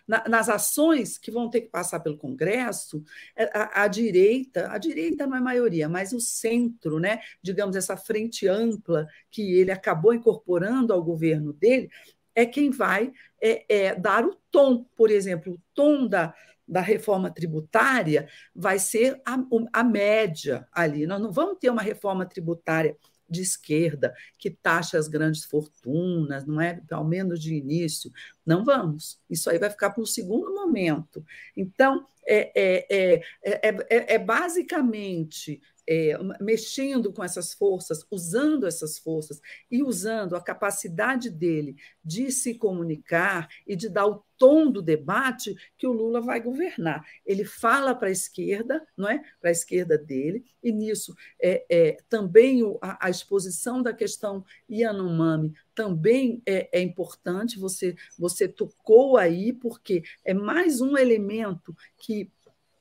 nas 0.08 0.50
ações 0.50 1.18
que 1.18 1.32
vão 1.32 1.50
ter 1.50 1.62
que 1.62 1.70
passar 1.70 2.00
pelo 2.00 2.18
Congresso, 2.18 3.04
é, 3.36 3.45
a, 3.54 3.84
a, 3.84 3.88
direita, 3.88 4.72
a 4.72 4.78
direita 4.78 5.28
não 5.28 5.38
é 5.38 5.41
maioria, 5.41 5.88
mas 5.88 6.14
o 6.14 6.20
centro, 6.20 7.00
né, 7.00 7.20
digamos, 7.41 7.76
essa 7.76 7.95
frente 7.95 8.48
ampla 8.48 9.08
que 9.30 9.54
ele 9.54 9.72
acabou 9.72 10.14
incorporando 10.14 10.93
ao 10.93 11.04
governo 11.04 11.54
dele, 11.54 11.89
é 12.36 12.45
quem 12.45 12.70
vai 12.70 13.12
é, 13.41 13.66
é, 13.68 13.95
dar 13.95 14.26
o 14.26 14.36
tom, 14.52 14.86
por 14.95 15.10
exemplo, 15.10 15.54
o 15.54 15.62
tom 15.74 16.08
da, 16.08 16.34
da 16.68 16.82
reforma 16.82 17.32
tributária 17.32 18.28
vai 18.54 18.78
ser 18.78 19.22
a, 19.26 19.38
a 19.74 19.84
média 19.84 20.68
ali. 20.72 21.08
Nós 21.08 21.22
não 21.22 21.32
vamos 21.32 21.58
ter 21.60 21.70
uma 21.70 21.82
reforma 21.82 22.26
tributária 22.26 22.95
de 23.30 23.41
esquerda 23.41 24.13
que 24.38 24.49
taxa 24.49 24.97
as 24.97 25.07
grandes 25.07 25.43
fortunas, 25.43 26.45
não 26.45 26.61
é? 26.61 26.82
Ao 26.91 27.05
menos 27.05 27.41
de 27.41 27.55
início. 27.55 28.11
Não 28.45 28.63
vamos. 28.63 29.19
Isso 29.30 29.49
aí 29.49 29.57
vai 29.57 29.69
ficar 29.69 29.91
para 29.91 30.03
o 30.03 30.07
segundo 30.07 30.53
momento. 30.53 31.25
Então, 31.55 32.07
é, 32.25 32.51
é, 32.55 33.21
é, 33.43 34.15
é, 34.15 34.19
basicamente 34.19 35.61
é, 35.88 36.17
mexendo 36.41 37.13
com 37.13 37.23
essas 37.23 37.53
forças, 37.53 38.05
usando 38.11 38.67
essas 38.67 38.97
forças 38.97 39.39
e 39.71 39.81
usando 39.81 40.35
a 40.35 40.41
capacidade 40.41 41.29
dele 41.29 41.75
de 42.03 42.31
se 42.31 42.55
comunicar 42.55 43.47
e 43.65 43.75
de 43.75 43.88
dar 43.88 44.07
o 44.07 44.23
tom 44.38 44.69
do 44.69 44.81
debate 44.81 45.55
que 45.77 45.88
o 45.88 45.91
Lula 45.91 46.21
vai 46.21 46.39
governar. 46.39 47.05
Ele 47.25 47.43
fala 47.43 47.95
para 47.95 48.09
a 48.09 48.11
esquerda, 48.11 48.85
não 48.95 49.09
é? 49.09 49.21
Para 49.39 49.49
a 49.49 49.51
esquerda 49.51 49.97
dele, 49.97 50.45
e 50.61 50.71
nisso 50.71 51.15
é, 51.41 51.65
é 51.69 51.97
também 52.07 52.63
o, 52.63 52.77
a, 52.81 53.07
a, 53.07 53.09
exposição 53.09 53.81
da 53.81 53.93
questão 53.93 54.45
Yanomami 54.69 55.53
também 55.73 56.41
é, 56.45 56.69
é 56.71 56.81
importante. 56.81 57.59
Você 57.59 57.95
você 58.17 58.47
tocou 58.47 59.17
aí 59.17 59.53
porque 59.53 60.03
é 60.23 60.33
mais 60.33 60.81
um 60.81 60.97
elemento 60.97 61.75
que 61.97 62.31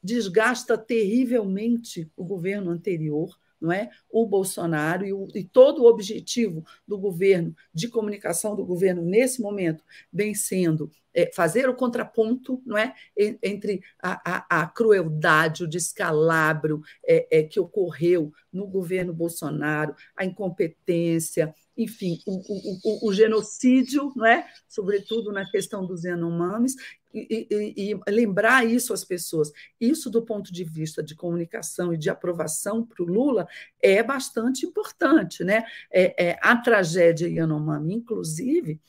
desgasta 0.07 0.79
terrivelmente 0.79 2.09
o 2.17 2.25
governo 2.25 2.71
anterior, 2.71 3.37
não 3.61 3.73
é? 3.73 3.91
O 4.09 4.25
Bolsonaro 4.25 5.05
e, 5.05 5.13
o, 5.13 5.27
e, 5.35 5.43
todo 5.43 5.83
o 5.83 5.89
objetivo 5.89 6.65
do 6.87 6.97
governo, 6.97 7.55
de 7.75 7.89
comunicação 7.89 8.55
do 8.55 8.65
governo 8.65 9.03
nesse 9.03 9.43
momento, 9.43 9.83
vem 10.13 10.33
sendo 10.35 10.91
é, 11.13 11.31
fazer 11.35 11.69
o 11.69 11.75
contraponto, 11.75 12.63
não 12.65 12.79
é, 12.79 12.95
entre 13.43 13.81
a, 14.01 14.45
a, 14.47 14.63
a 14.63 14.67
crueldade, 14.69 15.65
o 15.65 15.69
descalabro 15.69 16.83
é, 17.05 17.39
é, 17.39 17.43
que 17.43 17.59
ocorreu 17.59 18.33
no 18.53 18.67
governo 18.67 19.13
Bolsonaro, 19.13 19.97
a 20.15 20.25
incompetência, 20.25 21.53
enfim, 21.77 22.21
o, 22.27 22.37
o, 22.37 22.81
o, 22.85 23.09
o, 23.09 23.13
genocídio, 23.13 24.13
não 24.17 24.25
é? 24.25 24.47
sobretudo 24.69 25.31
na 25.31 25.49
questão 25.51 25.87
dos 25.87 26.05
Yanomamis, 26.05 26.75
e, 27.13 27.47
e, 27.51 27.91
e, 27.91 28.11
lembrar 28.11 28.67
isso 28.67 28.93
às 28.93 29.05
pessoas. 29.05 29.51
Isso, 29.81 30.11
do 30.11 30.23
ponto 30.23 30.53
de 30.53 30.65
vista 30.65 31.03
de 31.03 31.15
comunicação 31.15 31.93
e 31.93 31.97
de 31.97 32.11
aprovação 32.11 32.85
para 32.85 33.03
o 33.03 33.07
Lula, 33.07 33.49
é 33.81 34.03
bastante 34.03 34.67
importante. 34.67 35.43
Né? 35.43 35.65
É, 35.91 36.31
é, 36.31 36.39
a 36.43 36.57
tragédia 36.57 37.29
Yanomami, 37.29 37.95
inclusive, 37.95 38.81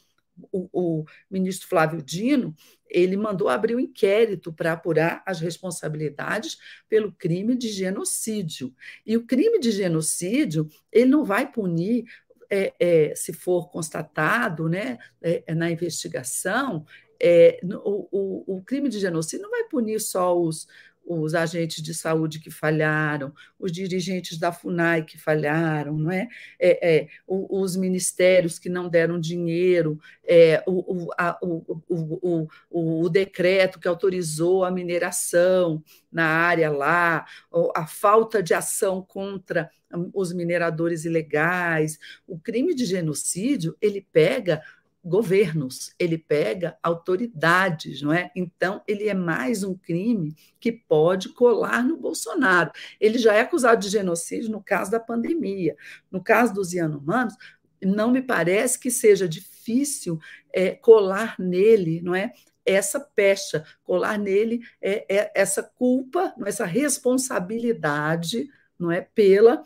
o, 0.52 0.70
o, 0.72 1.06
ministro 1.30 1.68
Flávio 1.68 2.02
Dino 2.02 2.56
ele 2.90 3.18
mandou 3.18 3.50
abrir 3.50 3.76
um 3.76 3.80
inquérito 3.80 4.54
para 4.54 4.72
apurar 4.72 5.22
as 5.26 5.42
responsabilidades 5.42 6.58
pelo 6.88 7.12
crime 7.12 7.56
de 7.56 7.68
genocídio. 7.68 8.74
E 9.06 9.18
o 9.18 9.26
crime 9.26 9.60
de 9.60 9.72
genocídio 9.72 10.70
ele 10.92 11.10
não 11.10 11.26
vai 11.26 11.52
punir 11.52 12.06
é, 12.50 12.74
é, 12.80 13.16
se 13.16 13.34
for 13.34 13.70
constatado 13.70 14.68
né, 14.68 14.98
é, 15.22 15.54
na 15.54 15.70
investigação, 15.72 16.86
é, 17.20 17.60
o, 17.84 18.58
o, 18.58 18.62
crime 18.62 18.89
de 18.89 19.00
genocídio 19.00 19.43
não 19.43 19.50
vai 19.50 19.64
punir 19.64 20.00
só 20.00 20.39
os, 20.39 20.68
os 21.08 21.34
agentes 21.34 21.82
de 21.82 21.93
saúde 21.93 22.39
que 22.39 22.51
falharam, 22.51 23.34
os 23.58 23.72
dirigentes 23.72 24.38
da 24.38 24.51
FUNAI 24.51 25.03
que 25.03 25.18
falharam, 25.18 25.97
não 25.97 26.12
é? 26.12 26.28
é, 26.60 26.97
é 26.97 27.08
os 27.26 27.78
ministérios 27.78 28.60
que 28.60 28.68
não 28.68 28.89
deram 28.89 29.20
dinheiro, 29.20 29.99
é, 30.28 30.62
o, 30.68 31.05
o, 31.05 31.12
a, 31.18 31.39
o, 31.41 32.47
o, 32.70 33.10
decreto 33.10 33.80
que 33.80 33.88
autorizou 33.88 34.66
a 34.66 34.72
mineração 34.72 35.82
na 36.12 36.26
área 36.26 36.70
lá, 36.70 37.26
a 37.74 37.88
falta 37.88 38.43
de 38.43 38.53
ação 38.53 39.01
contra 39.01 39.70
os 40.14 40.34
mineradores 40.34 41.05
ilegais. 41.05 41.97
O 42.28 42.38
crime 42.38 42.76
de 42.76 42.86
genocídio 42.86 43.78
ele 43.82 44.05
pega 44.12 44.62
governos, 45.08 45.93
ele 45.97 46.18
pega 46.18 46.78
autoridades, 46.84 48.01
não 48.01 48.12
é? 48.12 48.30
Então, 48.36 48.82
ele 48.88 49.08
é 49.08 49.14
mais 49.14 49.64
um 49.64 49.74
crime 49.74 50.36
que 50.60 50.72
pode 50.72 51.30
colar 51.30 51.84
no 51.84 51.97
Bolsonaro. 51.97 52.72
Ele 52.99 53.18
já 53.18 53.34
é 53.34 53.41
acusado 53.41 53.82
de 53.82 53.89
genocídio 53.89 54.51
no 54.51 54.62
caso 54.62 54.91
da 54.91 54.99
pandemia. 54.99 55.76
No 56.12 56.22
caso 56.22 56.53
dos 56.53 56.74
Yanomamis, 56.74 57.36
não 57.82 58.12
me 58.12 58.22
parece 58.22 58.78
que 58.80 58.91
seja 58.91 59.28
difícil 59.28 60.20
é, 60.53 60.72
colar 60.72 61.36
nele, 61.39 62.01
não 62.01 62.14
é? 62.14 62.34
Essa 62.66 62.99
pecha, 62.99 63.64
colar 63.84 64.20
nele 64.20 64.60
é, 64.82 65.05
é 65.10 65.32
essa 65.34 65.64
culpa, 65.64 66.34
é? 66.45 66.49
essa 66.49 66.66
responsabilidade, 66.66 68.49
não 68.78 68.91
é, 68.91 69.01
pela 69.01 69.64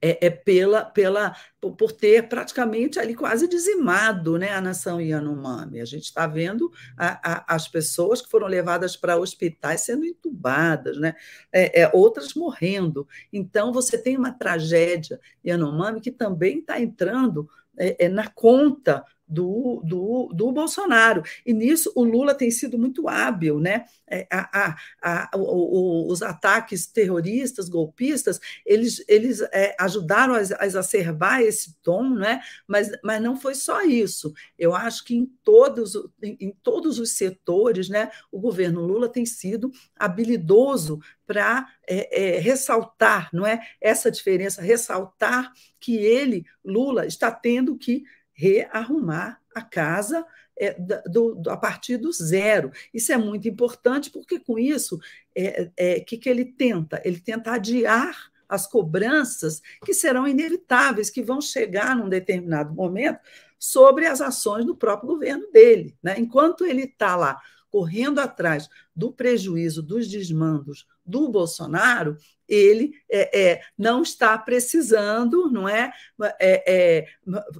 é, 0.00 0.26
é, 0.26 0.30
pela, 0.30 0.84
pela 0.84 1.36
por, 1.60 1.92
ter 1.92 2.28
praticamente 2.28 2.98
ali 2.98 3.14
quase 3.14 3.48
dizimado 3.48 4.38
né, 4.38 4.52
a 4.52 4.60
nação 4.60 5.00
Yanomami. 5.00 5.80
A 5.80 5.84
gente 5.84 6.04
está 6.04 6.26
vendo 6.26 6.70
a, 6.96 7.32
a, 7.32 7.54
as 7.54 7.68
pessoas 7.68 8.20
que 8.22 8.30
foram 8.30 8.46
levadas 8.46 8.96
para 8.96 9.16
hospitais 9.16 9.82
sendo 9.82 10.04
entubadas, 10.04 10.96
né, 10.98 11.14
é, 11.52 11.82
é, 11.82 11.90
outras 11.92 12.34
morrendo. 12.34 13.06
Então, 13.32 13.72
você 13.72 13.98
tem 13.98 14.16
uma 14.16 14.32
tragédia 14.32 15.20
Yanomami 15.44 16.00
que 16.00 16.12
também 16.12 16.58
está 16.60 16.80
entrando 16.80 17.48
é, 17.78 18.06
é, 18.06 18.08
na 18.08 18.28
conta 18.28 19.04
do, 19.28 19.82
do, 19.84 20.30
do 20.32 20.52
Bolsonaro. 20.52 21.22
E 21.44 21.52
nisso 21.52 21.92
o 21.94 22.04
Lula 22.04 22.34
tem 22.34 22.50
sido 22.50 22.78
muito 22.78 23.08
hábil, 23.08 23.58
né? 23.58 23.84
É, 24.08 24.26
a, 24.30 24.76
a, 25.02 25.30
a, 25.32 25.36
o, 25.36 26.10
os 26.10 26.22
ataques 26.22 26.86
terroristas, 26.86 27.68
golpistas, 27.68 28.38
eles, 28.64 29.04
eles 29.08 29.40
é, 29.52 29.74
ajudaram 29.80 30.34
a, 30.34 30.38
a 30.60 30.66
exacerbar 30.66 31.40
esse 31.40 31.74
tom, 31.82 32.10
né? 32.10 32.40
mas, 32.66 32.90
mas 33.02 33.22
não 33.22 33.36
foi 33.36 33.54
só 33.54 33.82
isso. 33.82 34.32
Eu 34.58 34.74
acho 34.74 35.04
que 35.04 35.14
em 35.14 35.26
todos, 35.42 35.94
em, 36.22 36.36
em 36.40 36.50
todos 36.62 36.98
os 36.98 37.12
setores, 37.12 37.88
né, 37.88 38.10
o 38.30 38.40
governo 38.40 38.80
Lula 38.80 39.08
tem 39.08 39.24
sido 39.26 39.70
habilidoso 39.96 41.00
para 41.26 41.66
é, 41.86 42.36
é, 42.36 42.38
ressaltar, 42.38 43.28
não 43.32 43.46
é 43.46 43.60
essa 43.80 44.10
diferença, 44.10 44.62
ressaltar 44.62 45.52
que 45.80 45.96
ele, 45.96 46.44
Lula, 46.64 47.06
está 47.06 47.30
tendo 47.30 47.76
que 47.76 48.04
rearrumar 48.36 49.40
a 49.54 49.62
casa 49.62 50.24
é, 50.58 50.74
do, 51.08 51.34
do, 51.34 51.50
a 51.50 51.56
partir 51.56 51.96
do 51.96 52.12
zero. 52.12 52.70
Isso 52.92 53.12
é 53.12 53.16
muito 53.16 53.48
importante, 53.48 54.10
porque 54.10 54.38
com 54.38 54.58
isso, 54.58 54.96
o 54.96 55.00
é, 55.34 55.70
é, 55.76 56.00
que, 56.00 56.16
que 56.16 56.28
ele 56.28 56.44
tenta? 56.44 57.00
Ele 57.04 57.18
tenta 57.18 57.52
adiar 57.52 58.30
as 58.48 58.66
cobranças 58.66 59.60
que 59.84 59.92
serão 59.92 60.28
inevitáveis, 60.28 61.10
que 61.10 61.22
vão 61.22 61.40
chegar 61.40 61.96
num 61.96 62.08
determinado 62.08 62.72
momento 62.72 63.18
sobre 63.58 64.06
as 64.06 64.20
ações 64.20 64.64
do 64.64 64.76
próprio 64.76 65.08
governo 65.08 65.50
dele. 65.50 65.96
Né? 66.02 66.16
Enquanto 66.18 66.64
ele 66.64 66.82
está 66.84 67.16
lá 67.16 67.40
correndo 67.70 68.20
atrás 68.20 68.68
do 68.94 69.12
prejuízo, 69.12 69.82
dos 69.82 70.08
desmandos 70.08 70.86
do 71.06 71.28
Bolsonaro, 71.28 72.16
ele 72.48 72.92
é, 73.10 73.50
é, 73.50 73.62
não 73.76 74.02
está 74.02 74.36
precisando, 74.38 75.50
não 75.50 75.68
é? 75.68 75.92
é, 76.38 76.64
é, 76.66 77.06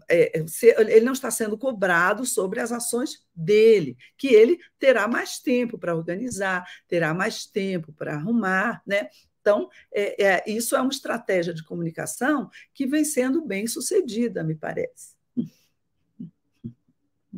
é 0.09 0.45
ele 0.93 1.05
não 1.05 1.13
está 1.13 1.31
sendo 1.31 1.59
cobrado 1.59 2.25
sobre 2.25 2.61
as 2.61 2.73
ações 2.73 3.25
dele, 3.35 3.97
que 4.17 4.29
ele 4.29 4.59
terá 4.79 5.09
mais 5.09 5.39
tempo 5.39 5.79
para 5.79 5.97
organizar, 5.97 6.65
terá 6.89 7.13
mais 7.13 7.47
tempo 7.47 7.93
para 7.93 8.15
arrumar, 8.15 8.83
né? 8.87 9.09
Então, 9.41 9.69
é, 9.93 10.43
isso 10.51 10.75
é 10.75 10.81
uma 10.81 10.91
estratégia 10.91 11.55
de 11.55 11.65
comunicação 11.65 12.51
que 12.75 12.85
vem 12.85 13.05
sendo 13.05 13.45
bem 13.45 13.67
sucedida, 13.69 14.43
me 14.43 14.57
parece. 14.57 15.15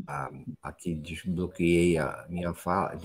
Ah, 0.06 0.30
aqui 0.62 0.94
desbloqueei 0.94 1.98
a 1.98 2.24
minha 2.30 2.54
fala, 2.54 2.98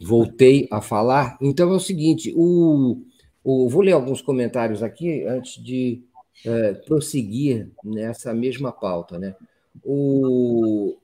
voltei 0.00 0.68
a 0.70 0.80
falar. 0.80 1.38
Então 1.40 1.72
é 1.72 1.76
o 1.76 1.80
seguinte: 1.80 2.32
o, 2.36 3.02
o 3.42 3.68
vou 3.68 3.82
ler 3.82 3.92
alguns 3.92 4.20
comentários 4.20 4.82
aqui 4.82 5.24
antes 5.24 5.62
de 5.62 6.02
é, 6.44 6.74
prosseguir 6.74 7.70
nessa 7.84 8.32
mesma 8.34 8.72
pauta, 8.72 9.18
né? 9.18 9.34
O, 9.84 10.96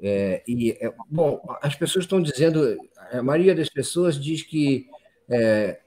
é, 0.00 0.42
e, 0.48 0.72
é, 0.72 0.92
bom, 1.08 1.40
as 1.62 1.76
pessoas 1.76 2.04
estão 2.04 2.20
dizendo, 2.20 2.76
a 3.12 3.22
maioria 3.22 3.54
das 3.54 3.68
pessoas 3.68 4.20
diz 4.20 4.42
que 4.42 4.86
é, 5.28 5.80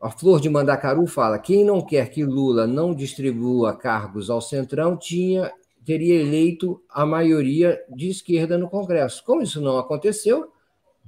a 0.00 0.10
Flor 0.10 0.40
de 0.40 0.48
Mandacaru 0.48 1.06
fala: 1.06 1.38
quem 1.38 1.64
não 1.64 1.80
quer 1.80 2.10
que 2.10 2.24
Lula 2.24 2.66
não 2.66 2.94
distribua 2.94 3.76
cargos 3.76 4.30
ao 4.30 4.40
Centrão 4.40 4.96
tinha 4.96 5.52
teria 5.88 6.20
eleito 6.20 6.84
a 6.86 7.06
maioria 7.06 7.82
de 7.88 8.10
esquerda 8.10 8.58
no 8.58 8.68
Congresso. 8.68 9.24
Como 9.24 9.40
isso 9.40 9.58
não 9.58 9.78
aconteceu, 9.78 10.52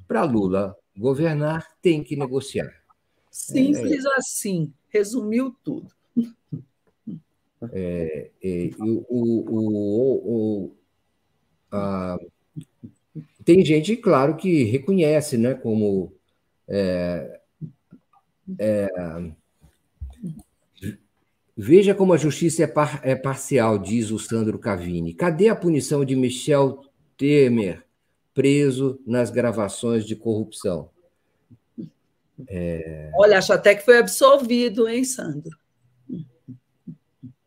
para 0.08 0.24
Lula 0.24 0.74
governar, 0.96 1.68
tem 1.82 2.02
que 2.02 2.16
negociar. 2.16 2.72
Simples 3.30 4.06
é, 4.06 4.08
assim, 4.16 4.72
resumiu 4.88 5.54
tudo. 5.62 5.86
É, 7.72 8.30
é, 8.42 8.70
o, 8.78 9.04
o, 9.10 10.64
o, 10.64 10.76
a, 11.70 12.18
tem 13.44 13.62
gente, 13.62 13.98
claro, 13.98 14.34
que 14.34 14.64
reconhece, 14.64 15.36
né, 15.36 15.52
como 15.52 16.10
é, 16.66 17.38
é, 18.58 18.88
Veja 21.56 21.94
como 21.94 22.12
a 22.12 22.16
justiça 22.16 22.62
é, 22.62 22.66
par, 22.66 23.00
é 23.02 23.14
parcial, 23.14 23.78
diz 23.78 24.10
o 24.10 24.18
Sandro 24.18 24.58
Cavini. 24.58 25.14
Cadê 25.14 25.48
a 25.48 25.56
punição 25.56 26.04
de 26.04 26.16
Michel 26.16 26.82
Temer, 27.16 27.84
preso 28.32 29.00
nas 29.06 29.30
gravações 29.30 30.06
de 30.06 30.16
corrupção? 30.16 30.90
É... 32.48 33.10
Olha, 33.14 33.38
acho 33.38 33.52
até 33.52 33.74
que 33.74 33.84
foi 33.84 33.98
absolvido, 33.98 34.88
hein, 34.88 35.04
Sandro? 35.04 35.58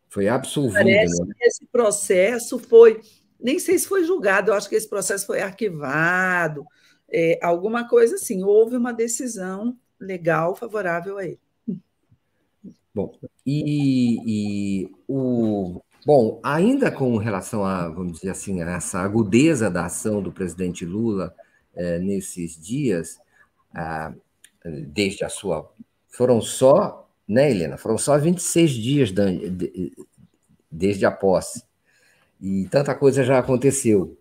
Foi 0.08 0.28
absolvido. 0.28 0.74
Parece 0.74 1.24
né? 1.24 1.34
que 1.36 1.44
esse 1.44 1.66
processo 1.66 2.58
foi. 2.58 3.00
Nem 3.40 3.58
sei 3.58 3.76
se 3.78 3.88
foi 3.88 4.04
julgado, 4.04 4.50
eu 4.50 4.54
acho 4.54 4.68
que 4.68 4.76
esse 4.76 4.88
processo 4.88 5.26
foi 5.26 5.40
arquivado, 5.40 6.64
é, 7.10 7.38
alguma 7.42 7.88
coisa 7.88 8.14
assim. 8.14 8.44
Houve 8.44 8.76
uma 8.76 8.92
decisão 8.92 9.76
legal 9.98 10.54
favorável 10.54 11.18
a 11.18 11.24
ele. 11.24 11.40
Bom, 12.94 13.12
e, 13.44 14.84
e, 14.84 14.92
o 15.08 15.82
bom, 16.06 16.40
ainda 16.44 16.92
com 16.92 17.16
relação 17.16 17.64
a, 17.64 17.88
vamos 17.88 18.12
dizer 18.12 18.30
assim, 18.30 18.62
a 18.62 18.70
essa 18.70 19.00
agudeza 19.00 19.68
da 19.68 19.86
ação 19.86 20.22
do 20.22 20.30
presidente 20.30 20.84
Lula 20.84 21.34
é, 21.74 21.98
nesses 21.98 22.56
dias, 22.56 23.18
ah, 23.74 24.14
desde 24.64 25.24
a 25.24 25.28
sua, 25.28 25.68
foram 26.08 26.40
só, 26.40 27.10
né, 27.26 27.50
Helena? 27.50 27.76
Foram 27.76 27.98
só 27.98 28.16
26 28.16 28.70
dias 28.70 29.10
de, 29.10 29.50
de, 29.50 29.92
desde 30.70 31.04
a 31.04 31.10
posse 31.10 31.64
e 32.40 32.68
tanta 32.70 32.94
coisa 32.94 33.24
já 33.24 33.40
aconteceu. 33.40 34.16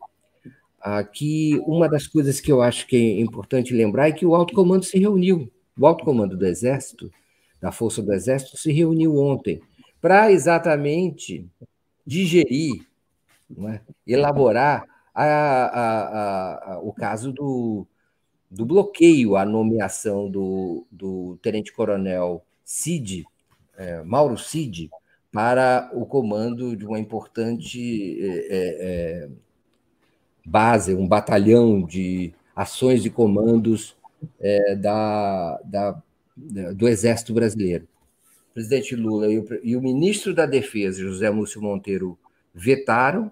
Aqui, 0.81 1.61
uma 1.67 1.87
das 1.87 2.07
coisas 2.07 2.39
que 2.39 2.51
eu 2.51 2.61
acho 2.61 2.87
que 2.87 2.95
é 2.95 3.21
importante 3.21 3.73
lembrar 3.73 4.09
é 4.09 4.11
que 4.11 4.25
o 4.25 4.33
alto 4.33 4.53
comando 4.53 4.83
se 4.83 4.97
reuniu, 4.97 5.51
o 5.79 5.85
alto 5.85 6.03
comando 6.03 6.35
do 6.35 6.45
Exército 6.47 7.11
da 7.63 7.71
Força 7.71 8.01
do 8.01 8.11
Exército 8.11 8.57
se 8.57 8.73
reuniu 8.73 9.15
ontem 9.15 9.61
para 10.01 10.29
exatamente 10.29 11.49
digerir, 12.05 12.85
é? 13.69 13.79
elaborar 14.05 14.83
a, 15.15 15.23
a, 15.23 16.73
a, 16.73 16.79
o 16.79 16.91
caso 16.91 17.31
do, 17.31 17.87
do 18.51 18.65
bloqueio 18.65 19.37
à 19.37 19.45
nomeação 19.45 20.29
do, 20.29 20.85
do 20.91 21.39
tenente-coronel 21.41 22.43
Cid, 22.65 23.23
é, 23.77 24.03
Mauro 24.03 24.37
Cid, 24.37 24.89
para 25.31 25.89
o 25.93 26.05
comando 26.05 26.75
de 26.75 26.85
uma 26.85 26.99
importante 26.99 28.19
é, 28.19 28.47
é, 28.49 29.29
base, 30.45 30.93
um 30.93 31.07
batalhão 31.07 31.81
de 31.81 32.33
ações 32.53 33.05
e 33.05 33.09
comandos 33.09 33.95
é, 34.37 34.75
da, 34.75 35.61
da 35.63 36.03
do 36.35 36.87
Exército 36.87 37.33
Brasileiro. 37.33 37.87
O 38.51 38.53
presidente 38.53 38.95
Lula 38.95 39.31
e 39.31 39.39
o, 39.39 39.45
e 39.63 39.75
o 39.75 39.81
ministro 39.81 40.33
da 40.33 40.45
Defesa, 40.45 41.01
José 41.01 41.29
Múcio 41.29 41.61
Monteiro, 41.61 42.17
vetaram, 42.53 43.31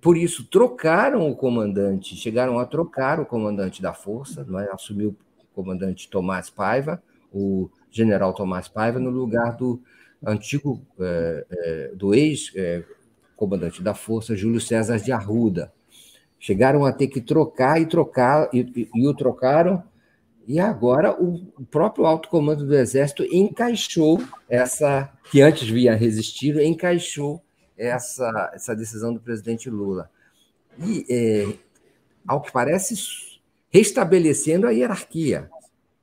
por 0.00 0.16
isso 0.16 0.46
trocaram 0.46 1.28
o 1.30 1.36
comandante, 1.36 2.16
chegaram 2.16 2.58
a 2.58 2.64
trocar 2.64 3.20
o 3.20 3.26
comandante 3.26 3.82
da 3.82 3.92
força, 3.92 4.46
é? 4.66 4.72
assumiu 4.72 5.14
o 5.38 5.54
comandante 5.54 6.08
Tomás 6.08 6.48
Paiva, 6.48 7.02
o 7.32 7.68
general 7.90 8.32
Tomás 8.32 8.68
Paiva, 8.68 8.98
no 8.98 9.10
lugar 9.10 9.56
do 9.56 9.82
antigo, 10.24 10.80
é, 10.98 11.46
é, 11.50 11.92
do 11.94 12.14
ex-comandante 12.14 13.82
da 13.82 13.94
força, 13.94 14.34
Júlio 14.34 14.60
César 14.60 14.98
de 14.98 15.12
Arruda. 15.12 15.72
Chegaram 16.40 16.86
a 16.86 16.92
ter 16.92 17.08
que 17.08 17.20
trocar 17.20 17.80
e 17.80 17.86
trocar, 17.86 18.48
e, 18.52 18.60
e, 18.60 18.88
e 18.94 19.06
o 19.06 19.14
trocaram 19.14 19.82
e 20.48 20.58
agora 20.58 21.12
o 21.12 21.66
próprio 21.70 22.06
alto 22.06 22.30
comando 22.30 22.64
do 22.64 22.74
Exército 22.74 23.22
encaixou 23.30 24.18
essa, 24.48 25.12
que 25.30 25.42
antes 25.42 25.68
via 25.68 25.94
resistido, 25.94 26.58
encaixou 26.58 27.42
essa, 27.76 28.50
essa 28.54 28.74
decisão 28.74 29.12
do 29.12 29.20
presidente 29.20 29.68
Lula. 29.68 30.10
E, 30.82 31.04
é, 31.10 31.54
ao 32.26 32.40
que 32.40 32.50
parece, 32.50 32.94
restabelecendo 33.68 34.66
a 34.66 34.70
hierarquia 34.70 35.50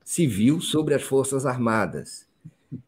civil 0.04 0.62
sobre 0.62 0.93
as 0.93 1.02
Forças 1.02 1.48
Armadas, 1.48 2.28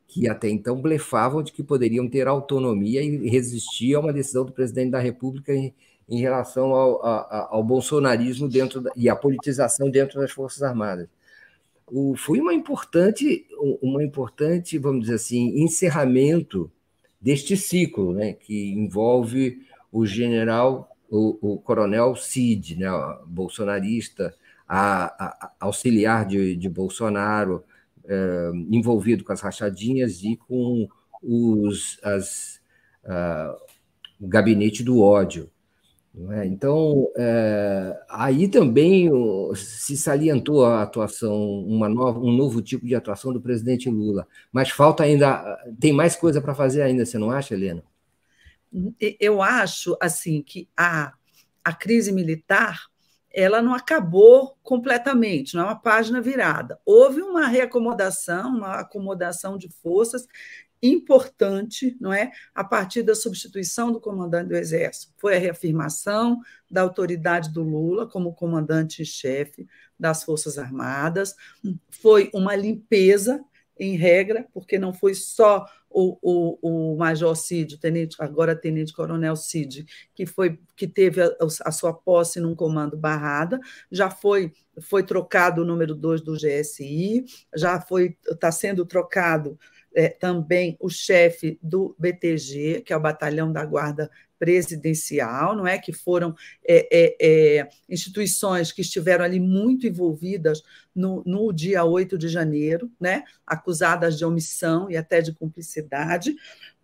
que 0.08 0.30
até 0.30 0.48
então 0.48 0.80
blefavam 0.80 1.42
de 1.42 1.52
que 1.52 1.64
poderiam 1.64 2.08
ter 2.08 2.28
autonomia 2.28 3.02
e 3.02 3.28
resistir 3.28 3.96
a 3.96 4.00
uma 4.00 4.14
decisão 4.14 4.46
do 4.46 4.52
presidente 4.52 4.92
da 4.92 5.00
República 5.00 5.52
em, 5.52 5.74
em 6.08 6.20
relação 6.20 6.68
ao, 6.76 7.04
ao, 7.04 7.56
ao 7.56 7.64
bolsonarismo 7.64 8.48
dentro 8.48 8.80
da, 8.80 8.92
e 8.96 9.10
à 9.10 9.16
politização 9.16 9.90
dentro 9.90 10.20
das 10.20 10.30
Forças 10.30 10.62
Armadas 10.62 11.10
o, 11.88 12.16
foi 12.16 12.40
uma 12.40 12.54
importante, 12.54 13.46
uma 13.82 14.04
importante, 14.04 14.78
vamos 14.78 15.02
dizer 15.02 15.16
assim, 15.16 15.62
encerramento 15.62 16.72
deste 17.20 17.56
ciclo, 17.56 18.14
né, 18.14 18.34
que 18.34 18.72
envolve 18.72 19.62
o 19.92 20.06
general, 20.06 20.96
o, 21.10 21.54
o 21.54 21.58
coronel 21.60 22.16
Cid, 22.16 22.78
né, 22.78 22.88
bolsonarista, 23.26 24.34
a, 24.68 25.06
a, 25.06 25.52
auxiliar 25.62 26.26
de, 26.26 26.56
de 26.56 26.70
Bolsonaro, 26.70 27.64
é, 28.06 28.52
envolvido 28.70 29.24
com 29.24 29.34
as 29.34 29.42
rachadinhas 29.42 30.24
e 30.24 30.36
com 30.36 30.88
os, 31.22 32.00
as, 32.04 32.62
uh, 33.04 33.58
o 34.20 34.28
gabinete 34.28 34.84
do 34.84 35.02
ódio. 35.02 35.50
É? 36.32 36.46
Então, 36.46 37.08
é, 37.16 38.00
aí 38.10 38.48
também 38.48 39.10
se 39.56 39.96
salientou 39.96 40.66
a 40.66 40.82
atuação, 40.82 41.36
uma 41.62 41.88
nova, 41.88 42.20
um 42.20 42.32
novo 42.32 42.60
tipo 42.60 42.88
de 42.88 42.96
atuação 42.96 43.32
do 43.32 43.40
presidente 43.40 43.88
Lula. 43.88 44.28
Mas 44.52 44.72
falta 44.72 45.04
ainda, 45.04 45.58
tem 45.80 45.94
mais 45.94 46.16
coisa 46.16 46.42
para 46.42 46.56
fazer 46.56 46.82
ainda, 46.82 47.06
você 47.06 47.20
não 47.20 47.30
acha, 47.30 47.54
Helena? 47.54 47.84
Eu 49.20 49.44
acho 49.44 49.96
assim 50.02 50.42
que 50.42 50.68
a, 50.76 51.14
a 51.64 51.74
crise 51.74 52.12
militar 52.12 52.88
ela 53.32 53.62
não 53.62 53.76
acabou 53.76 54.58
completamente, 54.64 55.56
não 55.56 55.62
é 55.62 55.66
uma 55.66 55.80
página 55.80 56.20
virada. 56.20 56.80
Houve 56.84 57.22
uma 57.22 57.46
reacomodação, 57.46 58.50
uma 58.58 58.80
acomodação 58.80 59.60
de 59.60 59.70
forças 59.70 60.28
importante, 60.82 61.98
não 62.00 62.14
é? 62.14 62.32
A 62.54 62.64
partir 62.64 63.04
da 63.04 63.16
substituição 63.16 63.92
do 63.92 64.00
comandante 64.00 64.50
do 64.50 64.56
Exército. 64.56 65.14
Foi 65.18 65.36
a 65.36 65.40
reafirmação 65.40 66.40
da 66.70 66.82
autoridade 66.82 67.52
do 67.52 67.64
Lula 67.64 68.08
como 68.08 68.34
comandante-chefe 68.34 69.68
das 70.00 70.24
Forças 70.24 70.58
Armadas, 70.58 71.36
foi 71.90 72.30
uma 72.34 72.56
limpeza 72.56 73.44
em 73.80 73.96
regra, 73.96 74.48
porque 74.54 74.78
não 74.78 74.94
foi 74.94 75.14
só 75.14 75.66
o, 75.90 76.18
o, 76.22 76.94
o 76.94 76.98
Major 76.98 77.36
Cid, 77.36 77.80
tenente, 77.80 78.16
agora 78.20 78.56
Tenente 78.56 78.94
Coronel 78.94 79.36
Cid, 79.36 79.86
que 80.14 80.26
foi 80.26 80.60
que 80.76 80.88
teve 80.88 81.22
a, 81.22 81.32
a 81.66 81.72
sua 81.72 81.94
posse 81.94 82.40
num 82.40 82.56
comando 82.56 82.98
barrada, 82.98 83.60
já 83.92 84.10
foi 84.10 84.54
foi 84.80 85.04
trocado 85.04 85.64
o 85.64 85.66
número 85.66 85.96
2 85.96 86.22
do 86.22 86.36
GSI, 86.36 87.26
já 87.56 87.82
foi 87.82 88.16
está 88.30 88.52
sendo 88.52 88.86
trocado 88.86 89.58
é, 89.98 90.10
também 90.10 90.78
o 90.80 90.90
chefe 90.90 91.58
do 91.60 91.96
BTG, 91.98 92.84
que 92.86 92.94
é 92.94 92.96
o 92.96 93.02
Batalhão 93.02 93.52
da 93.52 93.66
Guarda 93.66 94.12
Presidencial, 94.38 95.56
não 95.56 95.66
é? 95.66 95.80
Que 95.80 95.92
foram 95.92 96.36
é, 96.64 96.88
é, 96.92 97.18
é, 97.20 97.70
instituições 97.90 98.72
que 98.72 98.82
estiveram 98.82 99.26
ali 99.26 99.40
muito 99.40 99.88
envolvidas 99.88 100.62
no, 100.94 101.24
no 101.26 101.52
dia 101.52 101.84
8 101.84 102.16
de 102.16 102.28
janeiro, 102.28 102.92
né? 103.02 103.24
Acusadas 103.44 104.20
de 104.20 104.24
omissão 104.24 104.88
e 104.88 104.96
até 104.96 105.20
de 105.20 105.34
cumplicidade. 105.34 106.36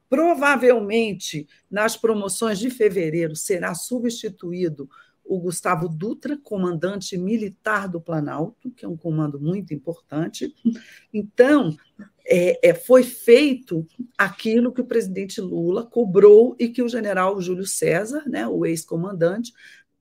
Provavelmente, 0.10 1.48
nas 1.70 1.96
promoções 1.96 2.58
de 2.58 2.72
fevereiro, 2.72 3.36
será 3.36 3.76
substituído 3.76 4.90
o 5.24 5.40
Gustavo 5.40 5.88
Dutra, 5.88 6.36
comandante 6.36 7.16
militar 7.16 7.88
do 7.88 8.02
Planalto, 8.02 8.72
que 8.72 8.84
é 8.84 8.88
um 8.88 8.98
comando 8.98 9.40
muito 9.40 9.72
importante. 9.72 10.54
Então, 11.14 11.78
é, 12.26 12.70
é, 12.70 12.74
foi 12.74 13.04
feito 13.04 13.86
aquilo 14.18 14.74
que 14.74 14.82
o 14.82 14.86
presidente 14.86 15.42
Lula 15.42 15.86
cobrou 15.86 16.56
e 16.60 16.70
que 16.70 16.82
o 16.82 16.90
general 16.90 17.40
Júlio 17.42 17.66
César, 17.66 18.24
né, 18.28 18.48
o 18.48 18.66
ex-comandante, 18.66 19.54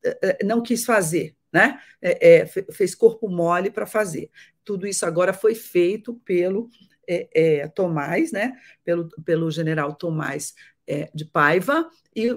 é, 0.05 0.19
é, 0.23 0.45
não 0.45 0.63
quis 0.63 0.85
fazer, 0.85 1.35
né? 1.53 1.79
É, 2.01 2.41
é 2.41 2.47
fez 2.47 2.95
corpo 2.95 3.29
mole 3.29 3.71
para 3.71 3.87
fazer. 3.87 4.31
Tudo 4.65 4.87
isso 4.87 5.05
agora 5.05 5.33
foi 5.33 5.55
feito 5.55 6.15
pelo 6.25 6.69
é, 7.07 7.69
Tomás, 7.69 8.33
né? 8.33 8.57
Pelo, 8.85 9.09
pelo 9.25 9.51
general 9.51 9.95
Tomás 9.95 10.55
é, 10.87 11.11
de 11.15 11.25
Paiva, 11.25 11.89
e 12.15 12.29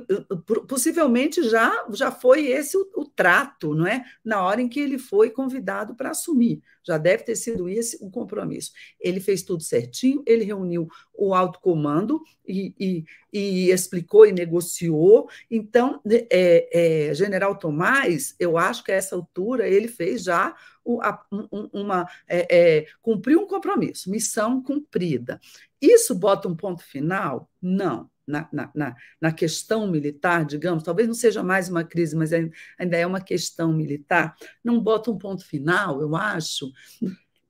possivelmente 0.68 1.44
já, 1.44 1.86
já 1.92 2.10
foi 2.10 2.48
esse 2.48 2.78
o, 2.78 2.90
o, 2.96 3.06
trato, 3.06 3.76
não 3.76 3.86
é? 3.86 4.06
Na 4.24 4.42
hora 4.42 4.62
em 4.62 4.70
que 4.70 4.80
ele 4.80 4.98
foi 4.98 5.30
convidado 5.30 5.96
para 5.96 6.12
assumir. 6.12 6.62
Já 6.82 6.98
deve 6.98 7.24
ter 7.24 7.36
sido 7.36 7.68
esse 7.68 7.98
o 8.02 8.10
compromisso. 8.10 8.72
Ele 9.00 9.20
fez 9.20 9.44
tudo 9.44 9.64
certinho, 9.64 10.24
ele 10.26 10.46
reuniu 10.46 10.88
o 11.14 11.34
alto 11.34 11.60
comando 11.60 12.22
e, 12.48 12.74
e, 12.80 13.06
e 13.34 13.70
explicou 13.70 14.26
e 14.26 14.32
negociou. 14.32 15.28
Então, 15.52 16.00
é, 16.30 17.10
é, 17.10 17.14
General 17.14 17.58
Tomás, 17.58 18.34
eu 18.40 18.58
acho 18.58 18.82
que 18.82 18.94
a 18.94 18.96
essa 18.96 19.16
altura 19.16 19.68
ele 19.68 19.90
fez 19.90 20.24
já 20.24 20.56
uma 20.86 22.08
é, 22.28 22.48
é, 22.50 22.86
cumpriu 23.02 23.42
um 23.42 23.48
compromisso, 23.48 24.10
missão 24.10 24.62
cumprida. 24.62 25.42
Isso 25.82 26.16
bota 26.16 26.48
um 26.48 26.56
ponto 26.56 26.84
final? 26.84 27.50
Não 27.62 28.10
na, 28.28 28.50
na, 28.52 28.96
na, 29.22 29.32
questão 29.32 29.88
militar, 29.88 30.46
digamos, 30.46 30.84
talvez 30.84 31.08
não 31.08 31.14
seja 31.14 31.44
mais 31.44 31.70
uma 31.70 31.84
crise, 31.84 32.16
mas 32.16 32.32
ainda 32.34 32.98
é 32.98 33.06
uma 33.06 33.22
questão 33.22 33.72
militar, 33.72 34.36
não 34.64 34.80
bota 34.80 35.12
um 35.12 35.18
ponto 35.18 35.46
final, 35.46 36.02
eu 36.02 36.16
acho, 36.16 36.72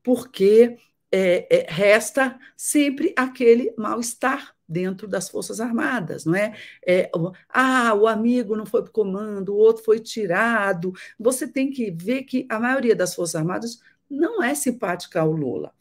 porque 0.04 0.78
é, 1.12 1.48
é, 1.50 1.66
resta 1.70 2.38
sempre 2.58 3.14
aquele 3.18 3.74
mal-estar 3.78 4.54
dentro 4.68 5.08
das 5.08 5.30
Forças 5.30 5.62
Armadas, 5.62 6.26
não 6.26 6.36
é? 6.36 6.56
é? 6.86 7.10
Ah, 7.50 7.94
o 7.94 8.08
amigo 8.08 8.56
não 8.56 8.66
foi 8.66 8.82
para 8.82 8.90
o 8.90 8.94
comando, 8.94 9.54
o 9.54 9.58
outro 9.58 9.84
foi 9.84 10.00
tirado. 10.00 10.92
Você 11.20 11.48
tem 11.48 11.70
que 11.70 11.92
ver 11.92 12.24
que 12.24 12.48
a 12.50 12.60
maioria 12.60 12.96
das 12.96 13.14
Forças 13.14 13.36
Armadas 13.36 13.80
não 14.10 14.42
é 14.42 14.56
simpática 14.56 15.22
ao 15.22 15.32
Lula 15.32 15.75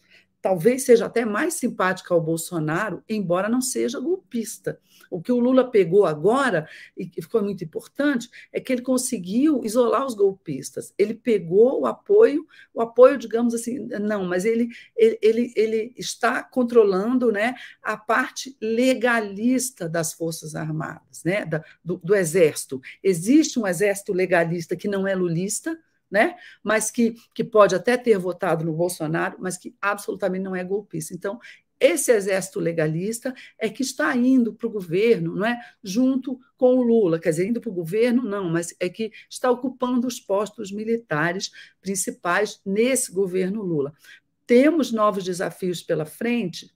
talvez 0.44 0.82
seja 0.82 1.06
até 1.06 1.24
mais 1.24 1.54
simpática 1.54 2.12
ao 2.12 2.20
Bolsonaro, 2.20 3.02
embora 3.08 3.48
não 3.48 3.62
seja 3.62 3.98
golpista. 3.98 4.78
O 5.10 5.18
que 5.22 5.32
o 5.32 5.38
Lula 5.38 5.70
pegou 5.70 6.04
agora, 6.04 6.68
e 6.94 7.06
que 7.06 7.22
ficou 7.22 7.42
muito 7.42 7.64
importante, 7.64 8.28
é 8.52 8.60
que 8.60 8.70
ele 8.70 8.82
conseguiu 8.82 9.64
isolar 9.64 10.04
os 10.04 10.12
golpistas. 10.12 10.92
Ele 10.98 11.14
pegou 11.14 11.80
o 11.80 11.86
apoio, 11.86 12.46
o 12.74 12.82
apoio, 12.82 13.16
digamos 13.16 13.54
assim, 13.54 13.88
não, 13.98 14.26
mas 14.26 14.44
ele, 14.44 14.68
ele, 14.94 15.18
ele, 15.22 15.52
ele 15.56 15.94
está 15.96 16.42
controlando 16.42 17.32
né, 17.32 17.54
a 17.82 17.96
parte 17.96 18.54
legalista 18.60 19.88
das 19.88 20.12
Forças 20.12 20.54
Armadas, 20.54 21.24
né, 21.24 21.46
da, 21.46 21.64
do, 21.82 21.96
do 22.04 22.14
Exército. 22.14 22.82
Existe 23.02 23.58
um 23.58 23.66
exército 23.66 24.12
legalista 24.12 24.76
que 24.76 24.88
não 24.88 25.08
é 25.08 25.14
lulista, 25.14 25.74
né? 26.14 26.36
mas 26.62 26.92
que, 26.92 27.16
que 27.34 27.42
pode 27.42 27.74
até 27.74 27.96
ter 27.96 28.16
votado 28.16 28.64
no 28.64 28.72
Bolsonaro, 28.72 29.36
mas 29.40 29.58
que 29.58 29.74
absolutamente 29.82 30.44
não 30.44 30.54
é 30.54 30.62
golpista. 30.62 31.12
Então, 31.12 31.40
esse 31.80 32.12
exército 32.12 32.60
legalista 32.60 33.34
é 33.58 33.68
que 33.68 33.82
está 33.82 34.16
indo 34.16 34.54
para 34.54 34.68
o 34.68 34.70
governo, 34.70 35.34
não 35.34 35.44
é? 35.44 35.60
junto 35.82 36.38
com 36.56 36.76
o 36.76 36.82
Lula, 36.82 37.18
quer 37.18 37.30
dizer, 37.30 37.48
indo 37.48 37.60
para 37.60 37.68
o 37.68 37.74
governo, 37.74 38.22
não, 38.22 38.48
mas 38.48 38.72
é 38.78 38.88
que 38.88 39.10
está 39.28 39.50
ocupando 39.50 40.06
os 40.06 40.20
postos 40.20 40.70
militares 40.70 41.50
principais 41.80 42.60
nesse 42.64 43.10
governo 43.10 43.60
Lula. 43.60 43.92
Temos 44.46 44.92
novos 44.92 45.24
desafios 45.24 45.82
pela 45.82 46.06
frente? 46.06 46.72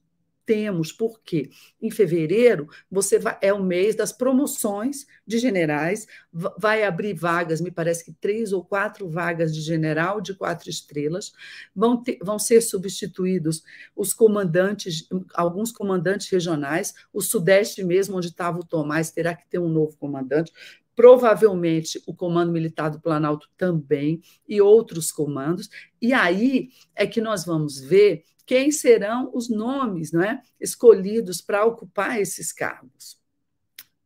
Temos, 0.48 0.90
porque 0.90 1.50
em 1.78 1.90
fevereiro 1.90 2.70
você 2.90 3.18
vai, 3.18 3.36
é 3.42 3.52
o 3.52 3.62
mês 3.62 3.94
das 3.94 4.12
promoções 4.12 5.06
de 5.26 5.38
generais, 5.38 6.06
vai 6.32 6.84
abrir 6.84 7.12
vagas, 7.12 7.60
me 7.60 7.70
parece 7.70 8.02
que 8.02 8.14
três 8.14 8.50
ou 8.50 8.64
quatro 8.64 9.10
vagas 9.10 9.54
de 9.54 9.60
general 9.60 10.22
de 10.22 10.32
quatro 10.32 10.70
estrelas, 10.70 11.34
vão, 11.76 12.02
ter, 12.02 12.18
vão 12.22 12.38
ser 12.38 12.62
substituídos 12.62 13.62
os 13.94 14.14
comandantes, 14.14 15.06
alguns 15.34 15.70
comandantes 15.70 16.30
regionais, 16.30 16.94
o 17.12 17.20
Sudeste 17.20 17.84
mesmo, 17.84 18.16
onde 18.16 18.28
estava 18.28 18.58
o 18.58 18.64
Tomás, 18.64 19.10
terá 19.10 19.34
que 19.34 19.46
ter 19.50 19.58
um 19.58 19.68
novo 19.68 19.98
comandante, 19.98 20.50
provavelmente 20.98 22.02
o 22.08 22.12
Comando 22.12 22.50
Militar 22.50 22.90
do 22.90 23.00
Planalto 23.00 23.48
também, 23.56 24.20
e 24.48 24.60
outros 24.60 25.12
comandos, 25.12 25.70
e 26.02 26.12
aí 26.12 26.70
é 26.92 27.06
que 27.06 27.20
nós 27.20 27.44
vamos 27.44 27.78
ver 27.78 28.24
quem 28.44 28.72
serão 28.72 29.30
os 29.32 29.48
nomes 29.48 30.10
não 30.10 30.24
é, 30.24 30.42
escolhidos 30.60 31.40
para 31.40 31.64
ocupar 31.64 32.20
esses 32.20 32.52
cargos. 32.52 33.16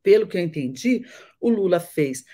Pelo 0.02 0.26
que 0.26 0.36
eu 0.36 0.42
entendi, 0.42 1.02
o 1.40 1.48
Lula 1.48 1.80
fez 1.80 2.26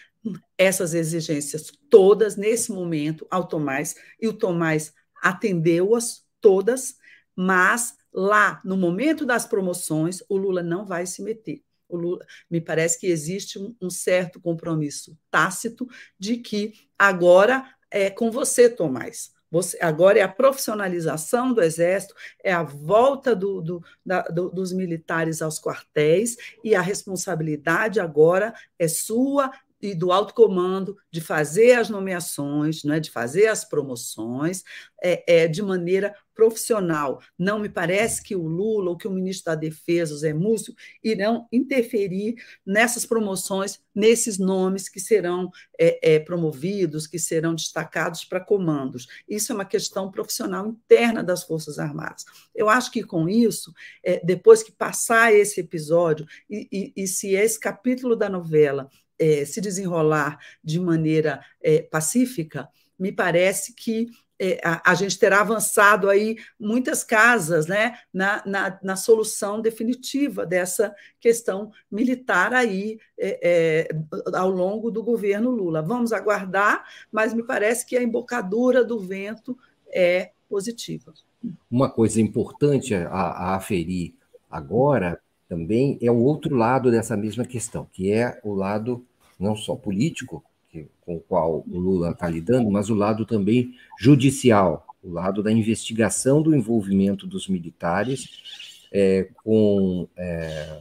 essas 0.56 0.92
exigências 0.92 1.70
todas 1.88 2.36
nesse 2.36 2.72
momento 2.72 3.28
ao 3.30 3.46
Tomás, 3.46 3.94
e 4.20 4.26
o 4.26 4.32
Tomás 4.32 4.92
atendeu-as 5.22 6.26
todas, 6.40 6.96
mas 7.36 7.96
lá, 8.12 8.60
no 8.64 8.76
momento 8.76 9.24
das 9.24 9.46
promoções, 9.46 10.20
o 10.28 10.36
Lula 10.36 10.64
não 10.64 10.84
vai 10.84 11.06
se 11.06 11.22
meter. 11.22 11.62
Lula, 11.96 12.24
me 12.50 12.60
parece 12.60 12.98
que 12.98 13.06
existe 13.06 13.58
um, 13.58 13.74
um 13.80 13.90
certo 13.90 14.40
compromisso 14.40 15.16
tácito 15.30 15.86
de 16.18 16.38
que 16.38 16.72
agora 16.98 17.64
é 17.90 18.10
com 18.10 18.30
você, 18.30 18.68
Tomás. 18.68 19.32
Você, 19.50 19.78
agora 19.80 20.18
é 20.18 20.22
a 20.22 20.28
profissionalização 20.28 21.54
do 21.54 21.62
Exército, 21.62 22.14
é 22.44 22.52
a 22.52 22.62
volta 22.62 23.34
do, 23.34 23.62
do, 23.62 23.82
da, 24.04 24.20
do, 24.22 24.50
dos 24.50 24.72
militares 24.72 25.40
aos 25.40 25.58
quartéis, 25.58 26.36
e 26.62 26.74
a 26.74 26.82
responsabilidade 26.82 27.98
agora 27.98 28.52
é 28.78 28.86
sua 28.86 29.50
e 29.80 29.94
do 29.94 30.10
alto 30.12 30.34
comando 30.34 30.96
de 31.10 31.20
fazer 31.20 31.72
as 31.72 31.88
nomeações, 31.88 32.82
né, 32.84 32.98
de 32.98 33.10
fazer 33.10 33.46
as 33.46 33.64
promoções 33.64 34.64
é, 35.02 35.42
é, 35.42 35.48
de 35.48 35.62
maneira 35.62 36.14
profissional. 36.34 37.20
Não 37.36 37.58
me 37.58 37.68
parece 37.68 38.22
que 38.22 38.36
o 38.36 38.46
Lula 38.46 38.90
ou 38.90 38.96
que 38.96 39.08
o 39.08 39.10
ministro 39.10 39.46
da 39.46 39.56
Defesa, 39.56 40.16
Zé 40.16 40.32
Múcio, 40.32 40.72
irão 41.02 41.48
interferir 41.52 42.36
nessas 42.64 43.04
promoções, 43.04 43.80
nesses 43.92 44.38
nomes 44.38 44.88
que 44.88 45.00
serão 45.00 45.50
é, 45.78 46.14
é 46.14 46.20
promovidos, 46.20 47.08
que 47.08 47.18
serão 47.18 47.54
destacados 47.56 48.24
para 48.24 48.38
comandos. 48.38 49.08
Isso 49.28 49.50
é 49.50 49.54
uma 49.54 49.64
questão 49.64 50.12
profissional 50.12 50.68
interna 50.68 51.24
das 51.24 51.42
Forças 51.42 51.78
Armadas. 51.78 52.24
Eu 52.54 52.68
acho 52.68 52.92
que 52.92 53.02
com 53.02 53.28
isso, 53.28 53.72
é, 54.04 54.24
depois 54.24 54.62
que 54.62 54.70
passar 54.70 55.34
esse 55.34 55.60
episódio, 55.60 56.24
e, 56.48 56.68
e, 56.70 57.02
e 57.02 57.06
se 57.08 57.34
esse 57.34 57.58
capítulo 57.58 58.14
da 58.14 58.28
novela 58.28 58.88
é, 59.18 59.44
se 59.44 59.60
desenrolar 59.60 60.38
de 60.62 60.78
maneira 60.78 61.40
é, 61.60 61.82
pacífica, 61.82 62.68
me 62.98 63.12
parece 63.12 63.74
que 63.74 64.08
é, 64.40 64.60
a, 64.62 64.92
a, 64.92 64.94
gente 64.94 65.18
terá 65.18 65.40
avançado 65.40 66.08
aí 66.08 66.36
muitas 66.58 67.02
casas 67.02 67.66
né, 67.66 67.98
na, 68.12 68.42
na, 68.46 68.78
na 68.82 68.96
solução 68.96 69.60
definitiva 69.60 70.46
dessa 70.46 70.94
questão 71.18 71.72
militar 71.90 72.54
aí 72.54 72.98
é, 73.18 73.40
é, 73.42 74.36
ao 74.36 74.48
longo 74.48 74.90
do 74.90 75.02
governo 75.02 75.50
Lula. 75.50 75.82
Vamos 75.82 76.12
aguardar, 76.12 76.84
mas 77.10 77.34
me 77.34 77.42
parece 77.42 77.84
que 77.84 77.96
a 77.96 78.02
embocadura 78.02 78.84
do 78.84 79.00
vento 79.00 79.58
é 79.92 80.30
positiva. 80.48 81.12
Uma 81.68 81.90
coisa 81.90 82.20
importante 82.20 82.94
a, 82.94 83.08
a 83.08 83.56
aferir 83.56 84.14
agora 84.48 85.20
também 85.48 85.98
é 86.02 86.10
o 86.10 86.18
outro 86.18 86.54
lado 86.54 86.90
dessa 86.90 87.16
mesma 87.16 87.44
questão, 87.44 87.88
que 87.92 88.12
é 88.12 88.38
o 88.44 88.54
lado 88.54 89.04
não 89.38 89.56
só 89.56 89.74
político, 89.74 90.44
que, 90.70 90.86
com 91.00 91.16
o 91.16 91.20
qual 91.20 91.64
o 91.66 91.78
Lula 91.78 92.10
está 92.10 92.28
lidando, 92.28 92.70
mas 92.70 92.90
o 92.90 92.94
lado 92.94 93.24
também 93.24 93.74
judicial, 93.98 94.86
o 95.02 95.10
lado 95.10 95.42
da 95.42 95.50
investigação 95.50 96.42
do 96.42 96.54
envolvimento 96.54 97.26
dos 97.26 97.48
militares 97.48 98.28
é, 98.92 99.28
com 99.42 100.06
é, 100.16 100.80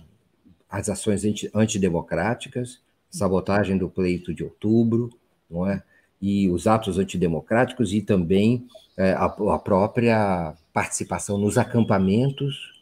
as 0.70 0.90
ações 0.90 1.24
anti, 1.24 1.50
antidemocráticas, 1.54 2.82
sabotagem 3.10 3.78
do 3.78 3.90
pleito 3.90 4.34
de 4.34 4.44
outubro, 4.44 5.10
não 5.50 5.66
é? 5.66 5.82
e 6.22 6.50
os 6.50 6.68
atos 6.68 6.98
antidemocráticos 6.98 7.94
e 7.94 8.02
também 8.02 8.68
é, 8.98 9.14
a, 9.14 9.26
a 9.26 9.60
própria 9.60 10.56
participação 10.74 11.38
nos 11.38 11.58
acampamentos, 11.58 12.77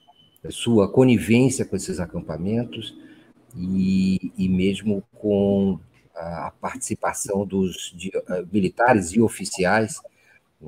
sua 0.51 0.91
conivência 0.91 1.65
com 1.65 1.75
esses 1.75 1.99
acampamentos, 1.99 2.95
e, 3.57 4.31
e 4.37 4.49
mesmo 4.49 5.03
com 5.13 5.79
a 6.15 6.51
participação 6.61 7.45
dos 7.45 7.93
de, 7.95 8.09
uh, 8.09 8.47
militares 8.51 9.11
e 9.13 9.21
oficiais 9.21 9.99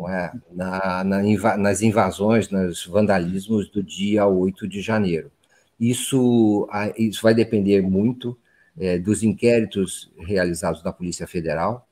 é? 0.10 0.32
na, 0.52 1.04
na, 1.04 1.58
nas 1.58 1.82
invasões, 1.82 2.50
nos 2.50 2.86
vandalismos 2.86 3.70
do 3.70 3.82
dia 3.82 4.28
8 4.28 4.68
de 4.68 4.82
janeiro. 4.82 5.32
Isso, 5.80 6.68
isso 6.98 7.22
vai 7.22 7.34
depender 7.34 7.82
muito 7.82 8.38
é, 8.78 8.98
dos 8.98 9.24
inquéritos 9.24 10.12
realizados 10.18 10.84
da 10.84 10.92
Polícia 10.92 11.26
Federal 11.26 11.88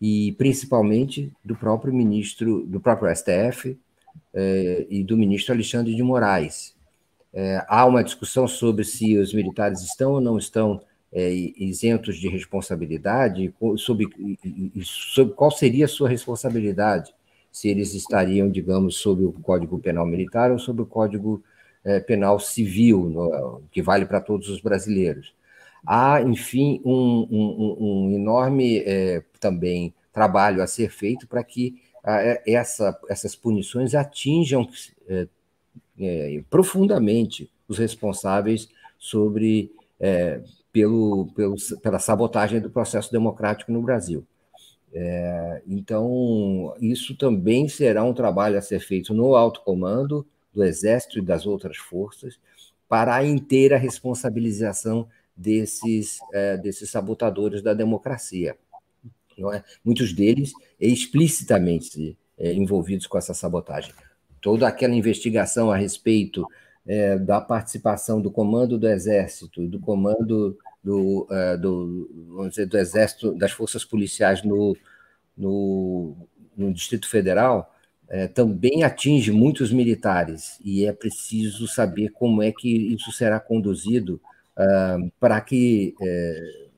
e 0.00 0.32
principalmente 0.32 1.32
do 1.44 1.54
próprio 1.54 1.92
ministro, 1.92 2.66
do 2.66 2.80
próprio 2.80 3.14
STF 3.14 3.78
é, 4.32 4.86
e 4.88 5.04
do 5.04 5.16
ministro 5.16 5.52
Alexandre 5.54 5.94
de 5.94 6.02
Moraes, 6.02 6.74
é, 7.32 7.64
há 7.68 7.86
uma 7.86 8.02
discussão 8.02 8.48
sobre 8.48 8.84
se 8.84 9.16
os 9.16 9.32
militares 9.32 9.82
estão 9.82 10.12
ou 10.12 10.20
não 10.20 10.36
estão 10.36 10.80
é, 11.12 11.32
isentos 11.32 12.16
de 12.16 12.28
responsabilidade, 12.28 13.52
sobre, 13.78 14.08
sobre 14.84 15.34
qual 15.34 15.50
seria 15.50 15.84
a 15.84 15.88
sua 15.88 16.08
responsabilidade, 16.08 17.12
se 17.50 17.68
eles 17.68 17.94
estariam, 17.94 18.48
digamos, 18.48 18.96
sob 18.96 19.24
o 19.24 19.32
Código 19.32 19.78
Penal 19.78 20.06
Militar 20.06 20.52
ou 20.52 20.58
sob 20.58 20.82
o 20.82 20.86
Código 20.86 21.42
é, 21.84 21.98
Penal 21.98 22.38
Civil, 22.38 23.08
no, 23.08 23.62
que 23.72 23.82
vale 23.82 24.06
para 24.06 24.20
todos 24.20 24.48
os 24.48 24.60
brasileiros. 24.60 25.34
Há, 25.84 26.20
enfim, 26.22 26.80
um, 26.84 27.26
um, 27.30 27.76
um 27.80 28.12
enorme 28.14 28.78
é, 28.86 29.22
também 29.40 29.94
trabalho 30.12 30.62
a 30.62 30.66
ser 30.66 30.90
feito 30.90 31.26
para 31.26 31.42
que 31.42 31.80
a, 32.04 32.40
essa, 32.46 32.98
essas 33.08 33.34
punições 33.34 33.94
atinjam 33.94 34.68
é, 36.00 36.42
profundamente 36.48 37.50
os 37.68 37.78
responsáveis 37.78 38.68
sobre 38.98 39.72
é, 39.98 40.40
pelo, 40.72 41.26
pelo, 41.34 41.56
pela 41.82 41.98
sabotagem 41.98 42.60
do 42.60 42.70
processo 42.70 43.12
democrático 43.12 43.72
no 43.72 43.82
Brasil. 43.82 44.26
É, 44.92 45.62
então, 45.66 46.74
isso 46.80 47.16
também 47.16 47.68
será 47.68 48.02
um 48.02 48.14
trabalho 48.14 48.58
a 48.58 48.62
ser 48.62 48.80
feito 48.80 49.14
no 49.14 49.34
alto 49.34 49.62
comando 49.62 50.26
do 50.52 50.64
Exército 50.64 51.18
e 51.18 51.22
das 51.22 51.46
outras 51.46 51.76
forças 51.76 52.38
para 52.88 53.14
a 53.14 53.24
inteira 53.24 53.76
responsabilização 53.76 55.08
desses, 55.36 56.18
é, 56.32 56.56
desses 56.56 56.90
sabotadores 56.90 57.62
da 57.62 57.72
democracia. 57.72 58.56
Não 59.38 59.52
é? 59.52 59.62
Muitos 59.84 60.12
deles 60.12 60.52
explicitamente 60.78 62.18
é, 62.36 62.52
envolvidos 62.52 63.06
com 63.06 63.16
essa 63.16 63.32
sabotagem 63.32 63.94
toda 64.40 64.66
aquela 64.66 64.94
investigação 64.94 65.70
a 65.70 65.76
respeito 65.76 66.46
é, 66.86 67.18
da 67.18 67.40
participação 67.40 68.20
do 68.20 68.30
comando 68.30 68.78
do 68.78 68.88
Exército 68.88 69.62
e 69.62 69.68
do 69.68 69.78
comando 69.78 70.58
do, 70.82 71.26
é, 71.30 71.56
do, 71.56 72.10
vamos 72.28 72.50
dizer, 72.50 72.66
do 72.66 72.78
Exército, 72.78 73.32
das 73.32 73.52
forças 73.52 73.84
policiais 73.84 74.42
no, 74.42 74.76
no, 75.36 76.16
no 76.56 76.72
Distrito 76.72 77.08
Federal, 77.08 77.74
é, 78.08 78.26
também 78.26 78.82
atinge 78.82 79.30
muitos 79.30 79.72
militares 79.72 80.58
e 80.64 80.84
é 80.84 80.92
preciso 80.92 81.68
saber 81.68 82.10
como 82.10 82.42
é 82.42 82.50
que 82.50 82.68
isso 82.68 83.12
será 83.12 83.38
conduzido 83.38 84.20
uh, 84.56 85.12
para 85.20 85.40
que 85.40 85.94
é, 86.02 86.70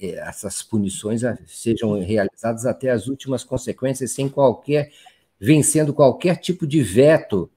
é, 0.00 0.06
essas 0.20 0.62
punições 0.62 1.20
sejam 1.46 2.00
realizadas 2.00 2.64
até 2.64 2.90
as 2.90 3.08
últimas 3.08 3.44
consequências, 3.44 4.12
sem 4.12 4.26
qualquer 4.26 4.90
vencendo 5.40 5.92
qualquer 5.92 6.36
tipo 6.36 6.66
de 6.66 6.82
veto 6.82 7.50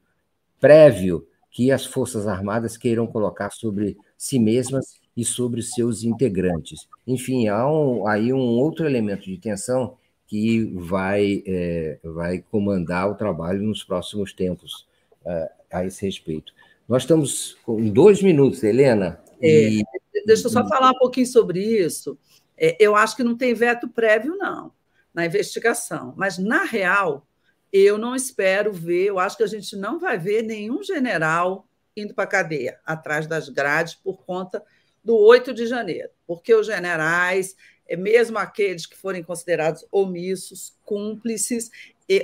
prévio 0.59 1.27
que 1.51 1.71
as 1.71 1.85
Forças 1.85 2.27
Armadas 2.27 2.77
queiram 2.77 3.07
colocar 3.07 3.51
sobre 3.51 3.97
si 4.17 4.39
mesmas 4.39 4.99
e 5.15 5.25
sobre 5.25 5.61
seus 5.61 6.03
integrantes. 6.03 6.87
Enfim, 7.05 7.47
há 7.47 7.69
um, 7.69 8.07
aí 8.07 8.31
um 8.31 8.39
outro 8.39 8.85
elemento 8.85 9.25
de 9.25 9.37
tensão 9.37 9.97
que 10.27 10.65
vai, 10.75 11.43
é, 11.45 11.99
vai 12.03 12.43
comandar 12.51 13.09
o 13.09 13.15
trabalho 13.15 13.63
nos 13.63 13.83
próximos 13.83 14.33
tempos 14.33 14.85
uh, 15.25 15.49
a 15.71 15.85
esse 15.85 16.05
respeito. 16.05 16.53
Nós 16.87 17.03
estamos 17.03 17.57
com 17.65 17.89
dois 17.89 18.21
minutos, 18.21 18.63
Helena. 18.63 19.19
É, 19.41 19.69
e... 19.69 19.83
Deixa 20.25 20.47
eu 20.47 20.51
só 20.51 20.67
falar 20.67 20.91
um 20.91 20.99
pouquinho 20.99 21.27
sobre 21.27 21.59
isso. 21.59 22.17
É, 22.57 22.75
eu 22.79 22.95
acho 22.95 23.15
que 23.15 23.23
não 23.23 23.35
tem 23.35 23.53
veto 23.53 23.87
prévio, 23.87 24.35
não, 24.35 24.71
na 25.13 25.25
investigação. 25.25 26.13
Mas, 26.17 26.37
na 26.37 26.63
real, 26.63 27.26
eu 27.71 27.97
não 27.97 28.15
espero 28.15 28.71
ver, 28.71 29.05
eu 29.05 29.19
acho 29.19 29.37
que 29.37 29.43
a 29.43 29.47
gente 29.47 29.75
não 29.75 29.99
vai 29.99 30.17
ver 30.17 30.41
nenhum 30.41 30.81
general 30.83 31.67
indo 31.95 32.13
para 32.13 32.25
a 32.25 32.27
cadeia, 32.27 32.79
atrás 32.85 33.25
das 33.25 33.49
grades, 33.49 33.95
por 33.95 34.23
conta 34.23 34.63
do 35.03 35.17
8 35.17 35.53
de 35.53 35.65
janeiro, 35.65 36.09
porque 36.27 36.53
os 36.53 36.67
generais, 36.67 37.55
é 37.87 37.95
mesmo 37.95 38.37
aqueles 38.37 38.85
que 38.85 38.95
forem 38.95 39.23
considerados 39.23 39.85
omissos, 39.91 40.75
cúmplices, 40.83 41.71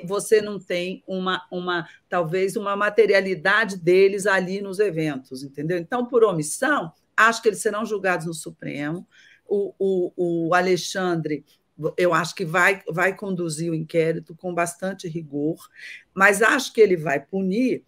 você 0.05 0.41
não 0.41 0.59
tem 0.59 1.03
uma, 1.07 1.45
uma 1.51 1.87
talvez 2.07 2.55
uma 2.55 2.75
materialidade 2.75 3.77
deles 3.77 4.25
ali 4.25 4.61
nos 4.61 4.79
eventos, 4.79 5.43
entendeu? 5.43 5.77
Então, 5.77 6.05
por 6.05 6.23
omissão, 6.23 6.91
acho 7.17 7.41
que 7.41 7.49
eles 7.49 7.61
serão 7.61 7.85
julgados 7.85 8.25
no 8.25 8.33
Supremo. 8.33 9.05
O, 9.45 9.73
o, 9.77 10.47
o 10.47 10.55
Alexandre 10.55 11.43
eu 11.97 12.13
acho 12.13 12.35
que 12.35 12.45
vai, 12.45 12.81
vai 12.89 13.15
conduzir 13.15 13.71
o 13.71 13.75
inquérito 13.75 14.35
com 14.35 14.53
bastante 14.53 15.07
rigor, 15.07 15.57
mas 16.13 16.41
acho 16.41 16.71
que 16.73 16.81
ele 16.81 16.95
vai 16.95 17.19
punir 17.19 17.83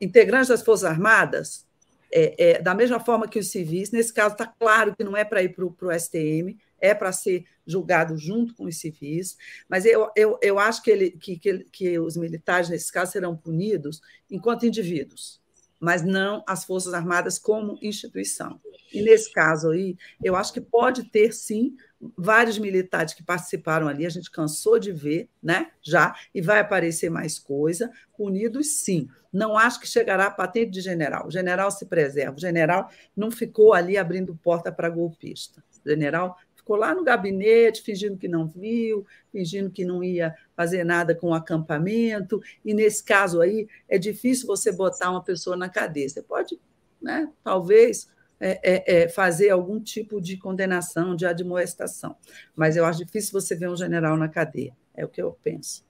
integrantes 0.00 0.48
das 0.48 0.62
Forças 0.62 0.84
Armadas 0.84 1.66
é, 2.12 2.50
é, 2.50 2.62
da 2.62 2.74
mesma 2.74 3.00
forma 3.00 3.28
que 3.28 3.38
os 3.38 3.50
civis. 3.50 3.90
Nesse 3.90 4.12
caso, 4.12 4.34
está 4.34 4.46
claro 4.46 4.94
que 4.94 5.04
não 5.04 5.16
é 5.16 5.24
para 5.24 5.42
ir 5.42 5.54
para 5.54 5.64
o 5.64 5.92
STM, 5.92 6.56
é 6.80 6.94
para 6.94 7.12
ser 7.12 7.44
julgado 7.66 8.16
junto 8.16 8.54
com 8.54 8.64
os 8.64 8.78
civis, 8.78 9.36
mas 9.68 9.84
eu, 9.84 10.08
eu, 10.14 10.38
eu 10.40 10.58
acho 10.58 10.82
que, 10.82 10.90
ele, 10.90 11.10
que, 11.10 11.36
que, 11.36 11.64
que 11.72 11.98
os 11.98 12.16
militares, 12.16 12.68
nesse 12.68 12.92
caso, 12.92 13.12
serão 13.12 13.36
punidos 13.36 14.00
enquanto 14.30 14.66
indivíduos, 14.66 15.40
mas 15.80 16.02
não 16.02 16.42
as 16.46 16.64
Forças 16.64 16.94
Armadas 16.94 17.38
como 17.38 17.78
instituição. 17.82 18.60
E 18.92 19.02
nesse 19.02 19.32
caso 19.32 19.70
aí, 19.70 19.96
eu 20.22 20.36
acho 20.36 20.52
que 20.52 20.60
pode 20.60 21.04
ter, 21.10 21.32
sim, 21.32 21.76
vários 22.16 22.58
militares 22.58 23.14
que 23.14 23.22
participaram 23.22 23.88
ali, 23.88 24.06
a 24.06 24.10
gente 24.10 24.30
cansou 24.30 24.78
de 24.78 24.92
ver, 24.92 25.28
né? 25.42 25.70
Já, 25.82 26.14
e 26.34 26.40
vai 26.40 26.60
aparecer 26.60 27.10
mais 27.10 27.38
coisa. 27.38 27.90
Unidos, 28.18 28.78
sim. 28.78 29.08
Não 29.32 29.56
acho 29.56 29.80
que 29.80 29.86
chegará 29.86 30.26
a 30.26 30.30
patente 30.30 30.70
de 30.70 30.80
general. 30.80 31.26
O 31.26 31.30
general 31.30 31.70
se 31.70 31.84
preserva. 31.84 32.36
O 32.36 32.40
general 32.40 32.90
não 33.14 33.30
ficou 33.30 33.74
ali 33.74 33.98
abrindo 33.98 34.38
porta 34.42 34.72
para 34.72 34.88
golpista. 34.88 35.62
O 35.84 35.88
general 35.88 36.38
ficou 36.66 36.76
lá 36.76 36.92
no 36.92 37.04
gabinete, 37.04 37.80
fingindo 37.80 38.18
que 38.18 38.26
não 38.26 38.44
viu, 38.44 39.06
fingindo 39.30 39.70
que 39.70 39.84
não 39.84 40.02
ia 40.02 40.34
fazer 40.56 40.82
nada 40.82 41.14
com 41.14 41.28
o 41.28 41.34
acampamento. 41.34 42.42
E 42.64 42.74
nesse 42.74 43.04
caso 43.04 43.40
aí, 43.40 43.68
é 43.88 43.96
difícil 43.96 44.48
você 44.48 44.72
botar 44.72 45.12
uma 45.12 45.22
pessoa 45.22 45.56
na 45.56 45.68
cadeia. 45.68 46.08
Você 46.08 46.20
pode, 46.20 46.60
né, 47.00 47.30
talvez, 47.44 48.08
é, 48.40 48.58
é, 48.64 49.02
é, 49.02 49.08
fazer 49.08 49.50
algum 49.50 49.80
tipo 49.80 50.20
de 50.20 50.36
condenação, 50.36 51.14
de 51.14 51.24
admoestação. 51.24 52.16
Mas 52.56 52.76
eu 52.76 52.84
acho 52.84 53.04
difícil 53.04 53.32
você 53.32 53.54
ver 53.54 53.70
um 53.70 53.76
general 53.76 54.16
na 54.16 54.28
cadeia. 54.28 54.76
É 54.92 55.04
o 55.04 55.08
que 55.08 55.22
eu 55.22 55.38
penso. 55.44 55.85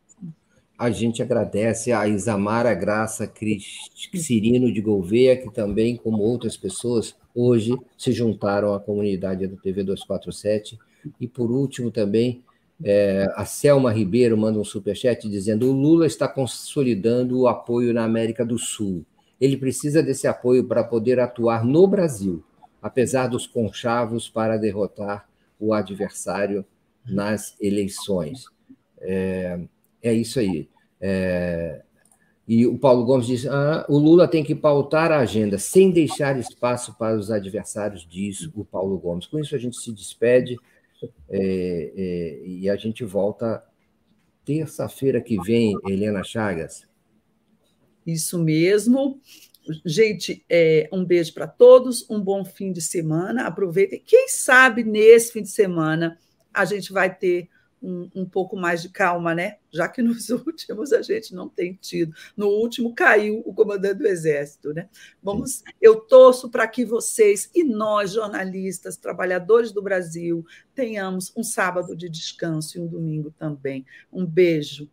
A 0.78 0.90
gente 0.90 1.22
agradece 1.22 1.90
a 1.90 2.06
Isamara 2.06 2.74
Graça 2.74 3.30
Cirino 4.14 4.70
de 4.70 4.80
Gouveia, 4.80 5.36
que 5.36 5.50
também, 5.50 5.96
como 5.96 6.22
outras 6.22 6.56
pessoas, 6.56 7.16
hoje 7.34 7.74
se 7.96 8.12
juntaram 8.12 8.74
à 8.74 8.80
comunidade 8.80 9.46
do 9.46 9.56
TV 9.56 9.82
247. 9.82 10.78
E, 11.18 11.26
por 11.26 11.50
último, 11.50 11.90
também, 11.90 12.42
é, 12.84 13.26
a 13.34 13.46
Selma 13.46 13.90
Ribeiro 13.90 14.36
manda 14.36 14.58
um 14.58 14.64
superchat 14.64 15.26
dizendo: 15.28 15.70
o 15.70 15.72
Lula 15.72 16.06
está 16.06 16.28
consolidando 16.28 17.40
o 17.40 17.48
apoio 17.48 17.94
na 17.94 18.04
América 18.04 18.44
do 18.44 18.58
Sul. 18.58 19.04
Ele 19.40 19.56
precisa 19.56 20.02
desse 20.02 20.26
apoio 20.26 20.64
para 20.64 20.84
poder 20.84 21.18
atuar 21.20 21.64
no 21.64 21.86
Brasil, 21.86 22.44
apesar 22.82 23.28
dos 23.28 23.46
conchavos 23.46 24.28
para 24.28 24.58
derrotar 24.58 25.26
o 25.58 25.72
adversário 25.72 26.64
nas 27.06 27.56
eleições. 27.60 28.44
É, 29.00 29.58
é 30.09 30.14
isso 30.14 30.38
aí. 30.38 30.68
É, 31.00 31.82
e 32.46 32.66
o 32.66 32.78
Paulo 32.78 33.04
Gomes 33.04 33.26
diz: 33.26 33.46
ah, 33.46 33.84
o 33.88 33.98
Lula 33.98 34.28
tem 34.28 34.44
que 34.44 34.54
pautar 34.54 35.11
a 35.11 35.18
agenda 35.18 35.59
sem 35.59 35.90
deixar 35.90 36.38
espaço 36.38 36.96
para 36.96 37.16
os 37.16 37.30
adversários, 37.30 38.07
diz 38.09 38.48
o 38.54 38.64
Paulo 38.64 38.98
Gomes. 38.98 39.26
Com 39.26 39.38
isso, 39.38 39.54
a 39.54 39.59
gente 39.59 39.76
se 39.76 39.92
despede 39.92 40.57
é, 41.28 41.92
é, 41.96 42.42
e 42.46 42.70
a 42.70 42.76
gente 42.76 43.04
volta 43.04 43.62
terça-feira 44.44 45.20
que 45.20 45.36
vem, 45.42 45.74
Helena 45.88 46.22
Chagas. 46.22 46.86
Isso 48.07 48.38
mesmo. 48.38 49.20
Gente, 49.84 50.44
é, 50.48 50.88
um 50.92 51.04
beijo 51.04 51.34
para 51.34 51.48
todos, 51.48 52.09
um 52.09 52.20
bom 52.20 52.44
fim 52.44 52.70
de 52.70 52.80
semana. 52.80 53.48
Aproveitem. 53.48 54.00
Quem 54.07 54.28
sabe 54.28 54.84
nesse 54.84 55.32
fim 55.32 55.42
de 55.42 55.48
semana 55.48 56.16
a 56.54 56.64
gente 56.64 56.92
vai 56.92 57.12
ter 57.12 57.48
um, 57.82 58.08
um, 58.14 58.24
pouco 58.24 58.56
mais 58.56 58.82
de 58.82 58.88
calma, 58.88 59.34
né? 59.34 59.56
Já 59.70 59.88
que 59.88 60.02
nos 60.02 60.28
últimos 60.30 60.92
a 60.92 61.02
gente 61.02 61.34
não 61.34 61.48
tem 61.48 61.74
tido. 61.80 62.14
No 62.36 62.48
último 62.48 62.94
caiu 62.94 63.42
o 63.44 63.54
comandante 63.54 63.98
do 63.98 64.06
Exército, 64.06 64.72
né? 64.72 64.88
Vamos, 65.22 65.62
eu 65.80 66.00
torço 66.00 66.48
para 66.50 66.66
que 66.66 66.84
vocês 66.84 67.50
e 67.54 67.62
nós, 67.62 68.12
jornalistas, 68.12 68.96
trabalhadores 68.96 69.72
do 69.72 69.82
Brasil, 69.82 70.44
tenhamos 70.74 71.32
um 71.36 71.42
sábado 71.42 71.96
de 71.96 72.08
descanso 72.08 72.78
e 72.78 72.80
um 72.80 72.86
domingo 72.86 73.32
também. 73.38 73.84
Um 74.12 74.24
beijo. 74.24 74.88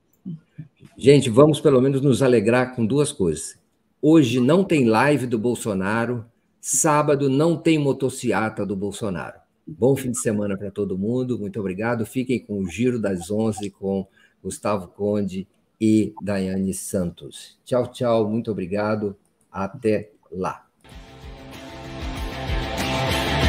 Gente, 0.98 1.30
vamos 1.30 1.60
pelo 1.60 1.82
menos 1.82 2.02
nos 2.02 2.22
alegrar 2.22 2.76
com 2.76 2.86
duas 2.86 3.12
coisas. 3.12 3.58
Hoje 4.02 4.40
não 4.40 4.64
tem 4.64 4.86
live 4.86 5.26
do 5.26 5.40
Bolsonaro, 5.40 6.26
sábado 6.60 7.30
não 7.30 7.58
tem 7.58 7.80
motociata 7.80 8.66
do 8.66 8.76
Bolsonaro. 8.76 9.43
Bom 9.66 9.96
fim 9.96 10.12
de 10.12 10.20
semana 10.20 10.58
para 10.58 10.70
todo 10.70 10.98
mundo. 10.98 11.40
Muito 11.40 11.60
obrigado. 11.60 12.06
Fiquem 12.06 12.40
com 12.40 12.60
o 12.60 12.68
Giro 12.68 13.00
das 13.00 13.32
11 13.32 13.70
com 13.72 14.06
Gustavo 14.44 14.88
Conde 14.90 15.48
e 15.80 16.14
Daiane 16.22 16.74
Santos. 16.74 17.58
Tchau, 17.64 17.88
tchau. 17.88 18.30
Muito 18.30 18.52
obrigado. 18.52 19.16
Até 19.52 20.12
lá. 20.32 20.68